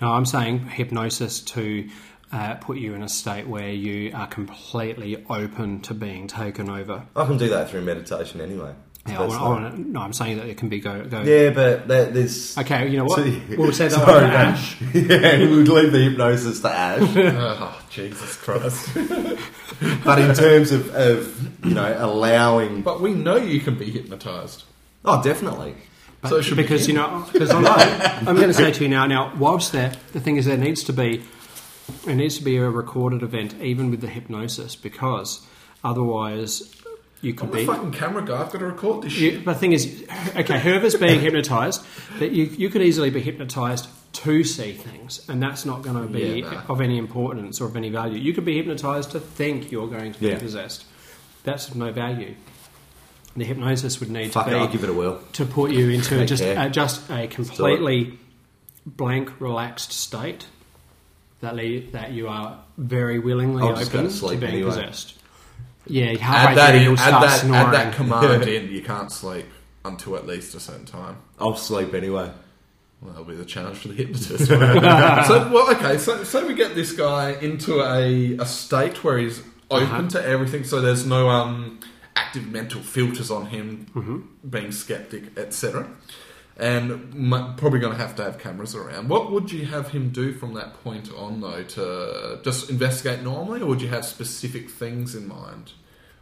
No, 0.00 0.12
I'm 0.12 0.26
saying 0.26 0.66
hypnosis 0.68 1.40
to 1.40 1.88
uh, 2.32 2.54
put 2.56 2.78
you 2.78 2.94
in 2.94 3.02
a 3.02 3.08
state 3.08 3.46
where 3.46 3.70
you 3.70 4.10
are 4.14 4.26
completely 4.26 5.24
open 5.30 5.80
to 5.82 5.94
being 5.94 6.26
taken 6.26 6.68
over. 6.68 7.06
I 7.16 7.24
can 7.26 7.38
do 7.38 7.48
that 7.48 7.70
through 7.70 7.82
meditation 7.82 8.40
anyway. 8.40 8.74
So 9.06 9.12
Yeah, 9.12 9.18
I 9.20 9.22
that's 9.26 9.34
not- 9.34 9.78
no, 9.78 10.00
I'm 10.00 10.12
saying 10.14 10.38
that 10.38 10.46
it 10.46 10.56
can 10.56 10.70
be 10.70 10.80
go. 10.80 11.04
go. 11.04 11.20
yeah, 11.22 11.50
but 11.50 11.88
that, 11.88 12.14
there's. 12.14 12.56
Okay, 12.56 12.88
you 12.88 12.96
know 12.96 13.04
what? 13.10 13.22
See- 13.22 13.42
We'll 13.56 13.72
say 13.72 13.88
that 13.88 13.94
Sorry, 14.00 14.12
one 14.12 14.22
to 14.22 14.28
man. 14.28 14.46
Ash. 14.54 14.80
yeah, 14.94 15.38
we'll 15.40 15.60
leave 15.62 15.92
the 15.92 15.98
hypnosis 15.98 16.60
to 16.60 16.70
Ash. 16.70 17.00
Oh, 17.16 17.82
Jesus 17.90 18.36
Christ. 18.36 18.88
but 20.04 20.18
in 20.18 20.34
terms 20.34 20.72
of, 20.72 20.94
of, 20.94 21.64
you 21.66 21.74
know, 21.74 21.94
allowing. 21.98 22.80
but 22.82 23.00
we 23.02 23.12
know 23.12 23.36
you 23.36 23.60
can 23.60 23.76
be 23.76 23.90
hypnotised. 23.90 24.64
Oh, 25.04 25.22
definitely. 25.22 25.74
But 26.22 26.28
So 26.30 26.36
it 26.38 26.44
should 26.44 26.56
be 26.56 26.62
because 26.62 26.88
him. 26.88 26.96
you 26.96 27.02
know, 27.02 27.26
because 27.30 27.50
I'm, 27.50 27.66
I'm 27.66 28.36
going 28.36 28.48
to 28.48 28.54
say 28.54 28.72
to 28.72 28.82
you 28.82 28.88
now. 28.88 29.04
Now, 29.06 29.34
whilst 29.36 29.72
there, 29.72 29.92
the 30.14 30.20
thing 30.20 30.38
is, 30.38 30.46
there 30.46 30.56
needs 30.56 30.82
to 30.84 30.94
be, 30.94 31.22
it 32.06 32.14
needs 32.14 32.38
to 32.38 32.42
be 32.44 32.56
a 32.56 32.70
recorded 32.70 33.22
event, 33.22 33.54
even 33.60 33.90
with 33.90 34.00
the 34.00 34.08
hypnosis, 34.08 34.74
because 34.76 35.46
otherwise, 35.84 36.74
you 37.24 37.34
could 37.34 37.48
I'm 37.48 37.54
be. 37.56 37.64
fucking 37.66 37.92
camera 37.92 38.24
guy. 38.24 38.40
I've 38.42 38.52
got 38.52 38.58
to 38.58 38.66
record 38.66 39.02
this 39.04 39.12
shit. 39.12 39.32
You, 39.34 39.40
but 39.44 39.54
the 39.54 39.58
thing 39.58 39.72
is, 39.72 40.04
okay, 40.36 40.60
whoever's 40.60 40.94
being 40.94 41.20
hypnotised, 41.26 41.84
that 42.18 42.32
you 42.32 42.44
you 42.44 42.68
could 42.70 42.82
easily 42.82 43.10
be 43.10 43.20
hypnotised 43.20 43.88
to 44.24 44.44
see 44.44 44.72
things, 44.72 45.28
and 45.28 45.42
that's 45.42 45.64
not 45.64 45.82
going 45.82 45.96
to 46.00 46.12
be 46.12 46.40
Yeah, 46.40 46.50
nah. 46.50 46.62
of 46.68 46.80
any 46.80 46.98
importance 46.98 47.60
or 47.60 47.66
of 47.66 47.76
any 47.76 47.88
value. 47.90 48.18
You 48.18 48.32
could 48.32 48.44
be 48.44 48.56
hypnotised 48.56 49.10
to 49.12 49.20
think 49.20 49.72
you're 49.72 49.88
going 49.88 50.12
to 50.12 50.20
be 50.20 50.28
Yeah. 50.28 50.38
possessed. 50.38 50.84
That's 51.42 51.68
of 51.68 51.76
no 51.76 51.90
value. 51.92 52.34
The 53.36 53.44
hypnosis 53.44 53.98
would 53.98 54.10
need 54.10 54.30
Fuck 54.30 54.46
to 54.46 54.52
it, 54.52 54.54
be 54.54 54.60
I'll 54.60 54.68
give 54.68 54.84
it 54.84 54.90
a 54.90 54.92
whirl. 54.92 55.20
to 55.32 55.44
put 55.44 55.72
you 55.72 55.90
into 55.90 56.24
just 56.24 56.44
uh, 56.44 56.68
just 56.68 57.10
a 57.10 57.26
completely 57.26 58.18
blank, 58.86 59.40
relaxed 59.40 59.92
state 59.92 60.46
that 61.40 61.56
le- 61.56 61.80
that 61.90 62.12
you 62.12 62.28
are 62.28 62.60
very 62.78 63.18
willingly 63.18 63.62
I'll 63.64 63.78
open 63.78 64.04
to 64.04 64.10
sleep 64.10 64.40
being 64.40 64.52
anyway. 64.52 64.68
possessed. 64.70 65.14
Yeah, 65.86 66.06
Add 66.12 66.20
halfway 66.20 66.54
that, 66.54 66.68
through 66.70 66.76
in, 66.78 66.82
you'll 66.84 66.98
add, 66.98 67.08
start 67.08 67.22
that, 67.24 67.40
snoring. 67.40 67.66
add 67.66 67.74
that 67.74 67.94
command 67.94 68.42
in. 68.48 68.72
You 68.72 68.82
can't 68.82 69.12
sleep 69.12 69.46
until 69.84 70.16
at 70.16 70.26
least 70.26 70.54
a 70.54 70.60
certain 70.60 70.86
time. 70.86 71.16
I'll 71.38 71.56
sleep 71.56 71.92
anyway. 71.94 72.30
Well, 73.02 73.10
that'll 73.12 73.24
be 73.24 73.34
the 73.34 73.44
challenge 73.44 73.78
for 73.78 73.88
the 73.88 73.94
hypnotist. 73.94 74.46
so, 74.46 74.58
well, 75.52 75.70
okay. 75.72 75.98
So, 75.98 76.24
so 76.24 76.46
we 76.46 76.54
get 76.54 76.74
this 76.74 76.92
guy 76.92 77.32
into 77.32 77.82
a, 77.82 78.36
a 78.38 78.46
state 78.46 79.04
where 79.04 79.18
he's 79.18 79.42
open 79.70 79.88
Uh-huh. 79.88 80.08
to 80.10 80.24
everything. 80.26 80.64
So 80.64 80.80
there's 80.80 81.04
no 81.04 81.28
um, 81.28 81.80
active 82.16 82.46
mental 82.46 82.80
filters 82.80 83.30
on 83.30 83.46
him, 83.46 83.86
Mm-hmm. 83.94 84.48
being 84.48 84.72
skeptic, 84.72 85.36
etc. 85.38 85.86
And 86.56 87.32
m- 87.32 87.54
probably 87.56 87.80
going 87.80 87.94
to 87.94 87.98
have 87.98 88.14
to 88.16 88.22
have 88.24 88.38
cameras 88.38 88.76
around. 88.76 89.08
What 89.08 89.32
would 89.32 89.50
you 89.50 89.66
have 89.66 89.88
him 89.88 90.10
do 90.10 90.32
from 90.32 90.54
that 90.54 90.74
point 90.84 91.10
on, 91.12 91.40
though? 91.40 91.64
To 91.64 92.40
just 92.44 92.70
investigate 92.70 93.22
normally, 93.22 93.60
or 93.60 93.66
would 93.66 93.82
you 93.82 93.88
have 93.88 94.04
specific 94.04 94.70
things 94.70 95.16
in 95.16 95.26
mind, 95.26 95.72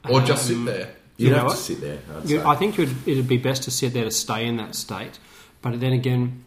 or 0.08 0.22
just 0.22 0.46
sit 0.46 0.56
Um, 0.56 0.64
there? 0.64 0.94
You 1.18 1.26
You 1.26 1.30
know 1.32 1.36
have 1.40 1.46
what? 1.48 1.56
to 1.56 1.62
sit 1.62 1.80
there. 1.82 1.98
I'd 2.16 2.30
You- 2.30 2.42
I 2.42 2.56
think 2.56 2.78
it 2.78 2.88
would, 2.88 2.96
it'd 3.08 3.28
be 3.28 3.36
best 3.36 3.62
to 3.64 3.70
sit 3.70 3.92
there 3.92 4.04
to 4.04 4.10
stay 4.10 4.46
in 4.46 4.56
that 4.56 4.74
state. 4.74 5.18
But 5.60 5.78
then 5.80 5.92
again, 5.92 6.44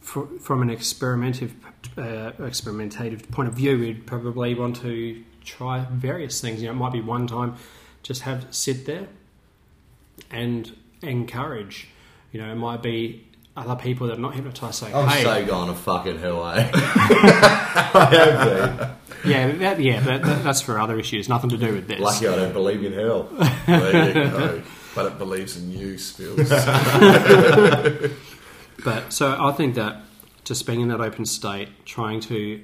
for, 0.00 0.26
from 0.40 0.60
an 0.62 0.68
experimentative, 0.68 1.52
uh, 1.96 2.32
experimentative 2.44 3.30
point 3.30 3.48
of 3.48 3.54
view, 3.54 3.78
we'd 3.78 4.04
probably 4.06 4.54
want 4.54 4.76
to 4.82 5.22
try 5.44 5.86
various 5.92 6.40
things. 6.40 6.60
You 6.60 6.66
know, 6.66 6.72
it 6.72 6.76
might 6.76 6.92
be 6.92 7.00
one 7.00 7.28
time 7.28 7.54
just 8.02 8.22
have 8.22 8.46
sit 8.50 8.84
there 8.86 9.06
and 10.30 10.76
encourage. 11.02 11.88
You 12.32 12.40
know, 12.42 12.50
it 12.50 12.56
might 12.56 12.82
be 12.82 13.26
other 13.56 13.76
people 13.76 14.08
that 14.08 14.18
are 14.18 14.20
not 14.20 14.34
hypnotized 14.34 14.76
saying, 14.76 14.94
I'm 14.94 15.08
"Hey, 15.08 15.22
so 15.22 15.46
gone 15.46 15.68
to 15.68 15.74
fucking 15.74 16.18
hell, 16.18 16.46
eh? 16.48 16.70
I 16.74 18.08
have 18.10 18.44
been. 18.44 19.30
yeah, 19.30 19.52
that, 19.52 19.80
yeah, 19.80 20.00
that, 20.00 20.22
that, 20.22 20.44
that's 20.44 20.60
for 20.60 20.78
other 20.78 20.98
issues, 20.98 21.28
nothing 21.28 21.50
to 21.50 21.56
do 21.56 21.72
with 21.72 21.88
this." 21.88 22.00
Lucky 22.00 22.28
I 22.28 22.36
don't 22.36 22.52
believe 22.52 22.84
in 22.84 22.92
hell. 22.92 23.28
There 23.66 24.08
you 24.08 24.30
go. 24.30 24.62
But 24.94 25.06
it 25.06 25.18
believes 25.18 25.56
in 25.56 25.70
you, 25.72 25.98
Spills. 25.98 26.50
But 28.84 29.12
so 29.12 29.36
I 29.38 29.52
think 29.52 29.74
that 29.74 30.02
just 30.44 30.64
being 30.64 30.80
in 30.80 30.88
that 30.88 31.00
open 31.00 31.24
state, 31.26 31.68
trying 31.84 32.20
to 32.20 32.60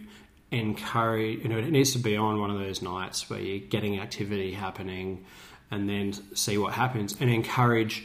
encourage, 0.52 1.42
you 1.42 1.48
know, 1.48 1.58
it 1.58 1.68
needs 1.70 1.92
to 1.92 1.98
be 1.98 2.16
on 2.16 2.38
one 2.38 2.50
of 2.50 2.58
those 2.60 2.80
nights 2.80 3.28
where 3.28 3.40
you're 3.40 3.66
getting 3.66 3.98
activity 3.98 4.52
happening 4.52 5.24
and 5.70 5.88
then 5.88 6.12
see 6.36 6.58
what 6.58 6.74
happens 6.74 7.16
and 7.18 7.28
encourage 7.28 8.04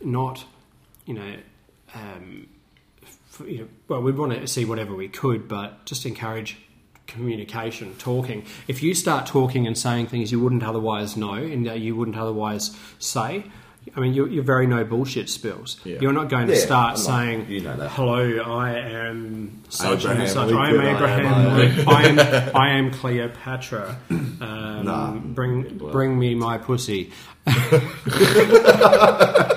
not, 0.00 0.44
you 1.08 1.14
know, 1.14 1.34
um, 1.94 2.46
f 3.02 3.40
you 3.46 3.58
know 3.60 3.68
well, 3.88 4.02
we'd 4.02 4.16
want 4.18 4.32
to 4.32 4.46
see 4.46 4.64
whatever 4.64 4.94
we 4.94 5.08
could, 5.08 5.48
but 5.48 5.84
just 5.86 6.04
encourage 6.06 6.58
communication, 7.06 7.94
talking. 7.98 8.44
If 8.68 8.82
you 8.82 8.94
start 8.94 9.26
talking 9.26 9.66
and 9.66 9.76
saying 9.76 10.08
things 10.08 10.30
you 10.30 10.38
wouldn't 10.40 10.62
otherwise 10.62 11.16
know 11.16 11.32
and 11.32 11.66
that 11.66 11.80
you 11.80 11.96
wouldn't 11.96 12.18
otherwise 12.18 12.76
say, 12.98 13.44
I 13.96 14.00
mean, 14.00 14.12
you're, 14.12 14.28
you're 14.28 14.44
very 14.44 14.66
no 14.66 14.84
bullshit 14.84 15.30
spills. 15.30 15.80
Yeah. 15.82 15.96
You're 16.02 16.12
not 16.12 16.28
going 16.28 16.46
to 16.48 16.52
Yeah, 16.54 16.60
start 16.60 16.90
I'm 16.90 16.96
saying, 16.98 17.46
you 17.50 17.60
know 17.62 17.74
that. 17.78 17.88
"Hello, 17.92 18.40
I 18.40 18.74
am 18.78 19.62
such 19.70 20.00
Abraham 20.00 20.20
and 20.20 20.30
such. 20.30 20.52
I 20.52 20.68
am 20.68 20.76
Lincoln, 20.76 21.04
I 21.04 21.20
am 21.20 21.58
Abraham. 21.58 21.88
I 21.98 22.02
am, 22.08 22.18
I 22.54 22.68
am 22.78 22.90
Cleopatra. 22.90 23.96
Um, 24.10 24.84
Nah. 24.84 25.12
bring, 25.12 25.78
bring 25.78 26.18
me 26.18 26.34
my 26.34 26.58
pussy." 26.58 27.10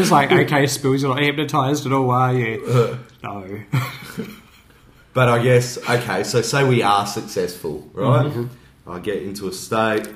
it's 0.00 0.10
like, 0.10 0.32
okay, 0.32 0.66
spills. 0.66 1.02
You're 1.02 1.14
not 1.14 1.22
hypnotized 1.22 1.86
at 1.86 1.92
all, 1.92 2.10
are 2.10 2.34
you? 2.34 2.98
no. 3.22 3.60
But 5.18 5.28
I 5.28 5.42
guess, 5.42 5.78
okay, 5.78 6.22
so 6.22 6.42
say 6.42 6.62
we 6.62 6.80
are 6.80 7.04
successful, 7.04 7.90
right? 7.92 8.26
Mm-hmm. 8.26 8.88
I 8.88 9.00
get 9.00 9.20
into 9.20 9.48
a 9.48 9.52
state, 9.52 10.06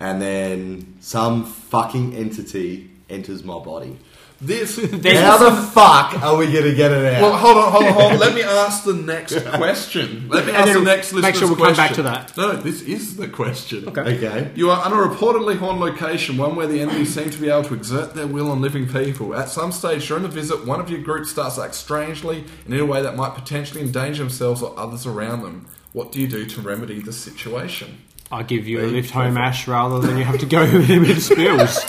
and 0.00 0.20
then 0.20 0.96
some 0.98 1.44
fucking 1.44 2.16
entity 2.16 2.90
enters 3.08 3.44
my 3.44 3.60
body. 3.60 3.96
This. 4.40 4.76
There's 4.82 5.18
How 5.18 5.36
some- 5.38 5.56
the 5.56 5.62
fuck 5.62 6.22
are 6.22 6.36
we 6.36 6.50
going 6.52 6.64
to 6.64 6.74
get 6.74 6.92
it 6.92 7.14
out? 7.14 7.22
Well, 7.22 7.36
hold 7.36 7.56
on, 7.56 7.72
hold 7.72 7.84
on, 7.84 7.92
hold 7.92 8.12
on. 8.12 8.18
Let 8.20 8.34
me 8.34 8.42
ask 8.42 8.84
the 8.84 8.94
next 8.94 9.44
question. 9.46 10.28
Let 10.28 10.46
me 10.46 10.52
ask 10.52 10.66
the 10.68 10.74
then 10.74 10.84
next 10.84 11.12
make 11.12 11.22
listener's 11.24 11.38
sure 11.38 11.48
we 11.48 11.56
come 11.56 11.66
back 11.74 11.76
question. 11.76 11.96
to 11.96 12.02
that. 12.04 12.36
No, 12.36 12.52
no, 12.52 12.62
this 12.62 12.82
is 12.82 13.16
the 13.16 13.26
question. 13.26 13.88
Okay. 13.88 14.00
okay. 14.16 14.50
You 14.54 14.70
are 14.70 14.84
on 14.84 14.92
a 14.92 14.96
reportedly 14.96 15.58
haunted 15.58 15.80
location, 15.80 16.36
one 16.36 16.54
where 16.54 16.68
the 16.68 16.80
enemy 16.80 17.04
seem 17.04 17.30
to 17.30 17.38
be 17.38 17.48
able 17.50 17.64
to 17.64 17.74
exert 17.74 18.14
their 18.14 18.28
will 18.28 18.50
on 18.52 18.60
living 18.60 18.86
people. 18.86 19.34
At 19.34 19.48
some 19.48 19.72
stage 19.72 20.06
during 20.06 20.22
the 20.22 20.28
visit, 20.28 20.64
one 20.64 20.78
of 20.78 20.88
your 20.88 21.00
group 21.00 21.26
starts 21.26 21.56
to 21.56 21.62
act 21.62 21.74
strangely 21.74 22.44
and 22.64 22.74
in 22.74 22.78
a 22.80 22.86
way 22.86 23.02
that 23.02 23.16
might 23.16 23.34
potentially 23.34 23.80
endanger 23.80 24.22
themselves 24.22 24.62
or 24.62 24.78
others 24.78 25.04
around 25.04 25.42
them. 25.42 25.66
What 25.92 26.12
do 26.12 26.20
you 26.20 26.28
do 26.28 26.46
to 26.46 26.60
remedy 26.60 27.00
the 27.00 27.12
situation? 27.12 27.98
I'll 28.30 28.44
give 28.44 28.68
you 28.68 28.80
a 28.82 28.86
lift 28.86 29.10
home, 29.10 29.36
Ash, 29.36 29.66
rather 29.66 29.98
than 30.00 30.16
you 30.18 30.22
have 30.24 30.38
to 30.38 30.46
go 30.46 30.60
with 30.72 30.84
him 30.84 31.04
in 31.04 31.18
spills. 31.18 31.80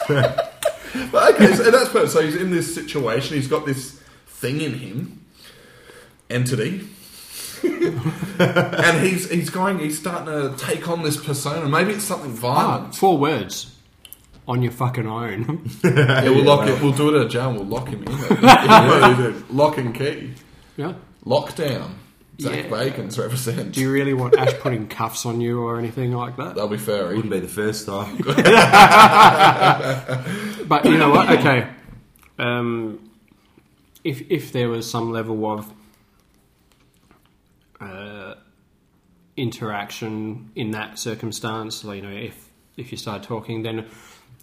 But 1.11 1.35
okay, 1.35 1.53
so 1.53 1.69
that's 1.71 1.89
perfect. 1.89 2.11
So 2.11 2.21
he's 2.21 2.35
in 2.35 2.51
this 2.51 2.73
situation. 2.73 3.35
He's 3.35 3.47
got 3.47 3.65
this 3.65 3.99
thing 4.27 4.61
in 4.61 4.73
him, 4.73 5.25
entity, 6.29 6.87
and 7.63 9.05
he's 9.05 9.29
he's 9.29 9.49
going. 9.49 9.79
He's 9.79 9.99
starting 9.99 10.27
to 10.27 10.55
take 10.57 10.87
on 10.89 11.03
this 11.03 11.17
persona. 11.23 11.67
Maybe 11.67 11.93
it's 11.93 12.03
something 12.05 12.31
violent. 12.31 12.95
four 12.95 13.17
words. 13.17 13.75
On 14.47 14.63
your 14.63 14.71
fucking 14.71 15.05
own. 15.05 15.69
yeah, 15.83 16.23
we'll 16.23 16.43
lock 16.43 16.67
it. 16.67 16.81
We'll 16.81 16.91
do 16.91 17.15
it 17.15 17.19
at 17.19 17.25
a 17.27 17.29
jail. 17.29 17.53
We'll 17.53 17.65
lock 17.65 17.89
him 17.89 18.03
in. 18.03 19.45
lock 19.55 19.77
and 19.77 19.93
key. 19.93 20.33
yeah. 20.75 20.93
Lockdown. 21.23 21.91
Zak 22.39 22.55
Yeah. 22.55 22.69
Bagans 22.69 23.19
represent. 23.19 23.73
Do 23.73 23.81
you 23.81 23.91
really 23.91 24.13
want 24.13 24.37
Ash 24.37 24.53
putting 24.59 24.87
cuffs 24.87 25.25
on 25.25 25.41
you 25.41 25.61
or 25.61 25.77
anything 25.77 26.13
like 26.13 26.37
that? 26.37 26.55
That'll 26.55 26.69
be 26.69 26.77
fair. 26.77 27.11
It 27.11 27.15
Wouldn't 27.17 27.33
be 27.33 27.39
the 27.39 27.47
first 27.47 27.85
time. 27.85 28.17
But 30.67 30.85
you 30.85 30.97
know 30.97 31.09
what? 31.09 31.29
Okay. 31.31 31.67
Um, 32.37 33.09
if 34.03 34.21
if 34.29 34.51
there 34.51 34.69
was 34.69 34.89
some 34.89 35.11
level 35.11 35.51
of 35.51 35.71
uh, 37.81 38.35
interaction 39.35 40.51
in 40.55 40.71
that 40.71 40.99
circumstance, 40.99 41.83
you 41.83 42.01
know, 42.01 42.09
if 42.09 42.49
if 42.77 42.91
you 42.91 42.97
started 42.97 43.27
talking, 43.27 43.63
then 43.63 43.85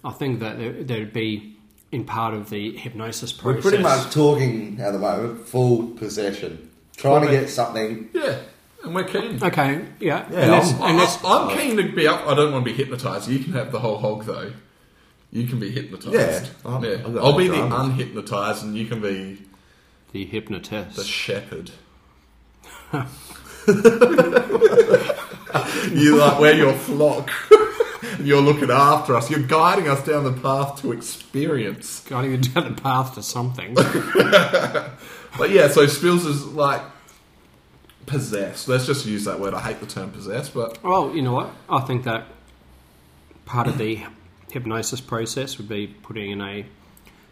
I 0.03 0.11
think 0.11 0.39
that 0.41 0.59
there, 0.59 0.83
there'd 0.83 1.13
be 1.13 1.55
in 1.91 2.03
part 2.03 2.33
of 2.33 2.49
the 2.49 2.75
hypnosis 2.77 3.31
process. 3.31 3.63
We're 3.63 3.69
pretty 3.69 3.83
much 3.83 4.11
talking 4.13 4.79
at 4.79 4.91
the 4.91 4.99
moment, 4.99 5.47
full 5.47 5.87
possession. 5.87 6.69
Trying 6.97 7.25
to 7.25 7.31
get 7.31 7.49
something. 7.49 8.09
Yeah, 8.13 8.39
and 8.83 8.93
we're 8.95 9.03
keen. 9.05 9.41
okay. 9.41 9.85
Yeah. 9.99 10.25
Yeah, 10.31 10.43
Unless- 10.45 10.73
I'm- 10.73 10.81
I- 10.83 10.89
unless- 10.91 11.23
I, 11.23 11.51
am 11.51 11.57
keen 11.57 11.77
to 11.77 11.83
be 11.95 12.07
up. 12.07 12.27
I 12.27 12.33
don't 12.35 12.51
want 12.51 12.65
to 12.65 12.71
be 12.71 12.77
hypnotised. 12.77 13.29
You 13.29 13.39
can 13.39 13.53
have 13.53 13.71
the 13.71 13.79
whole 13.79 13.97
hog 13.97 14.25
though. 14.25 14.51
You 15.31 15.45
can 15.47 15.59
be 15.59 15.69
hypnotised. 15.71 16.13
Yeah, 16.15 16.45
I'm- 16.65 16.83
I've 16.83 17.13
got 17.13 17.23
I'll 17.23 17.31
no 17.33 17.37
be 17.37 17.47
the 17.47 17.55
dramas. 17.55 17.89
unhypnotised, 17.99 18.63
and 18.63 18.75
you 18.77 18.85
can 18.87 18.99
be 19.01 19.43
the 20.11 20.25
hypnotist. 20.25 20.95
the 20.97 21.03
shepherd. 21.03 21.71
you 25.93 26.15
like 26.15 26.39
we're 26.39 26.53
your 26.55 26.73
flock. 26.73 27.29
You're 28.21 28.41
looking 28.41 28.71
after 28.71 29.15
us. 29.15 29.29
You're 29.29 29.41
guiding 29.41 29.87
us 29.89 30.03
down 30.05 30.23
the 30.23 30.31
path 30.33 30.81
to 30.81 30.91
experience. 30.91 32.01
Can't 32.07 32.25
even 32.25 32.41
down 32.41 32.73
the 32.75 32.81
path 32.81 33.15
to 33.15 33.23
something. 33.23 33.75
But 35.37 35.49
yeah, 35.51 35.67
so 35.67 35.85
Spills 35.87 36.25
is 36.25 36.45
like 36.45 36.81
possessed. 38.05 38.67
Let's 38.67 38.85
just 38.85 39.05
use 39.05 39.25
that 39.25 39.39
word. 39.39 39.53
I 39.53 39.59
hate 39.61 39.79
the 39.79 39.85
term 39.85 40.11
possessed, 40.11 40.53
but 40.53 40.81
Well, 40.83 41.15
you 41.15 41.21
know 41.21 41.33
what? 41.33 41.49
I 41.69 41.81
think 41.81 42.03
that 42.05 42.25
part 43.45 43.67
of 43.67 43.77
the 43.77 44.03
hypnosis 44.51 45.01
process 45.01 45.57
would 45.57 45.69
be 45.69 45.87
putting 45.87 46.31
in 46.31 46.41
a 46.41 46.65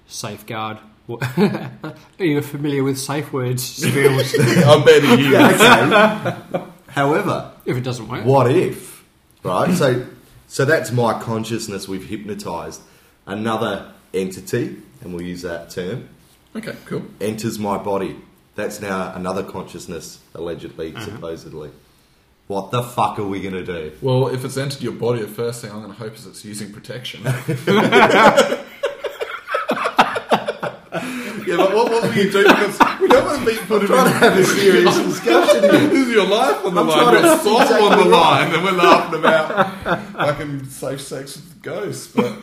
safeguard. 0.08 0.78
Are 1.10 1.96
you 2.18 2.42
familiar 2.42 2.84
with 2.84 2.98
safe 2.98 3.32
words 3.32 3.64
skills? 3.64 4.36
I 4.40 4.84
bet 4.84 5.04
you. 5.20 5.30
Yeah, 5.30 6.50
okay. 6.52 6.66
However, 6.88 7.52
if 7.66 7.78
it 7.78 7.82
doesn't 7.84 8.08
work, 8.08 8.26
what 8.26 8.50
if, 8.50 9.04
right? 9.44 9.76
So, 9.76 10.08
so 10.48 10.66
that's 10.66 10.92
my 10.92 11.20
consciousness. 11.20 11.88
We've 11.88 12.06
hypnotized 12.08 12.82
another 13.28 13.92
entity, 14.14 14.78
and 15.02 15.14
we'll 15.14 15.26
use 15.26 15.44
that 15.44 15.70
term. 15.70 16.10
Okay, 16.56 16.76
cool. 16.86 17.04
Enters 17.20 17.60
my 17.60 17.78
body. 17.78 18.18
That's 18.56 18.80
now 18.80 19.14
another 19.14 19.44
consciousness, 19.44 20.20
allegedly, 20.34 20.94
mm-hmm. 20.94 21.04
supposedly. 21.04 21.72
What 22.48 22.72
the 22.72 22.84
fuck 22.84 23.20
are 23.20 23.26
we 23.26 23.42
gonna 23.42 23.66
do? 23.66 23.92
Well, 24.02 24.28
if 24.28 24.46
it's 24.46 24.56
entered 24.56 24.82
your 24.82 24.94
body, 24.94 25.22
the 25.22 25.28
first 25.28 25.62
thing 25.62 25.72
I'm 25.72 25.82
going 25.82 25.92
to 25.92 25.98
hope 25.98 26.14
is 26.14 26.28
it's 26.28 26.46
using 26.46 26.72
protection. 26.72 27.24
yeah, 31.46 31.58
but 31.58 31.76
what, 31.76 31.92
what 31.92 32.04
will 32.04 32.14
you 32.14 32.32
do? 32.32 32.44
Because 32.44 32.80
we 33.02 33.08
don't 33.08 33.26
want 33.26 33.40
to 33.40 33.46
be 33.46 33.58
put 33.66 33.82
in. 33.82 33.88
Trying 33.88 34.06
to 34.06 34.18
have 34.20 34.38
a 34.38 34.46
serious 34.46 34.96
discussion 34.96 35.64
here. 35.64 35.72
This 35.90 36.08
is 36.08 36.14
your 36.14 36.28
life 36.28 36.64
on 36.66 36.76
the 36.76 36.82
I'm 36.82 36.88
line. 36.88 37.00
trying 37.00 37.22
to- 37.24 37.28
Your 37.28 37.38
soul 37.66 37.84
on 37.92 37.98
the 37.98 38.10
right. 38.10 38.52
line, 38.52 38.54
and 38.54 38.64
we're 38.64 38.72
laughing 38.72 39.20
about 39.20 40.12
fucking 40.14 40.66
safe 40.66 41.02
sex 41.02 41.36
with 41.36 41.62
ghosts. 41.64 42.08
But 42.16 42.38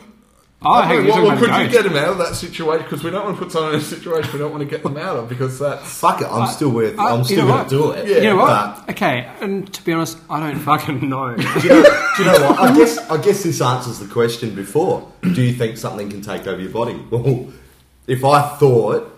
oh, 0.63 0.73
I 0.73 0.85
hang 0.85 0.97
on, 0.97 1.03
mean, 1.03 1.13
you're 1.13 1.23
what, 1.23 1.39
what 1.39 1.49
could 1.49 1.65
you 1.65 1.69
get 1.71 1.85
him 1.85 1.95
out 1.95 2.09
of 2.09 2.17
that 2.19 2.35
situation? 2.35 2.83
Because 2.83 3.03
we 3.03 3.11
don't 3.11 3.25
want 3.25 3.37
to 3.37 3.43
put 3.43 3.51
someone 3.51 3.73
in 3.73 3.79
a 3.79 3.83
situation 3.83 4.33
we 4.33 4.39
don't 4.39 4.51
want 4.51 4.61
to 4.61 4.69
get 4.69 4.83
them 4.83 4.97
out 4.97 5.17
of 5.17 5.29
because 5.29 5.59
that's 5.59 5.99
Fuck 5.99 6.21
it, 6.21 6.27
I'm 6.27 6.47
still 6.47 6.69
worth. 6.69 6.97
Uh, 6.97 7.15
I'm 7.15 7.23
still 7.23 7.47
gonna 7.47 7.69
do 7.69 7.91
it. 7.91 8.07
Yeah, 8.07 8.17
You 8.17 8.23
know 8.23 8.37
what? 8.37 8.85
But 8.85 8.95
okay, 8.95 9.29
and 9.41 9.71
to 9.73 9.83
be 9.83 9.93
honest, 9.93 10.17
I 10.29 10.39
don't 10.39 10.59
fucking 10.59 11.09
know. 11.09 11.35
do 11.35 11.43
you, 11.63 11.69
know, 11.69 11.83
do 12.17 12.23
you 12.23 12.31
know 12.31 12.49
what? 12.49 12.59
I 12.59 12.75
guess 12.75 12.97
I 13.09 13.21
guess 13.21 13.43
this 13.43 13.61
answers 13.61 13.99
the 13.99 14.07
question 14.07 14.55
before. 14.55 15.11
Do 15.21 15.41
you 15.41 15.53
think 15.53 15.77
something 15.77 16.09
can 16.09 16.21
take 16.21 16.47
over 16.47 16.61
your 16.61 16.71
body? 16.71 16.93
Well, 17.13 17.53
if 18.07 18.25
I 18.25 18.41
thought 18.57 19.17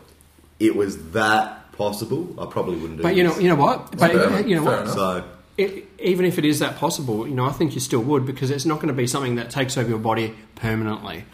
it 0.60 0.76
was 0.76 1.12
that 1.12 1.72
possible, 1.72 2.36
I 2.38 2.46
probably 2.46 2.76
wouldn't 2.76 2.98
do 2.98 3.04
but 3.04 3.16
you 3.16 3.24
know, 3.24 3.34
this. 3.34 3.42
you 3.42 3.50
know 3.50 3.56
what? 3.56 3.98
But 3.98 4.12
fair, 4.12 4.48
you 4.48 4.56
know 4.58 4.64
fair 4.64 4.72
what? 4.74 4.82
enough. 4.82 4.94
so 4.94 5.24
I 5.24 5.24
even 5.58 6.26
if 6.26 6.38
it 6.38 6.46
is 6.46 6.60
that 6.60 6.76
possible, 6.78 7.28
you 7.28 7.34
know, 7.34 7.46
I 7.46 7.52
think 7.52 7.76
you 7.76 7.80
still 7.80 8.02
would 8.02 8.26
because 8.26 8.52
it's 8.52 8.66
not 8.66 8.76
going 8.76 8.90
to 8.90 8.94
be 8.94 9.08
something 9.08 9.36
that 9.36 9.50
takes 9.50 9.78
over 9.78 9.90
your 9.90 10.00
body 10.00 10.36
permanently. 10.56 11.26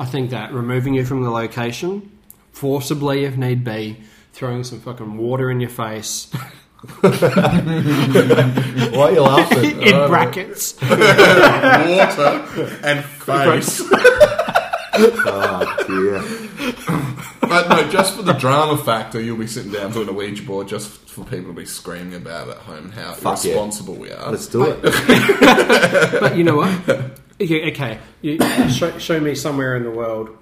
I 0.00 0.06
think 0.06 0.30
that 0.30 0.52
removing 0.52 0.94
you 0.94 1.04
from 1.04 1.22
the 1.22 1.30
location, 1.30 2.10
forcibly 2.52 3.24
if 3.24 3.36
need 3.36 3.62
be, 3.62 3.98
throwing 4.32 4.64
some 4.64 4.80
fucking 4.80 5.16
water 5.16 5.50
in 5.50 5.60
your 5.60 5.70
face 5.70 6.34
why 7.00 7.10
are 8.94 9.12
you 9.12 9.20
laughing? 9.20 9.82
in 9.82 9.94
oh, 9.94 10.08
brackets. 10.08 10.80
water 10.80 10.96
and 12.82 13.04
face. 13.04 13.82
oh 15.26 15.76
dear. 15.86 16.22
But 17.42 17.68
no, 17.68 17.90
just 17.90 18.16
for 18.16 18.22
the 18.22 18.32
drama 18.32 18.82
factor, 18.82 19.20
you'll 19.20 19.36
be 19.36 19.46
sitting 19.46 19.72
down 19.72 19.92
doing 19.92 20.08
a 20.08 20.12
Ouija 20.12 20.42
board 20.42 20.68
just 20.68 20.88
for 20.88 21.22
people 21.24 21.48
to 21.48 21.52
be 21.52 21.66
screaming 21.66 22.14
about 22.14 22.48
at 22.48 22.56
home 22.58 22.92
how 22.92 23.12
Fuck 23.12 23.44
yeah. 23.44 23.50
irresponsible 23.50 23.96
we 23.96 24.10
are. 24.12 24.30
Let's 24.30 24.46
do 24.46 24.64
it. 24.64 24.80
But 26.20 26.34
you 26.34 26.44
know 26.44 26.56
what? 26.56 27.20
Yeah, 27.40 27.68
okay. 27.70 27.98
You, 28.22 28.38
show, 28.70 28.98
show 28.98 29.18
me 29.20 29.34
somewhere 29.34 29.76
in 29.76 29.82
the 29.82 29.90
world. 29.90 30.36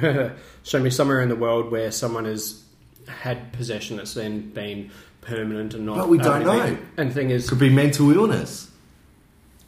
show 0.62 0.80
me 0.80 0.90
somewhere 0.90 1.20
in 1.22 1.28
the 1.28 1.36
world 1.36 1.70
where 1.70 1.92
someone 1.92 2.24
has 2.24 2.62
had 3.08 3.52
possession 3.52 3.96
that's 3.98 4.14
then 4.14 4.50
been 4.50 4.90
permanent 5.20 5.74
and 5.74 5.86
not. 5.86 5.96
But 5.96 6.08
we 6.08 6.18
don't 6.18 6.44
know. 6.44 6.76
And 6.96 7.10
the 7.10 7.14
thing 7.14 7.30
is, 7.30 7.48
Could 7.48 7.60
be 7.60 7.70
mental 7.70 8.10
illness. 8.12 8.70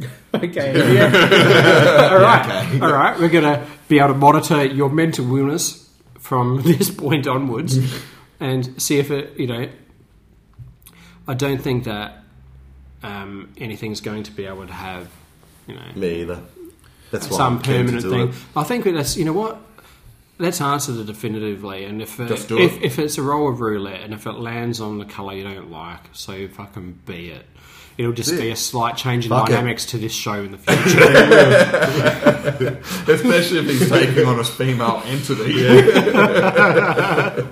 okay, 0.34 0.94
yeah. 0.94 2.10
all 2.12 2.20
right, 2.20 2.66
Okay. 2.66 2.80
all 2.80 2.92
right. 2.92 3.18
We're 3.18 3.28
gonna 3.28 3.66
be 3.88 3.98
able 3.98 4.08
to 4.08 4.14
monitor 4.14 4.64
your 4.64 4.90
mental 4.90 5.36
illness 5.36 5.88
from 6.18 6.62
this 6.62 6.88
point 6.90 7.26
onwards, 7.26 7.78
and 8.38 8.80
see 8.80 8.98
if 8.98 9.10
it. 9.10 9.38
You 9.38 9.46
know, 9.48 9.68
I 11.26 11.34
don't 11.34 11.60
think 11.60 11.84
that 11.84 12.22
um, 13.02 13.52
anything's 13.58 14.00
going 14.00 14.22
to 14.24 14.30
be 14.32 14.44
able 14.46 14.66
to 14.66 14.72
have. 14.72 15.08
You 15.68 15.74
know, 15.74 15.82
Me 15.94 16.22
either. 16.22 16.40
That's 17.12 17.28
why 17.30 17.36
some 17.36 17.56
I'm 17.58 17.62
keen 17.62 17.72
to 17.72 17.78
permanent 17.92 18.02
do 18.02 18.10
thing. 18.10 18.28
it. 18.30 18.34
I 18.56 18.64
think 18.64 18.84
that's 18.84 19.16
you 19.16 19.24
know 19.24 19.32
what. 19.32 19.60
Let's 20.40 20.60
answer 20.60 20.92
it 20.92 21.06
definitively, 21.06 21.84
and 21.84 22.00
if 22.00 22.18
uh, 22.20 22.28
Just 22.28 22.48
do 22.48 22.58
if, 22.60 22.76
it. 22.76 22.82
if 22.84 22.98
it's 23.00 23.18
a 23.18 23.22
roll 23.22 23.48
of 23.50 23.60
roulette, 23.60 24.02
and 24.02 24.14
if 24.14 24.24
it 24.24 24.34
lands 24.34 24.80
on 24.80 24.98
the 24.98 25.04
colour 25.04 25.32
you 25.34 25.42
don't 25.42 25.70
like, 25.70 26.00
so 26.12 26.46
fucking 26.48 27.00
be 27.06 27.30
it. 27.30 27.44
It'll 27.96 28.12
just 28.12 28.30
That's 28.30 28.40
be 28.42 28.50
a 28.50 28.56
slight 28.56 28.96
change 28.96 29.24
in 29.24 29.30
Fuck 29.30 29.48
it. 29.48 29.52
dynamics 29.52 29.84
to 29.86 29.98
this 29.98 30.12
show 30.14 30.34
in 30.44 30.52
the 30.52 30.58
future. 30.58 31.00
Especially 33.12 33.58
if 33.58 33.66
he's 33.66 33.88
taking 33.90 34.24
on 34.24 34.38
a 34.38 34.44
female 34.44 35.02
entity. 35.06 35.64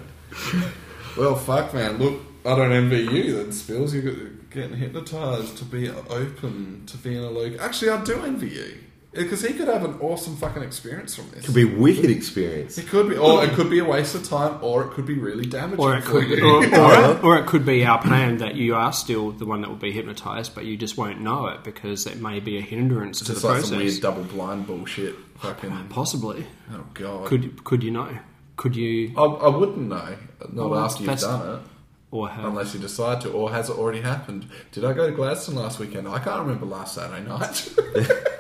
well, 1.16 1.34
fuck, 1.34 1.74
man. 1.74 1.98
Look, 1.98 2.20
I 2.46 2.56
don't 2.56 2.72
envy 2.72 2.98
you 3.00 3.36
then, 3.36 3.52
Spills. 3.52 3.94
You're 3.94 4.14
getting 4.50 4.76
hypnotised 4.76 5.58
to 5.58 5.64
be 5.64 5.88
open 5.90 6.84
to 6.86 6.96
being 6.98 7.18
a 7.18 7.30
Luke. 7.30 7.60
Actually, 7.60 7.90
I 7.90 8.04
do 8.04 8.22
envy 8.22 8.48
you. 8.50 8.74
Because 9.12 9.40
he 9.40 9.54
could 9.54 9.68
have 9.68 9.82
an 9.82 9.98
awesome 10.00 10.36
fucking 10.36 10.62
experience 10.62 11.14
from 11.16 11.30
this. 11.30 11.46
Could 11.46 11.54
be 11.54 11.62
a 11.62 11.74
wicked 11.80 12.10
experience. 12.10 12.76
It 12.76 12.86
could 12.86 13.08
be, 13.08 13.16
or 13.16 13.42
it 13.44 13.52
could 13.54 13.70
be 13.70 13.78
a 13.78 13.84
waste 13.84 14.14
of 14.14 14.28
time, 14.28 14.58
or 14.62 14.84
it 14.84 14.90
could 14.90 15.06
be 15.06 15.14
really 15.14 15.46
damaging. 15.46 15.80
or 15.82 15.96
it 15.96 16.04
for 16.04 16.20
could, 16.20 16.28
you. 16.28 16.44
or, 16.46 16.66
or, 16.78 17.18
or 17.24 17.38
it 17.38 17.46
could 17.46 17.64
be 17.64 17.82
our 17.86 17.98
plan 18.02 18.36
that 18.38 18.56
you 18.56 18.74
are 18.74 18.92
still 18.92 19.32
the 19.32 19.46
one 19.46 19.62
that 19.62 19.70
will 19.70 19.76
be 19.76 19.90
hypnotised, 19.90 20.54
but 20.54 20.66
you 20.66 20.76
just 20.76 20.98
won't 20.98 21.22
know 21.22 21.46
it 21.46 21.64
because 21.64 22.06
it 22.06 22.20
may 22.20 22.40
be 22.40 22.58
a 22.58 22.60
hindrance 22.60 23.20
to 23.20 23.24
Just 23.24 23.40
the 23.40 23.48
like 23.48 23.62
some 23.62 23.70
process. 23.78 23.90
weird 23.92 24.02
double 24.02 24.24
blind 24.24 24.66
bullshit. 24.66 25.14
Fucking. 25.38 25.86
Possibly. 25.88 26.44
Oh 26.74 26.84
god. 26.92 27.26
Could 27.26 27.64
could 27.64 27.82
you 27.82 27.92
know? 27.92 28.18
Could 28.56 28.76
you 28.76 29.14
I, 29.16 29.22
I 29.24 29.48
wouldn't 29.48 29.78
know. 29.78 30.14
Not 30.52 30.70
Well, 30.70 30.80
after 30.80 30.98
you've 31.04 31.06
that's- 31.06 31.22
done 31.22 31.54
it. 31.56 31.60
Or 32.10 32.28
have? 32.28 32.44
Unless 32.44 32.74
you 32.74 32.80
decide 32.80 33.20
to, 33.22 33.30
or 33.32 33.50
has 33.50 33.68
it 33.68 33.76
already 33.76 34.00
happened? 34.00 34.46
Did 34.72 34.84
I 34.84 34.92
go 34.92 35.06
to 35.08 35.14
Gladstone 35.14 35.56
last 35.56 35.78
weekend? 35.78 36.06
I 36.08 36.18
can't 36.18 36.40
remember 36.40 36.66
last 36.66 36.94
Saturday 36.94 37.26
night. 37.28 37.74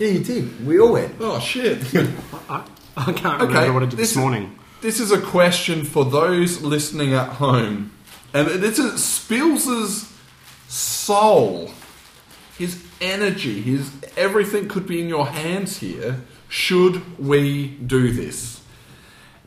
Yeah, 0.00 0.08
you 0.08 0.24
did. 0.24 0.66
We 0.66 0.80
all 0.80 0.92
went. 0.94 1.14
oh 1.20 1.38
shit! 1.38 1.78
I, 2.50 2.64
I 2.96 3.12
can't 3.12 3.40
Okay, 3.42 3.44
remember 3.54 3.72
what 3.74 3.82
I 3.84 3.86
did 3.86 3.92
this- 3.96 4.10
this 4.10 4.16
morning. 4.16 4.58
this 4.82 4.98
is 4.98 5.12
a 5.12 5.20
question 5.20 5.84
for 5.84 6.04
those 6.04 6.62
listening 6.62 7.14
at 7.14 7.28
home, 7.34 7.92
and 8.32 8.48
this 8.48 8.80
is 8.80 8.94
Spills's 9.04 10.12
soul, 10.66 11.70
his 12.58 12.84
energy, 13.00 13.62
his 13.62 13.92
everything 14.16 14.66
could 14.66 14.88
be 14.88 15.00
in 15.00 15.08
your 15.08 15.28
hands 15.28 15.78
here. 15.78 16.22
Should 16.48 17.16
we 17.16 17.68
do 17.68 18.12
this? 18.12 18.60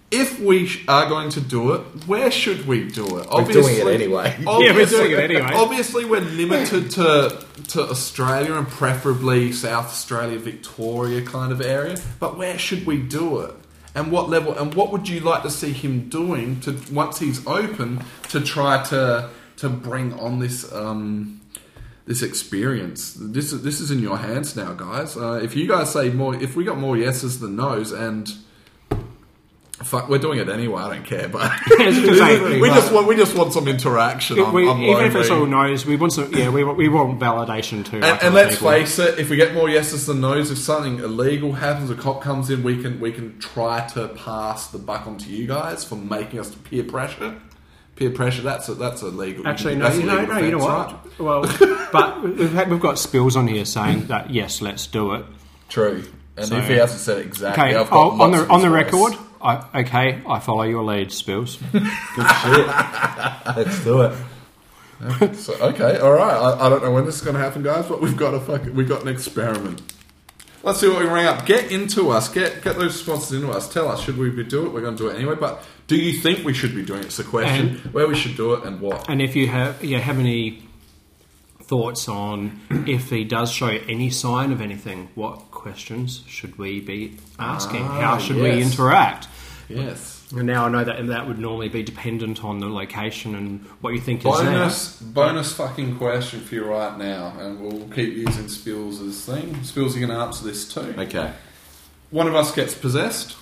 If 0.09 0.39
we 0.39 0.71
are 0.87 1.09
going 1.09 1.29
to 1.31 1.41
do 1.41 1.73
it, 1.73 1.81
where 2.07 2.31
should 2.31 2.65
we 2.65 2.87
do 2.87 3.17
it? 3.19 3.27
We're 3.29 3.45
doing 3.51 3.75
it 3.75 3.87
anyway. 3.87 4.37
Yeah, 4.39 4.45
we're 4.45 4.69
obviously- 4.69 4.97
doing 4.99 5.11
it 5.11 5.19
anyway. 5.31 5.51
Obviously, 5.53 6.05
we're 6.05 6.21
limited 6.21 6.91
to 6.91 7.45
to 7.69 7.81
Australia 7.89 8.53
and 8.53 8.67
preferably 8.67 9.51
South 9.51 9.87
Australia, 9.87 10.39
Victoria 10.39 11.21
kind 11.25 11.51
of 11.51 11.59
area. 11.59 11.97
But 12.19 12.37
where 12.37 12.57
should 12.57 12.85
we 12.85 12.97
do 13.01 13.41
it? 13.41 13.53
And 13.95 14.11
what 14.11 14.29
level? 14.29 14.53
And 14.57 14.73
what 14.75 14.91
would 14.93 15.09
you 15.09 15.19
like 15.19 15.43
to 15.43 15.49
see 15.49 15.73
him 15.73 16.07
doing 16.07 16.61
to 16.61 16.79
once 16.91 17.19
he's 17.19 17.45
open 17.45 18.01
to 18.29 18.39
try 18.39 18.83
to 18.85 19.29
to 19.57 19.67
bring 19.69 20.13
on 20.13 20.39
this 20.39 20.71
um, 20.71 21.41
this 22.05 22.21
experience? 22.21 23.13
This 23.19 23.51
is 23.51 23.61
this 23.63 23.81
is 23.81 23.91
in 23.91 23.99
your 23.99 24.17
hands 24.17 24.55
now, 24.55 24.71
guys. 24.73 25.17
Uh, 25.17 25.41
if 25.43 25.53
you 25.55 25.67
guys 25.67 25.91
say 25.91 26.09
more, 26.11 26.33
if 26.35 26.55
we 26.55 26.63
got 26.63 26.77
more 26.77 26.95
yeses 26.95 27.39
than 27.39 27.57
nos, 27.57 27.91
and 27.91 28.31
Fuck, 29.83 30.09
we're 30.09 30.17
doing 30.17 30.39
it 30.39 30.49
anyway. 30.49 30.81
I 30.81 30.95
don't 30.95 31.05
care, 31.05 31.29
but 31.29 31.51
we 31.69 31.77
but- 32.59 32.73
just 32.73 32.91
want 32.91 33.07
we 33.07 33.15
just 33.15 33.35
want 33.35 33.53
some 33.53 33.67
interaction. 33.67 34.39
On, 34.39 34.51
we, 34.51 34.67
on 34.67 34.81
even 34.81 35.05
if 35.05 35.15
it's 35.15 35.29
all 35.29 35.45
no's, 35.45 35.85
we 35.85 35.95
want 35.95 36.13
some. 36.13 36.33
Yeah, 36.33 36.49
we, 36.49 36.63
we 36.63 36.89
want 36.89 37.19
validation 37.19 37.85
too. 37.85 37.97
And, 37.97 38.23
and 38.23 38.33
let's 38.33 38.55
people. 38.55 38.71
face 38.71 38.97
it, 38.97 39.19
if 39.19 39.29
we 39.29 39.35
get 39.35 39.53
more 39.53 39.69
yeses 39.69 40.07
than 40.07 40.19
nos, 40.19 40.49
if 40.49 40.57
something 40.57 40.97
illegal 40.97 41.53
happens, 41.53 41.91
a 41.91 41.95
cop 41.95 42.21
comes 42.23 42.49
in, 42.49 42.63
we 42.63 42.81
can 42.81 42.99
we 42.99 43.11
can 43.11 43.37
try 43.37 43.85
to 43.89 44.07
pass 44.07 44.67
the 44.67 44.79
buck 44.79 45.05
on 45.05 45.17
to 45.19 45.29
you 45.29 45.45
guys 45.45 45.83
for 45.83 45.95
making 45.95 46.39
us 46.39 46.53
peer 46.55 46.83
pressure. 46.83 47.39
Peer 47.95 48.09
pressure, 48.11 48.41
that's 48.41 48.69
a, 48.69 48.73
that's 48.75 49.03
illegal. 49.03 49.47
Actually, 49.47 49.75
no, 49.75 49.91
you 49.91 50.03
know, 50.03 50.25
no, 50.25 50.37
you 50.39 50.51
know 50.51 50.57
what? 50.59 50.91
right? 50.91 51.19
Well, 51.19 51.41
but 51.91 52.21
we've, 52.23 52.51
had, 52.53 52.69
we've 52.69 52.79
got 52.79 52.97
spills 52.99 53.35
on 53.35 53.47
here 53.47 53.65
saying 53.65 54.07
that 54.07 54.29
yes, 54.31 54.61
let's 54.61 54.85
do 54.87 55.13
it. 55.13 55.25
True. 55.69 56.03
And 56.35 56.47
So- 56.47 56.57
if 56.57 56.67
he 56.67 56.75
hasn't 56.75 56.99
said 56.99 57.19
exactly, 57.19 57.63
Okay, 57.63 57.75
I've 57.75 57.89
got 57.89 58.13
I'll- 58.13 58.21
on 58.23 58.31
the 58.31 58.47
on 58.49 58.61
the 58.61 58.69
record. 58.71 59.13
I, 59.41 59.81
okay, 59.81 60.21
I 60.27 60.39
follow 60.39 60.63
your 60.63 60.83
lead, 60.83 61.11
spills. 61.11 61.57
Good 61.71 61.83
shit. 61.83 62.67
Let's 63.55 63.83
do 63.83 64.01
it. 64.01 65.35
So, 65.35 65.53
okay, 65.61 65.99
all 65.99 66.13
right. 66.13 66.33
I, 66.33 66.65
I 66.65 66.69
don't 66.69 66.83
know 66.83 66.91
when 66.91 67.05
this 67.05 67.17
is 67.17 67.21
going 67.21 67.35
to 67.35 67.41
happen, 67.41 67.61
guys, 67.61 67.85
but 67.85 68.01
we've 68.01 68.17
got 68.17 68.33
a 68.33 68.39
fucking, 68.39 68.73
we've 68.73 68.89
got 68.89 69.03
an 69.03 69.09
experiment. 69.09 69.81
Let's 70.63 70.79
see 70.79 70.87
what 70.89 70.99
we 70.99 71.05
can 71.05 71.13
ring 71.13 71.25
up. 71.27 71.45
Get 71.45 71.71
into 71.71 72.09
us. 72.09 72.29
Get 72.29 72.63
get 72.63 72.75
those 72.75 72.93
responses 72.93 73.33
into 73.33 73.51
us. 73.51 73.71
Tell 73.71 73.87
us 73.89 74.01
should 74.01 74.17
we 74.17 74.29
be 74.29 74.43
do 74.43 74.65
it? 74.65 74.73
We're 74.73 74.81
going 74.81 74.97
to 74.97 75.03
do 75.03 75.09
it 75.09 75.15
anyway. 75.15 75.35
But 75.35 75.63
do 75.85 75.95
you 75.95 76.19
think 76.19 76.43
we 76.43 76.53
should 76.53 76.75
be 76.75 76.83
doing 76.83 77.01
it? 77.01 77.05
It's 77.05 77.17
the 77.17 77.23
question. 77.23 77.77
Where 77.91 78.07
we 78.07 78.15
should 78.15 78.35
do 78.35 78.53
it 78.55 78.63
and 78.65 78.81
what? 78.81 79.07
And 79.09 79.21
if 79.21 79.35
you 79.35 79.47
have 79.47 79.83
you 79.83 79.99
have 79.99 80.19
any 80.19 80.66
thoughts 81.67 82.07
on 82.07 82.59
if 82.87 83.09
he 83.09 83.23
does 83.23 83.51
show 83.51 83.67
any 83.67 84.09
sign 84.09 84.51
of 84.51 84.61
anything, 84.61 85.09
what 85.15 85.51
questions 85.51 86.23
should 86.27 86.57
we 86.57 86.79
be 86.79 87.17
asking? 87.37 87.83
Ah, 87.83 88.01
How 88.01 88.17
should 88.17 88.37
we 88.37 88.61
interact? 88.61 89.27
Yes. 89.69 90.15
And 90.35 90.45
now 90.45 90.65
I 90.65 90.69
know 90.69 90.83
that 90.83 91.07
that 91.07 91.27
would 91.27 91.39
normally 91.39 91.69
be 91.69 91.83
dependent 91.83 92.43
on 92.43 92.59
the 92.59 92.67
location 92.67 93.35
and 93.35 93.61
what 93.81 93.93
you 93.93 93.99
think 93.99 94.25
is 94.25 94.37
there. 94.39 94.51
Bonus 94.51 95.01
bonus 95.01 95.53
fucking 95.53 95.97
question 95.97 96.41
for 96.41 96.55
you 96.55 96.65
right 96.65 96.97
now, 96.97 97.33
and 97.39 97.59
we'll 97.59 97.87
keep 97.89 98.13
using 98.13 98.47
Spills 98.49 99.01
as 99.01 99.25
thing. 99.25 99.63
Spills, 99.63 99.95
you 99.95 100.05
going 100.05 100.17
to 100.17 100.23
answer 100.23 100.43
this 100.45 100.73
too. 100.73 100.93
Okay. 100.97 101.33
One 102.09 102.27
of 102.27 102.35
us 102.35 102.53
gets 102.53 102.75
possessed. 102.75 103.35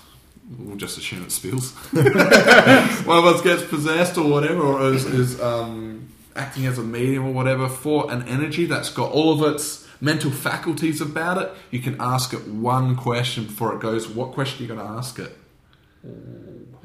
We'll 0.59 0.77
just 0.77 0.97
assume 0.97 1.23
it 1.23 1.31
spills. 1.31 1.71
One 1.93 3.17
of 3.17 3.25
us 3.25 3.41
gets 3.41 3.63
possessed 3.63 4.15
or 4.17 4.29
whatever, 4.29 4.61
or 4.61 4.93
is, 4.93 5.05
is 5.05 5.41
um, 5.41 6.07
acting 6.35 6.65
as 6.65 6.77
a 6.77 6.83
medium 6.83 7.25
or 7.25 7.33
whatever 7.33 7.69
for 7.69 8.11
an 8.11 8.27
energy 8.27 8.65
that's 8.65 8.89
got 8.89 9.11
all 9.11 9.33
of 9.33 9.53
its 9.55 9.87
mental 10.01 10.31
faculties 10.31 11.01
about 11.01 11.41
it. 11.41 11.51
You 11.71 11.79
can 11.79 11.95
ask 11.99 12.33
it 12.33 12.47
one 12.47 12.95
question 12.95 13.45
before 13.45 13.73
it 13.75 13.81
goes. 13.81 14.07
What 14.07 14.33
question 14.33 14.59
are 14.59 14.67
you 14.67 14.75
going 14.75 14.87
to 14.87 14.93
ask 14.93 15.19
it? 15.19 15.37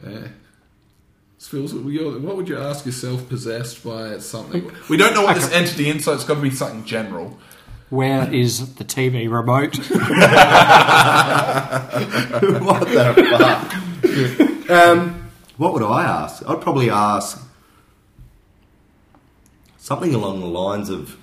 Yeah. 0.06 0.28
Spills, 1.38 1.72
what 1.72 2.36
would 2.36 2.48
you 2.48 2.58
ask 2.58 2.84
yourself 2.84 3.28
possessed 3.28 3.82
by 3.82 4.18
something? 4.18 4.70
We 4.90 4.98
don't 4.98 5.14
know 5.14 5.22
what 5.22 5.36
this 5.36 5.50
entity 5.52 5.88
is, 5.88 6.04
so 6.04 6.12
it's 6.12 6.24
got 6.24 6.34
to 6.34 6.40
be 6.40 6.50
something 6.50 6.84
general. 6.84 7.38
Where 7.88 8.32
is 8.32 8.74
the 8.74 8.84
TV 8.84 9.28
remote? 9.30 9.76
what 12.60 12.80
the 12.88 13.14
fuck? 13.38 14.70
um, 14.70 15.30
what 15.56 15.72
would 15.72 15.82
I 15.82 16.04
ask? 16.04 16.48
I'd 16.48 16.60
probably 16.60 16.90
ask 16.90 17.49
something 19.80 20.14
along 20.14 20.40
the 20.40 20.46
lines 20.46 20.90
of, 20.90 21.16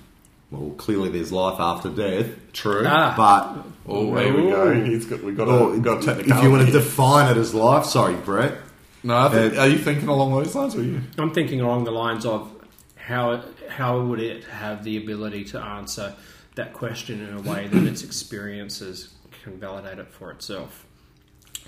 well, 0.50 0.70
clearly 0.76 1.08
there's 1.08 1.32
life 1.32 1.58
after 1.58 1.88
death. 1.88 2.52
True. 2.52 2.84
Ah. 2.86 3.14
But 3.16 3.64
Oh, 3.90 4.14
there 4.14 4.34
we 4.34 4.50
go. 4.50 4.84
He's 4.84 5.06
got, 5.06 5.22
we 5.22 5.32
got 5.32 5.48
or 5.48 5.74
a, 5.74 5.78
got 5.78 6.06
a 6.06 6.20
if 6.20 6.42
you 6.42 6.50
want 6.50 6.66
to 6.66 6.72
define 6.72 7.30
it 7.34 7.38
as 7.40 7.54
life, 7.54 7.86
sorry, 7.86 8.14
Brett. 8.14 8.58
No, 9.02 9.16
I 9.16 9.28
think, 9.30 9.54
Uh, 9.54 9.60
are 9.60 9.68
you 9.68 9.78
thinking 9.78 10.08
along 10.08 10.32
those 10.32 10.54
lines? 10.54 10.74
Or 10.74 10.80
are 10.80 10.82
you? 10.82 11.00
I'm 11.16 11.32
thinking 11.32 11.60
along 11.62 11.84
the 11.84 11.92
lines 11.92 12.26
of 12.26 12.52
how 12.96 13.42
how 13.68 14.00
would 14.02 14.20
it 14.20 14.44
have 14.44 14.84
the 14.84 14.96
ability 14.98 15.44
to 15.44 15.60
answer 15.60 16.14
that 16.56 16.72
question 16.74 17.22
in 17.26 17.38
a 17.38 17.40
way 17.50 17.68
that 17.68 17.84
its 17.84 18.02
experiences 18.02 19.14
can 19.42 19.58
validate 19.58 19.98
it 19.98 20.08
for 20.08 20.30
itself. 20.30 20.84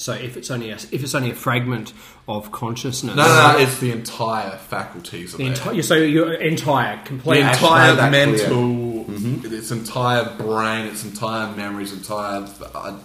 So 0.01 0.15
if 0.15 0.39
it's 0.39 0.51
only 0.51 0.71
a, 0.71 0.77
if 0.77 1.03
it's 1.03 1.15
only 1.15 1.31
a 1.31 1.35
fragment 1.35 1.93
of 2.27 2.51
consciousness, 2.51 3.15
No, 3.15 3.23
no, 3.23 3.53
no, 3.53 3.59
it's 3.59 3.79
the 3.81 3.93
entire 3.93 4.57
faculties 4.57 5.35
of 5.35 5.39
the 5.39 5.45
entire 5.45 5.83
so 5.83 5.95
your 5.95 6.33
entire 6.33 6.97
complete, 7.05 7.43
the 7.43 7.51
complete 7.51 7.65
entire 7.67 7.95
that 7.97 8.09
clear. 8.11 8.27
mental, 8.27 9.53
its 9.53 9.71
entire 9.71 10.25
brain, 10.39 10.87
its 10.87 11.05
entire 11.05 11.55
memories, 11.55 11.93
entire 11.93 12.49
uh, 12.75 12.97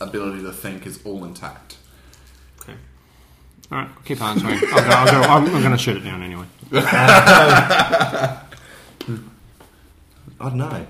ability 0.00 0.42
to 0.42 0.52
think 0.52 0.84
is 0.84 0.98
all 1.04 1.24
intact. 1.24 1.76
Okay. 2.60 2.74
All 3.70 3.78
right, 3.78 3.88
keep 4.04 4.20
answering. 4.20 4.58
I'll 4.72 4.82
go, 4.84 4.90
I'll 4.90 5.06
go, 5.06 5.20
I'm, 5.22 5.44
I'm 5.54 5.62
going 5.62 5.70
to 5.70 5.78
shoot 5.78 5.96
it 5.96 6.00
down 6.00 6.22
anyway. 6.24 6.46
I 6.72 8.40
don't 10.40 10.56
know. 10.56 10.86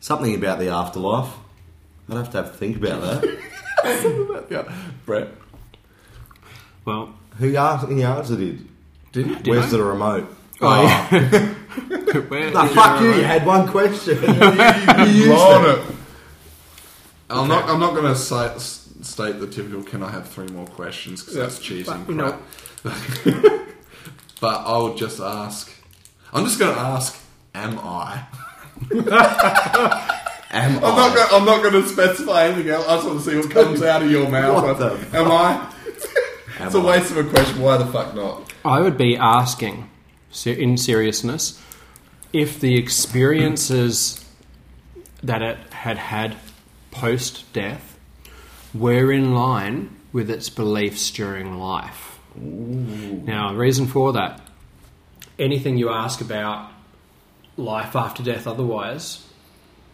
Something 0.00 0.34
about 0.34 0.58
the 0.58 0.70
afterlife. 0.70 1.32
I'd 2.08 2.16
have 2.16 2.30
to 2.32 2.36
have 2.38 2.50
to 2.52 2.58
think 2.58 2.76
about 2.78 3.00
that. 3.02 3.38
yeah, 4.50 4.72
Brett. 5.06 5.28
Well, 6.84 7.14
Who 7.38 7.56
asked? 7.56 7.88
He 7.88 8.02
answered 8.02 8.40
it. 8.40 8.58
Did 9.12 9.26
you? 9.26 9.36
Did 9.36 9.46
Where's 9.48 9.64
I? 9.74 9.76
the 9.76 9.82
remote? 9.84 10.36
oh, 10.60 10.66
ah. 10.68 11.08
yeah. 11.12 11.46
Where 12.28 12.50
Nah, 12.50 12.64
is 12.64 12.72
fuck 12.74 13.00
your 13.00 13.10
you. 13.12 13.18
You 13.18 13.24
had 13.24 13.46
one 13.46 13.68
question. 13.68 14.16
you 14.22 15.12
used 15.12 15.28
Blown 15.28 15.64
it. 15.70 15.78
it. 15.78 15.84
I'm 17.30 17.48
not. 17.48 17.68
I'm 17.68 17.78
not 17.80 17.94
going 17.94 18.06
to 18.12 18.16
say, 18.16 18.46
s- 18.46 18.88
state 19.02 19.38
the 19.40 19.46
typical. 19.46 19.82
Can 19.82 20.02
I 20.02 20.10
have 20.10 20.28
three 20.28 20.48
more 20.48 20.66
questions? 20.66 21.20
Because 21.22 21.36
that's 21.36 21.58
cheating. 21.58 21.84
but, 22.04 22.08
you 22.08 22.14
know- 22.16 22.38
crap. 22.82 23.68
but 24.40 24.56
I 24.66 24.78
would 24.78 24.96
just 24.96 25.20
ask. 25.20 25.70
I'm 26.32 26.44
just 26.44 26.58
going 26.58 26.74
to 26.74 26.80
ask. 26.80 27.16
Am 27.54 27.78
I? 27.80 28.24
Am 30.52 30.76
I'm 30.76 30.80
not. 30.80 31.14
Gonna, 31.14 31.36
I'm 31.36 31.44
not 31.44 31.62
going 31.62 31.82
to 31.82 31.88
specify 31.88 32.46
anything 32.46 32.70
else. 32.70 32.86
I 32.86 32.96
just 32.96 33.06
want 33.06 33.22
to 33.22 33.30
see 33.30 33.36
what 33.36 33.50
comes 33.50 33.82
out 33.82 34.02
of 34.02 34.10
your 34.10 34.28
mouth. 34.28 34.64
What 34.64 34.78
the 34.78 35.16
Am 35.16 35.30
I? 35.30 35.72
Am 36.58 36.66
it's 36.66 36.74
a 36.74 36.78
I? 36.78 36.84
waste 36.84 37.10
of 37.12 37.18
a 37.18 37.24
question. 37.24 37.60
Why 37.60 37.76
the 37.76 37.86
fuck 37.86 38.14
not? 38.14 38.52
I 38.64 38.80
would 38.80 38.98
be 38.98 39.16
asking, 39.16 39.88
in 40.44 40.76
seriousness, 40.76 41.62
if 42.32 42.58
the 42.60 42.76
experiences 42.76 44.24
that 45.22 45.40
it 45.40 45.58
had 45.72 45.98
had 45.98 46.36
post 46.90 47.50
death 47.52 47.98
were 48.74 49.12
in 49.12 49.34
line 49.34 49.96
with 50.12 50.30
its 50.30 50.48
beliefs 50.48 51.10
during 51.10 51.58
life. 51.58 52.18
Now, 52.36 53.52
the 53.52 53.58
reason 53.58 53.86
for 53.86 54.12
that, 54.12 54.40
anything 55.38 55.76
you 55.78 55.90
ask 55.90 56.20
about 56.20 56.70
life 57.56 57.94
after 57.96 58.22
death 58.22 58.46
otherwise, 58.46 59.26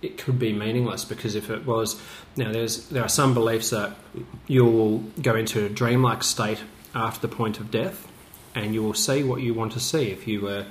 it 0.06 0.18
could 0.18 0.38
be 0.38 0.52
meaningless 0.52 1.04
because 1.04 1.34
if 1.34 1.50
it 1.50 1.66
was 1.66 2.00
now 2.36 2.52
there's 2.52 2.88
there 2.88 3.02
are 3.02 3.08
some 3.08 3.34
beliefs 3.34 3.70
that 3.70 3.96
you 4.46 4.64
will 4.64 4.98
go 5.20 5.34
into 5.34 5.64
a 5.64 5.68
dreamlike 5.68 6.22
state 6.22 6.62
after 6.94 7.26
the 7.26 7.34
point 7.34 7.58
of 7.58 7.70
death 7.70 8.08
and 8.54 8.72
you 8.72 8.82
will 8.82 8.94
see 8.94 9.22
what 9.22 9.42
you 9.42 9.52
want 9.52 9.72
to 9.72 9.80
see. 9.80 10.10
If 10.10 10.26
you 10.26 10.40
were 10.40 10.64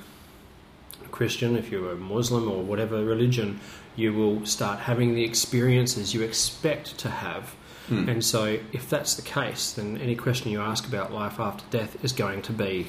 a 1.04 1.08
Christian 1.08 1.56
if 1.56 1.70
you 1.70 1.82
were 1.82 1.94
Muslim 1.94 2.50
or 2.50 2.62
whatever 2.62 3.04
religion 3.04 3.60
you 3.94 4.12
will 4.12 4.44
start 4.44 4.80
having 4.80 5.14
the 5.14 5.24
experiences 5.24 6.12
you 6.14 6.22
expect 6.22 6.98
to 6.98 7.08
have. 7.08 7.54
Hmm. 7.88 8.08
And 8.08 8.24
so 8.24 8.58
if 8.72 8.90
that's 8.90 9.14
the 9.14 9.22
case 9.22 9.72
then 9.72 9.98
any 9.98 10.16
question 10.16 10.50
you 10.50 10.60
ask 10.60 10.88
about 10.88 11.12
life 11.12 11.38
after 11.38 11.64
death 11.70 12.04
is 12.04 12.12
going 12.12 12.42
to 12.42 12.52
be 12.52 12.86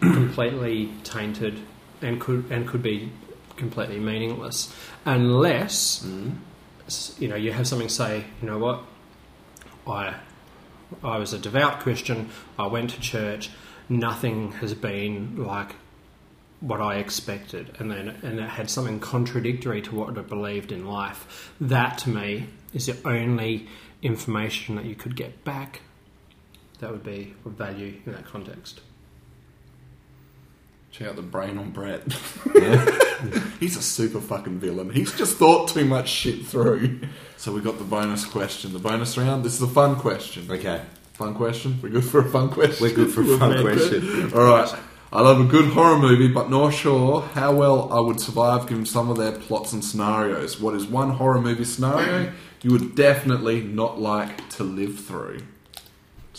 completely 0.00 0.92
tainted 1.04 1.60
and 2.00 2.20
could 2.20 2.50
and 2.50 2.66
could 2.66 2.82
be 2.82 3.10
completely 3.56 3.98
meaningless 3.98 4.74
unless 5.04 6.04
mm. 6.04 6.36
s- 6.86 7.16
you 7.18 7.28
know 7.28 7.36
you 7.36 7.52
have 7.52 7.66
something 7.66 7.88
say 7.88 8.24
you 8.40 8.48
know 8.48 8.58
what? 8.58 8.82
I 9.86 10.14
I 11.02 11.18
was 11.18 11.32
a 11.32 11.38
devout 11.38 11.80
Christian. 11.80 12.30
I 12.58 12.66
went 12.66 12.90
to 12.90 13.00
church. 13.00 13.50
Nothing 13.88 14.52
has 14.52 14.74
been 14.74 15.44
like 15.44 15.76
what 16.60 16.80
I 16.80 16.96
expected. 16.96 17.76
And 17.78 17.90
then 17.90 18.08
and 18.22 18.38
it 18.38 18.48
had 18.48 18.70
something 18.70 19.00
contradictory 19.00 19.82
to 19.82 19.94
what 19.94 20.16
I 20.16 20.22
believed 20.22 20.72
in 20.72 20.86
life. 20.86 21.52
That 21.60 21.98
to 21.98 22.10
me 22.10 22.46
is 22.72 22.86
the 22.86 22.96
only 23.08 23.68
information 24.02 24.76
that 24.76 24.84
you 24.84 24.94
could 24.94 25.16
get 25.16 25.44
back 25.44 25.80
that 26.80 26.90
would 26.90 27.04
be 27.04 27.34
of 27.44 27.52
value 27.52 28.00
in 28.04 28.12
that 28.12 28.24
context 28.24 28.80
Check 30.92 31.08
out 31.08 31.16
the 31.16 31.22
brain 31.22 31.56
on 31.56 31.70
Brett. 31.70 32.02
He's 33.60 33.78
a 33.78 33.82
super 33.82 34.20
fucking 34.20 34.58
villain. 34.58 34.90
He's 34.90 35.10
just 35.16 35.38
thought 35.38 35.68
too 35.68 35.86
much 35.86 36.06
shit 36.06 36.44
through. 36.44 37.00
So 37.38 37.50
we 37.50 37.62
got 37.62 37.78
the 37.78 37.84
bonus 37.84 38.26
question. 38.26 38.74
The 38.74 38.78
bonus 38.78 39.16
round. 39.16 39.42
This 39.42 39.54
is 39.54 39.62
a 39.62 39.68
fun 39.68 39.96
question. 39.96 40.50
Okay. 40.50 40.82
Fun 41.14 41.34
question. 41.34 41.78
We're 41.82 41.88
good 41.88 42.04
for 42.04 42.20
a 42.20 42.28
fun 42.28 42.50
question. 42.50 42.86
We're 42.86 42.94
good 42.94 43.10
for 43.10 43.22
a 43.22 43.24
fun 43.38 43.62
question. 43.62 44.34
All 44.34 44.44
right. 44.44 44.74
I 45.10 45.22
love 45.22 45.40
a 45.40 45.44
good 45.44 45.72
horror 45.72 45.98
movie, 45.98 46.28
but 46.28 46.50
not 46.50 46.74
sure 46.74 47.22
how 47.22 47.54
well 47.54 47.90
I 47.90 48.00
would 48.00 48.20
survive 48.20 48.66
given 48.66 48.84
some 48.84 49.08
of 49.08 49.16
their 49.16 49.32
plots 49.32 49.72
and 49.72 49.82
scenarios. 49.82 50.60
What 50.60 50.74
is 50.74 50.86
one 50.86 51.12
horror 51.12 51.40
movie 51.40 51.64
scenario 51.64 52.32
you 52.62 52.70
would 52.70 52.94
definitely 52.94 53.62
not 53.62 53.98
like 53.98 54.46
to 54.50 54.62
live 54.62 55.00
through? 55.00 55.40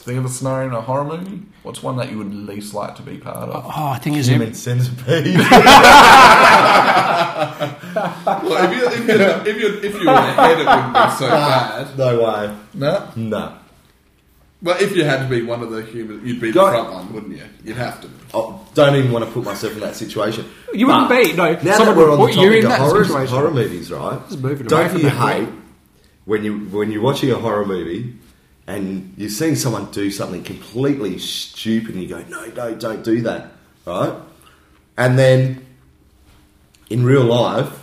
So 0.04 0.08
think 0.12 0.20
of 0.20 0.26
a 0.26 0.30
scenario 0.30 0.68
in 0.68 0.74
a 0.74 0.82
horror 0.82 1.06
movie. 1.06 1.44
What's 1.62 1.82
one 1.82 1.96
that 1.96 2.12
you 2.12 2.18
would 2.18 2.34
least 2.36 2.74
like 2.74 2.98
to 2.98 3.02
be 3.02 3.18
part 3.20 3.38
of? 3.50 3.64
oh 3.66 3.88
I 3.88 3.98
think 4.00 4.18
is 4.18 4.28
Human 4.28 4.54
centipede. 4.54 5.38
Well, 5.38 5.48
if 8.66 8.78
you 8.78 8.86
if 8.90 9.08
you 9.08 9.16
if 9.52 9.58
you 9.62 9.68
if 9.90 9.94
you 10.02 10.08
were 10.08 10.14
ahead, 10.14 10.60
it 10.60 10.66
wouldn't 10.68 10.94
be 10.94 11.10
so 11.18 11.30
bad. 11.30 11.98
no 11.98 12.22
way. 12.22 12.54
No. 12.74 13.08
No. 13.16 13.58
Well, 14.62 14.78
if 14.82 14.94
you 14.96 15.04
had 15.06 15.24
to 15.24 15.30
be 15.30 15.42
one 15.42 15.62
of 15.64 15.72
the 15.72 15.84
humans, 15.84 16.24
you'd 16.26 16.40
be 16.42 16.50
the 16.52 16.56
Go- 16.56 16.70
front 16.70 16.92
one, 16.94 17.14
wouldn't 17.14 17.38
you? 17.38 17.44
You'd 17.64 17.78
have 17.78 18.02
to. 18.02 18.08
be. 18.08 18.14
Oh, 18.34 18.60
don't 18.74 18.96
even 18.96 19.12
want 19.14 19.24
to 19.26 19.32
put 19.32 19.44
myself 19.46 19.74
in 19.74 19.80
that 19.82 19.96
situation. 19.96 20.46
You 20.74 20.88
wouldn't 20.88 21.08
But 21.10 21.24
be, 21.24 21.34
no. 21.34 21.52
Now 21.54 21.60
that 21.62 21.78
Someone 21.78 21.96
we're 21.98 22.10
would 22.10 22.14
on 22.14 22.20
the 22.20 22.26
put 22.26 22.36
you 22.36 22.42
topic 22.50 22.60
in 22.60 22.66
of 22.66 22.72
that 22.72 22.80
horror, 22.82 23.06
situation. 23.06 23.34
horror 23.36 23.52
movies, 23.52 23.90
right? 23.92 24.20
Just 24.30 24.42
moving 24.42 24.68
away 24.72 24.78
Don't 24.84 24.90
from 24.90 24.98
you 25.00 25.04
that, 25.10 25.36
hate 25.40 25.50
when 26.26 26.44
you 26.44 26.58
when 26.60 26.92
you're 26.92 27.02
watching 27.02 27.32
a 27.32 27.36
horror 27.36 27.66
movie 27.66 28.16
and 28.68 29.14
you're 29.18 29.30
seeing 29.30 29.56
someone 29.56 29.92
do 29.92 30.10
something 30.12 30.44
completely 30.44 31.18
stupid 31.20 31.96
and 31.96 32.04
you 32.04 32.10
go, 32.10 32.22
no, 32.30 32.46
no, 32.48 32.74
don't 32.76 33.04
do 33.04 33.22
that, 33.22 33.52
right? 33.86 34.14
And 34.98 35.18
then 35.20 35.66
in 36.90 37.04
real 37.04 37.24
life, 37.24 37.80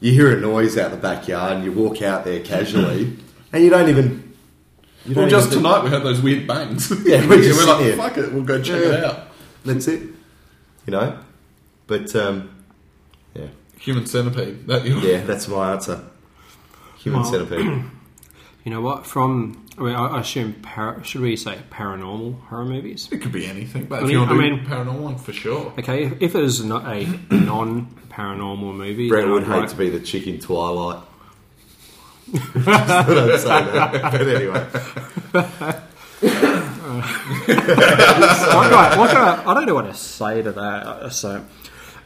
you 0.00 0.12
hear 0.12 0.36
a 0.36 0.40
noise 0.40 0.76
out 0.78 0.90
the 0.90 0.96
backyard 0.96 1.52
and 1.58 1.64
you 1.64 1.72
walk 1.72 2.02
out 2.02 2.24
there 2.24 2.40
casually 2.40 3.16
and 3.52 3.62
you 3.64 3.70
don't 3.70 3.88
even. 3.88 4.32
You 5.06 5.14
Well, 5.14 5.24
don't 5.24 5.30
just 5.30 5.46
even 5.52 5.62
think- 5.62 5.72
tonight 5.74 5.84
we 5.84 5.90
had 5.90 6.02
those 6.02 6.20
weird 6.20 6.46
bangs. 6.46 6.90
Yeah, 7.06 7.26
we 7.28 7.36
just 7.42 7.58
we're 7.58 7.72
like, 7.72 7.82
here. 7.84 7.96
fuck 7.96 8.18
it, 8.18 8.32
we'll 8.32 8.42
go 8.42 8.60
check 8.60 8.80
it 8.82 9.02
out. 9.04 9.28
That's 9.64 9.88
it. 9.88 10.00
You 10.86 10.90
know? 10.92 11.18
But, 11.86 12.14
um, 12.16 12.50
yeah. 13.34 13.46
Human 13.78 14.04
centipede. 14.06 14.66
That 14.66 14.84
you 14.84 14.98
Yeah, 15.00 15.22
that's 15.24 15.48
my 15.48 15.72
answer. 15.72 16.02
Human 16.98 17.22
Well- 17.22 17.30
centipede. 17.30 17.84
You 18.62 18.70
know 18.70 18.82
what? 18.82 19.06
From 19.06 19.64
I 19.80 19.82
mean, 19.82 19.94
I 19.94 20.06
I 20.08 20.20
assume 20.20 20.52
para, 20.62 21.02
should 21.02 21.22
we 21.22 21.36
say 21.36 21.58
paranormal 21.70 22.40
horror 22.48 22.66
movies? 22.66 23.08
It 23.10 23.18
could 23.22 23.32
be 23.32 23.46
anything, 23.46 23.86
but 23.86 23.96
I 23.96 24.02
if 24.02 24.04
mean- 24.04 24.12
you 24.12 24.18
want 24.18 24.30
to 24.30 24.36
I 24.36 24.38
mean- 24.50 24.66
paranormal 24.66 25.00
one, 25.00 25.16
for 25.18 25.32
sure. 25.32 25.72
Okay, 25.78 26.04
if, 26.04 26.20
if 26.22 26.34
it 26.34 26.44
is 26.44 26.62
not 26.64 26.84
a 26.86 27.06
non-paranormal 27.30 28.74
movie, 28.74 29.08
Brett 29.08 29.26
would 29.28 29.44
hate 29.44 29.50
like- 29.60 29.68
to 29.70 29.76
be 29.76 29.88
the 29.88 30.00
chick 30.00 30.26
in 30.26 30.38
Twilight. 30.38 31.02
Just 32.32 32.44
thought 32.44 33.08
I'd 33.08 33.40
say 33.40 33.48
that. 33.48 34.12
But 34.12 34.28
anyway. 34.28 34.66
what, 37.40 38.70
right, 38.70 38.98
what 38.98 39.10
can 39.10 39.16
I, 39.18 39.42
I 39.50 39.54
don't 39.54 39.66
know 39.66 39.74
what 39.74 39.86
to 39.86 39.94
say 39.94 40.42
to 40.42 40.52
that. 40.52 40.86
Uh, 40.86 41.10
So, 41.10 41.44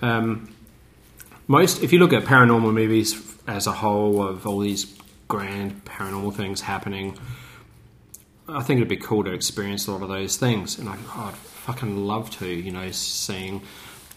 um, 0.03 0.55
most 1.47 1.83
if 1.83 1.93
you 1.93 1.99
look 1.99 2.13
at 2.13 2.25
paranormal 2.25 2.73
movies 2.73 3.21
as 3.47 3.67
a 3.67 3.73
whole, 3.73 4.23
of 4.27 4.47
all 4.47 4.61
these 4.61 4.87
grand 5.29 5.85
paranormal 5.85 6.35
things 6.35 6.63
happening, 6.63 7.19
I 8.49 8.63
think 8.63 8.79
it'd 8.79 8.89
be 8.89 8.97
cool 8.97 9.25
to 9.25 9.33
experience 9.33 9.87
a 9.87 9.93
lot 9.93 10.03
of 10.03 10.09
those 10.09 10.37
things, 10.37 10.79
and 10.79 10.89
I, 10.89 10.97
I'd 11.15 11.35
fucking 11.35 12.07
love 12.07 12.31
to, 12.39 12.47
you 12.47 12.71
know, 12.71 12.91
seeing. 12.91 13.63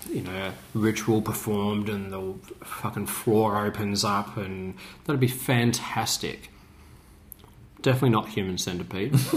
You 0.10 0.22
know, 0.22 0.32
a 0.32 0.54
ritual 0.74 1.22
performed 1.22 1.90
and 1.90 2.14
the 2.14 2.36
fucking 2.64 3.08
floor 3.08 3.66
opens 3.66 4.06
up, 4.06 4.38
and 4.38 4.76
that'd 5.04 5.20
be 5.20 5.28
fantastic. 5.28 6.50
Definitely 7.82 8.12
not 8.12 8.30
human 8.30 8.58
centipede. 8.58 9.16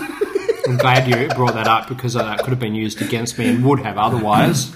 I'm 0.66 0.76
glad 0.76 1.08
you 1.08 1.26
brought 1.34 1.54
that 1.54 1.66
up 1.66 1.88
because 1.88 2.14
that 2.14 2.38
could 2.38 2.50
have 2.50 2.60
been 2.60 2.76
used 2.76 3.02
against 3.02 3.36
me 3.38 3.48
and 3.48 3.64
would 3.64 3.80
have 3.80 3.98
otherwise. 3.98 4.72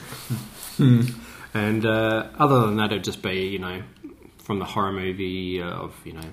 and 0.78 1.86
uh, 1.86 2.26
other 2.38 2.66
than 2.66 2.76
that, 2.76 2.90
it'd 2.90 3.04
just 3.04 3.22
be, 3.22 3.46
you 3.46 3.60
know, 3.60 3.82
from 4.38 4.58
the 4.58 4.64
horror 4.64 4.92
movie 4.92 5.62
of, 5.62 5.94
you 6.04 6.14
know, 6.14 6.32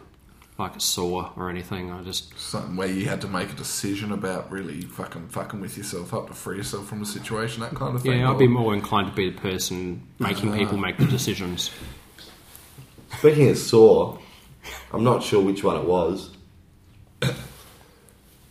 like 0.62 0.76
a 0.76 0.80
Saw 0.80 1.32
or 1.36 1.50
anything. 1.50 1.92
I 1.92 2.02
just, 2.04 2.38
Something 2.40 2.76
where 2.76 2.88
you 2.88 3.06
had 3.08 3.22
to 3.22 3.28
make 3.28 3.50
a 3.52 3.56
decision 3.56 4.12
about 4.12 4.52
really 4.52 4.82
fucking 4.82 5.28
fucking 5.30 5.60
with 5.60 5.78
yourself 5.78 6.14
up 6.14 6.28
to 6.28 6.34
free 6.34 6.58
yourself 6.58 6.88
from 6.88 7.02
a 7.02 7.06
situation, 7.06 7.62
that 7.62 7.76
kind 7.76 7.96
of 7.96 8.02
thing. 8.04 8.20
yeah, 8.20 8.30
I'd 8.30 8.36
or- 8.36 8.40
be 8.40 8.48
more 8.48 8.74
inclined 8.74 9.08
to 9.10 9.14
be 9.14 9.30
the 9.30 9.40
person 9.40 10.08
making 10.20 10.54
people 10.58 10.78
make 10.78 10.98
the 10.98 11.06
decisions. 11.06 11.70
Speaking 13.20 13.50
of 13.50 13.58
Saw, 13.58 14.18
I'm 14.94 15.04
not 15.04 15.22
sure 15.24 15.42
which 15.44 15.64
one 15.64 15.76
it 15.78 15.84
was. 15.86 16.30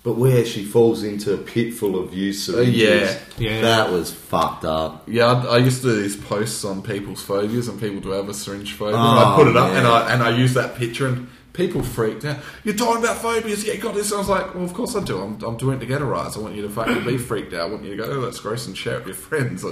But 0.03 0.15
where 0.15 0.47
she 0.47 0.65
falls 0.65 1.03
into 1.03 1.35
a 1.35 1.37
pit 1.37 1.75
full 1.75 2.03
of 2.03 2.15
used 2.15 2.45
syringes. 2.47 2.75
Oh, 2.83 3.43
yeah. 3.43 3.51
Yeah. 3.51 3.61
That 3.61 3.93
was 3.93 4.11
fucked 4.11 4.65
up. 4.65 5.07
Yeah, 5.07 5.27
I, 5.27 5.57
I 5.57 5.59
used 5.59 5.83
to 5.83 5.89
do 5.95 6.01
these 6.03 6.17
posts 6.17 6.65
on 6.65 6.83
people's 6.83 7.23
phobias 7.23 7.69
and 7.69 7.79
people 7.79 8.01
do 8.01 8.09
have 8.13 8.27
a 8.27 8.33
syringe 8.33 8.73
phobia. 8.73 8.97
Oh, 8.97 8.99
I 8.99 9.37
put 9.37 9.47
it 9.47 9.57
up 9.59 9.69
man. 9.69 9.79
and 9.81 9.87
I 9.87 10.13
and 10.15 10.23
I 10.23 10.31
used 10.35 10.55
that 10.55 10.77
picture 10.77 11.07
and 11.07 11.29
people 11.53 11.83
freaked 11.83 12.25
out. 12.25 12.39
You're 12.65 12.75
talking 12.77 13.03
about 13.03 13.17
phobias? 13.19 13.65
Yeah, 13.67 13.75
you 13.75 13.81
got 13.81 13.95
this. 13.95 14.13
I 14.13 14.19
was 14.19 14.29
like, 14.29 14.55
well, 14.55 14.65
of 14.65 14.73
course 14.75 14.95
I 14.97 15.03
do. 15.05 15.21
I'm, 15.21 15.41
I'm 15.43 15.57
doing 15.57 15.77
it 15.77 15.81
to 15.81 15.87
get 15.87 16.01
a 16.01 16.05
rise. 16.05 16.37
I 16.37 16.41
want 16.41 16.55
you 16.55 16.63
to 16.63 16.69
fucking 16.71 17.05
be 17.05 17.19
freaked 17.19 17.53
out. 17.55 17.69
I 17.69 17.73
want 17.73 17.85
you 17.85 17.91
to 17.91 17.97
go, 17.97 18.05
oh, 18.05 18.21
that's 18.21 18.41
gross, 18.41 18.67
and 18.67 18.77
share 18.77 18.95
it 18.95 19.07
with 19.07 19.09
your 19.09 19.15
friends. 19.17 19.63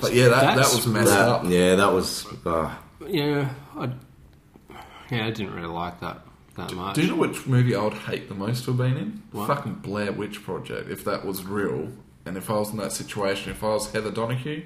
But 0.00 0.14
yeah, 0.14 0.28
that, 0.28 0.56
that 0.56 0.58
was 0.58 0.86
messed 0.86 1.06
That- 1.10 1.28
up. 1.28 1.44
yeah, 1.46 1.74
that 1.76 1.92
was. 1.92 2.26
Uh, 2.46 2.74
Yeah, 3.06 3.50
I, 3.76 3.90
yeah, 5.10 5.26
I 5.26 5.30
didn't 5.30 5.54
really 5.54 5.66
like 5.68 6.00
that. 6.00 6.20
that 6.56 6.72
much. 6.72 6.94
Do 6.94 7.02
you 7.02 7.08
know 7.08 7.16
which 7.16 7.46
movie 7.46 7.74
I 7.74 7.82
would 7.82 7.94
hate 7.94 8.28
the 8.28 8.34
most 8.34 8.64
to 8.64 8.70
have 8.72 8.78
been 8.78 8.96
in? 8.96 9.22
What? 9.32 9.46
Fucking 9.48 9.74
Blair 9.76 10.12
Witch 10.12 10.42
Project. 10.42 10.90
If 10.90 11.04
that 11.04 11.24
was 11.24 11.44
real, 11.44 11.88
and 12.26 12.36
if 12.36 12.48
I 12.50 12.54
was 12.54 12.70
in 12.70 12.76
that 12.78 12.92
situation, 12.92 13.50
if 13.52 13.64
I 13.64 13.68
was 13.68 13.90
Heather 13.92 14.10
Donahue 14.10 14.62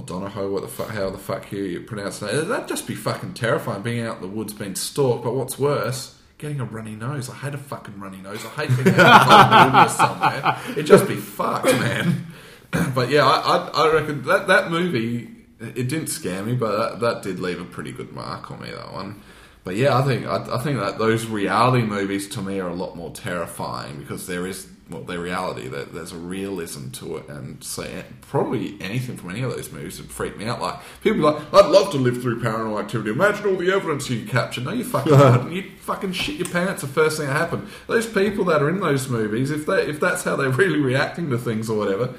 or 0.00 0.06
Donahoe, 0.06 0.50
what 0.50 0.62
the 0.62 0.68
fuck, 0.68 0.90
how 0.90 1.10
the 1.10 1.18
fuck 1.18 1.50
you, 1.52 1.80
pronounce 1.82 2.22
it, 2.22 2.48
that'd 2.48 2.68
just 2.68 2.86
be 2.86 2.94
fucking 2.94 3.34
terrifying. 3.34 3.82
Being 3.82 4.06
out 4.06 4.16
in 4.16 4.22
the 4.22 4.28
woods, 4.28 4.52
being 4.52 4.74
stalked. 4.74 5.24
But 5.24 5.34
what's 5.34 5.58
worse? 5.58 6.16
Getting 6.38 6.60
a 6.60 6.64
runny 6.64 6.96
nose. 6.96 7.28
I 7.28 7.34
hate 7.34 7.54
a 7.54 7.58
fucking 7.58 8.00
runny 8.00 8.18
nose. 8.18 8.44
I 8.44 8.66
hate 8.66 8.84
being 8.84 8.96
out 8.98 9.66
in 9.66 9.72
the 9.72 9.88
somewhere. 9.88 10.58
It'd 10.70 10.86
just 10.86 11.06
be 11.06 11.16
fucked, 11.16 11.66
man. 11.66 12.26
but 12.94 13.10
yeah, 13.10 13.26
I, 13.26 13.56
I, 13.56 13.68
I 13.68 13.92
reckon 13.92 14.22
that 14.22 14.46
that 14.48 14.70
movie 14.70 15.28
it 15.60 15.88
didn't 15.88 16.06
scare 16.06 16.42
me, 16.42 16.54
but 16.54 16.76
that, 16.76 17.00
that 17.00 17.22
did 17.22 17.38
leave 17.38 17.60
a 17.60 17.64
pretty 17.64 17.92
good 17.92 18.12
mark 18.12 18.50
on 18.50 18.62
me. 18.62 18.70
That 18.70 18.92
one. 18.92 19.20
But 19.62 19.76
yeah, 19.76 19.98
I 19.98 20.02
think 20.02 20.26
I, 20.26 20.56
I 20.56 20.62
think 20.62 20.80
that 20.80 20.98
those 20.98 21.26
reality 21.26 21.84
movies 21.84 22.28
to 22.30 22.42
me 22.42 22.58
are 22.60 22.68
a 22.68 22.74
lot 22.74 22.96
more 22.96 23.10
terrifying 23.10 23.98
because 23.98 24.26
there 24.26 24.46
is 24.46 24.66
well, 24.90 25.02
their 25.02 25.20
reality. 25.20 25.68
That 25.68 25.92
there's 25.92 26.12
a 26.12 26.16
realism 26.16 26.90
to 26.90 27.16
it, 27.18 27.28
and 27.28 27.62
say 27.62 27.92
eh, 27.98 28.02
probably 28.22 28.76
anything 28.80 29.16
from 29.16 29.30
any 29.30 29.42
of 29.42 29.50
those 29.50 29.70
movies 29.70 30.00
would 30.00 30.10
freak 30.10 30.36
me 30.36 30.46
out. 30.46 30.60
Like 30.60 30.80
people 31.02 31.26
are 31.26 31.34
like, 31.34 31.54
I'd 31.54 31.70
love 31.70 31.90
to 31.92 31.96
live 31.98 32.20
through 32.20 32.40
paranormal 32.40 32.80
activity. 32.80 33.10
Imagine 33.10 33.46
all 33.46 33.56
the 33.56 33.72
evidence 33.72 34.10
you 34.10 34.26
capture. 34.26 34.60
No, 34.60 34.72
you 34.72 34.84
fucking 34.84 35.12
wouldn't. 35.18 35.52
You 35.52 35.70
fucking 35.80 36.12
shit 36.12 36.36
your 36.36 36.48
pants 36.48 36.82
the 36.82 36.88
first 36.88 37.18
thing 37.18 37.26
that 37.26 37.36
happened. 37.36 37.68
Those 37.86 38.06
people 38.06 38.44
that 38.46 38.62
are 38.62 38.68
in 38.68 38.80
those 38.80 39.08
movies, 39.08 39.50
if 39.50 39.66
they 39.66 39.86
if 39.86 40.00
that's 40.00 40.24
how 40.24 40.36
they're 40.36 40.50
really 40.50 40.80
reacting 40.80 41.30
to 41.30 41.38
things 41.38 41.70
or 41.70 41.78
whatever, 41.78 42.14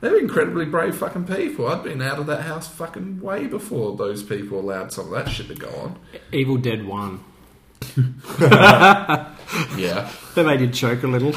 they're 0.00 0.18
incredibly 0.18 0.64
brave 0.64 0.96
fucking 0.96 1.26
people. 1.26 1.68
I'd 1.68 1.82
been 1.82 2.02
out 2.02 2.18
of 2.18 2.26
that 2.26 2.42
house 2.42 2.68
fucking 2.68 3.20
way 3.20 3.46
before 3.46 3.96
those 3.96 4.22
people 4.22 4.60
allowed 4.60 4.92
some 4.92 5.06
of 5.06 5.12
that 5.12 5.30
shit 5.30 5.48
to 5.48 5.54
go 5.54 5.68
on. 5.68 5.98
Evil 6.32 6.56
Dead 6.56 6.84
1. 6.84 7.24
Yeah. 9.76 10.10
That 10.34 10.44
made 10.46 10.60
you 10.60 10.68
choke 10.68 11.02
a 11.02 11.06
little. 11.06 11.34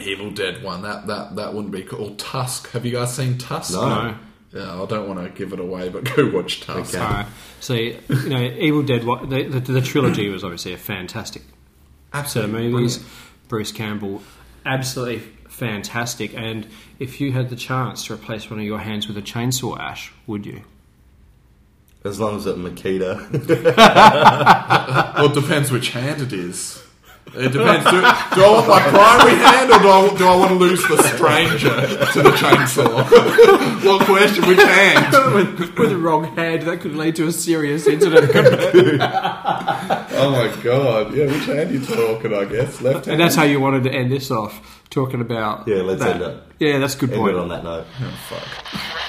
Evil 0.00 0.30
Dead 0.30 0.62
one. 0.62 0.82
That 0.82 1.06
that 1.06 1.36
that 1.36 1.54
wouldn't 1.54 1.72
be 1.72 1.82
cool. 1.82 2.14
Tusk. 2.16 2.70
Have 2.70 2.84
you 2.86 2.92
guys 2.92 3.14
seen 3.14 3.38
Tusk? 3.38 3.72
No. 3.72 3.88
No. 3.88 4.14
Yeah, 4.50 4.82
I 4.82 4.86
don't 4.86 5.06
want 5.06 5.22
to 5.22 5.28
give 5.38 5.52
it 5.52 5.60
away, 5.60 5.90
but 5.90 6.04
go 6.16 6.30
watch 6.30 6.60
Tusk. 6.62 6.94
Okay. 6.94 7.04
Alright. 7.04 7.26
So, 7.60 7.74
you 7.74 7.98
know, 8.28 8.40
Evil 8.42 8.82
Dead, 8.82 9.04
one- 9.04 9.28
the, 9.28 9.42
the, 9.44 9.60
the 9.60 9.80
trilogy 9.82 10.28
was 10.30 10.42
obviously 10.42 10.72
a 10.72 10.78
fantastic 10.78 11.42
set 11.42 11.50
of 11.50 12.14
Absolutely 12.14 12.68
movies. 12.70 12.96
brilliant. 12.98 13.22
Bruce 13.48 13.72
Campbell, 13.72 14.22
absolutely 14.64 15.18
fantastic. 15.48 16.32
And 16.34 16.66
if 16.98 17.20
you 17.20 17.32
had 17.32 17.50
the 17.50 17.56
chance 17.56 18.06
to 18.06 18.14
replace 18.14 18.48
one 18.50 18.58
of 18.58 18.64
your 18.64 18.78
hands 18.78 19.06
with 19.06 19.18
a 19.18 19.22
chainsaw, 19.22 19.78
Ash, 19.78 20.12
would 20.26 20.46
you? 20.46 20.62
As 22.04 22.18
long 22.18 22.36
as 22.36 22.46
it's 22.46 22.58
Makita. 22.58 23.18
Well, 25.18 25.26
it 25.30 25.34
depends 25.34 25.70
which 25.70 25.90
hand 25.90 26.22
it 26.22 26.32
is. 26.32 26.82
It 27.34 27.52
depends. 27.52 27.84
Do, 27.84 28.00
do 28.00 28.06
I 28.06 28.50
want 28.52 28.68
my 28.68 28.80
primary 28.80 29.36
hand, 29.36 29.70
or 29.70 29.78
do 29.78 29.88
I, 29.88 30.16
do 30.18 30.24
I 30.26 30.36
want 30.36 30.48
to 30.50 30.54
lose 30.56 30.82
the 30.88 31.02
stranger 31.02 31.68
to 32.12 32.22
the 32.22 32.30
chainsaw? 32.30 33.04
what 33.84 34.04
question? 34.06 34.46
Which 34.46 34.58
hand? 34.60 35.34
with, 35.34 35.78
with 35.78 35.90
the 35.90 35.98
wrong 35.98 36.24
hand, 36.36 36.62
that 36.62 36.80
could 36.80 36.94
lead 36.96 37.16
to 37.16 37.26
a 37.26 37.32
serious 37.32 37.86
incident. 37.86 38.30
Oh 40.20 40.32
my 40.32 40.62
god! 40.64 41.14
Yeah, 41.14 41.26
which 41.26 41.44
hand 41.44 41.70
you 41.70 41.80
talking? 41.84 42.34
I 42.34 42.44
guess 42.44 42.80
left 42.80 42.82
hand. 42.82 42.96
and 42.96 43.06
hand. 43.06 43.20
that's 43.20 43.36
how 43.36 43.44
you 43.44 43.60
wanted 43.60 43.84
to 43.84 43.92
end 43.92 44.10
this 44.10 44.32
off, 44.32 44.82
talking 44.90 45.20
about. 45.20 45.68
Yeah, 45.68 45.76
let's 45.82 46.00
that. 46.00 46.16
end 46.20 46.22
it. 46.24 46.42
Yeah, 46.58 46.78
that's 46.78 46.96
a 46.96 46.98
good 46.98 47.10
End 47.12 47.20
point. 47.20 47.36
it 47.36 47.38
on 47.38 47.48
that 47.50 47.62
note. 47.62 47.86
Oh, 48.00 48.18
fuck. 48.28 49.07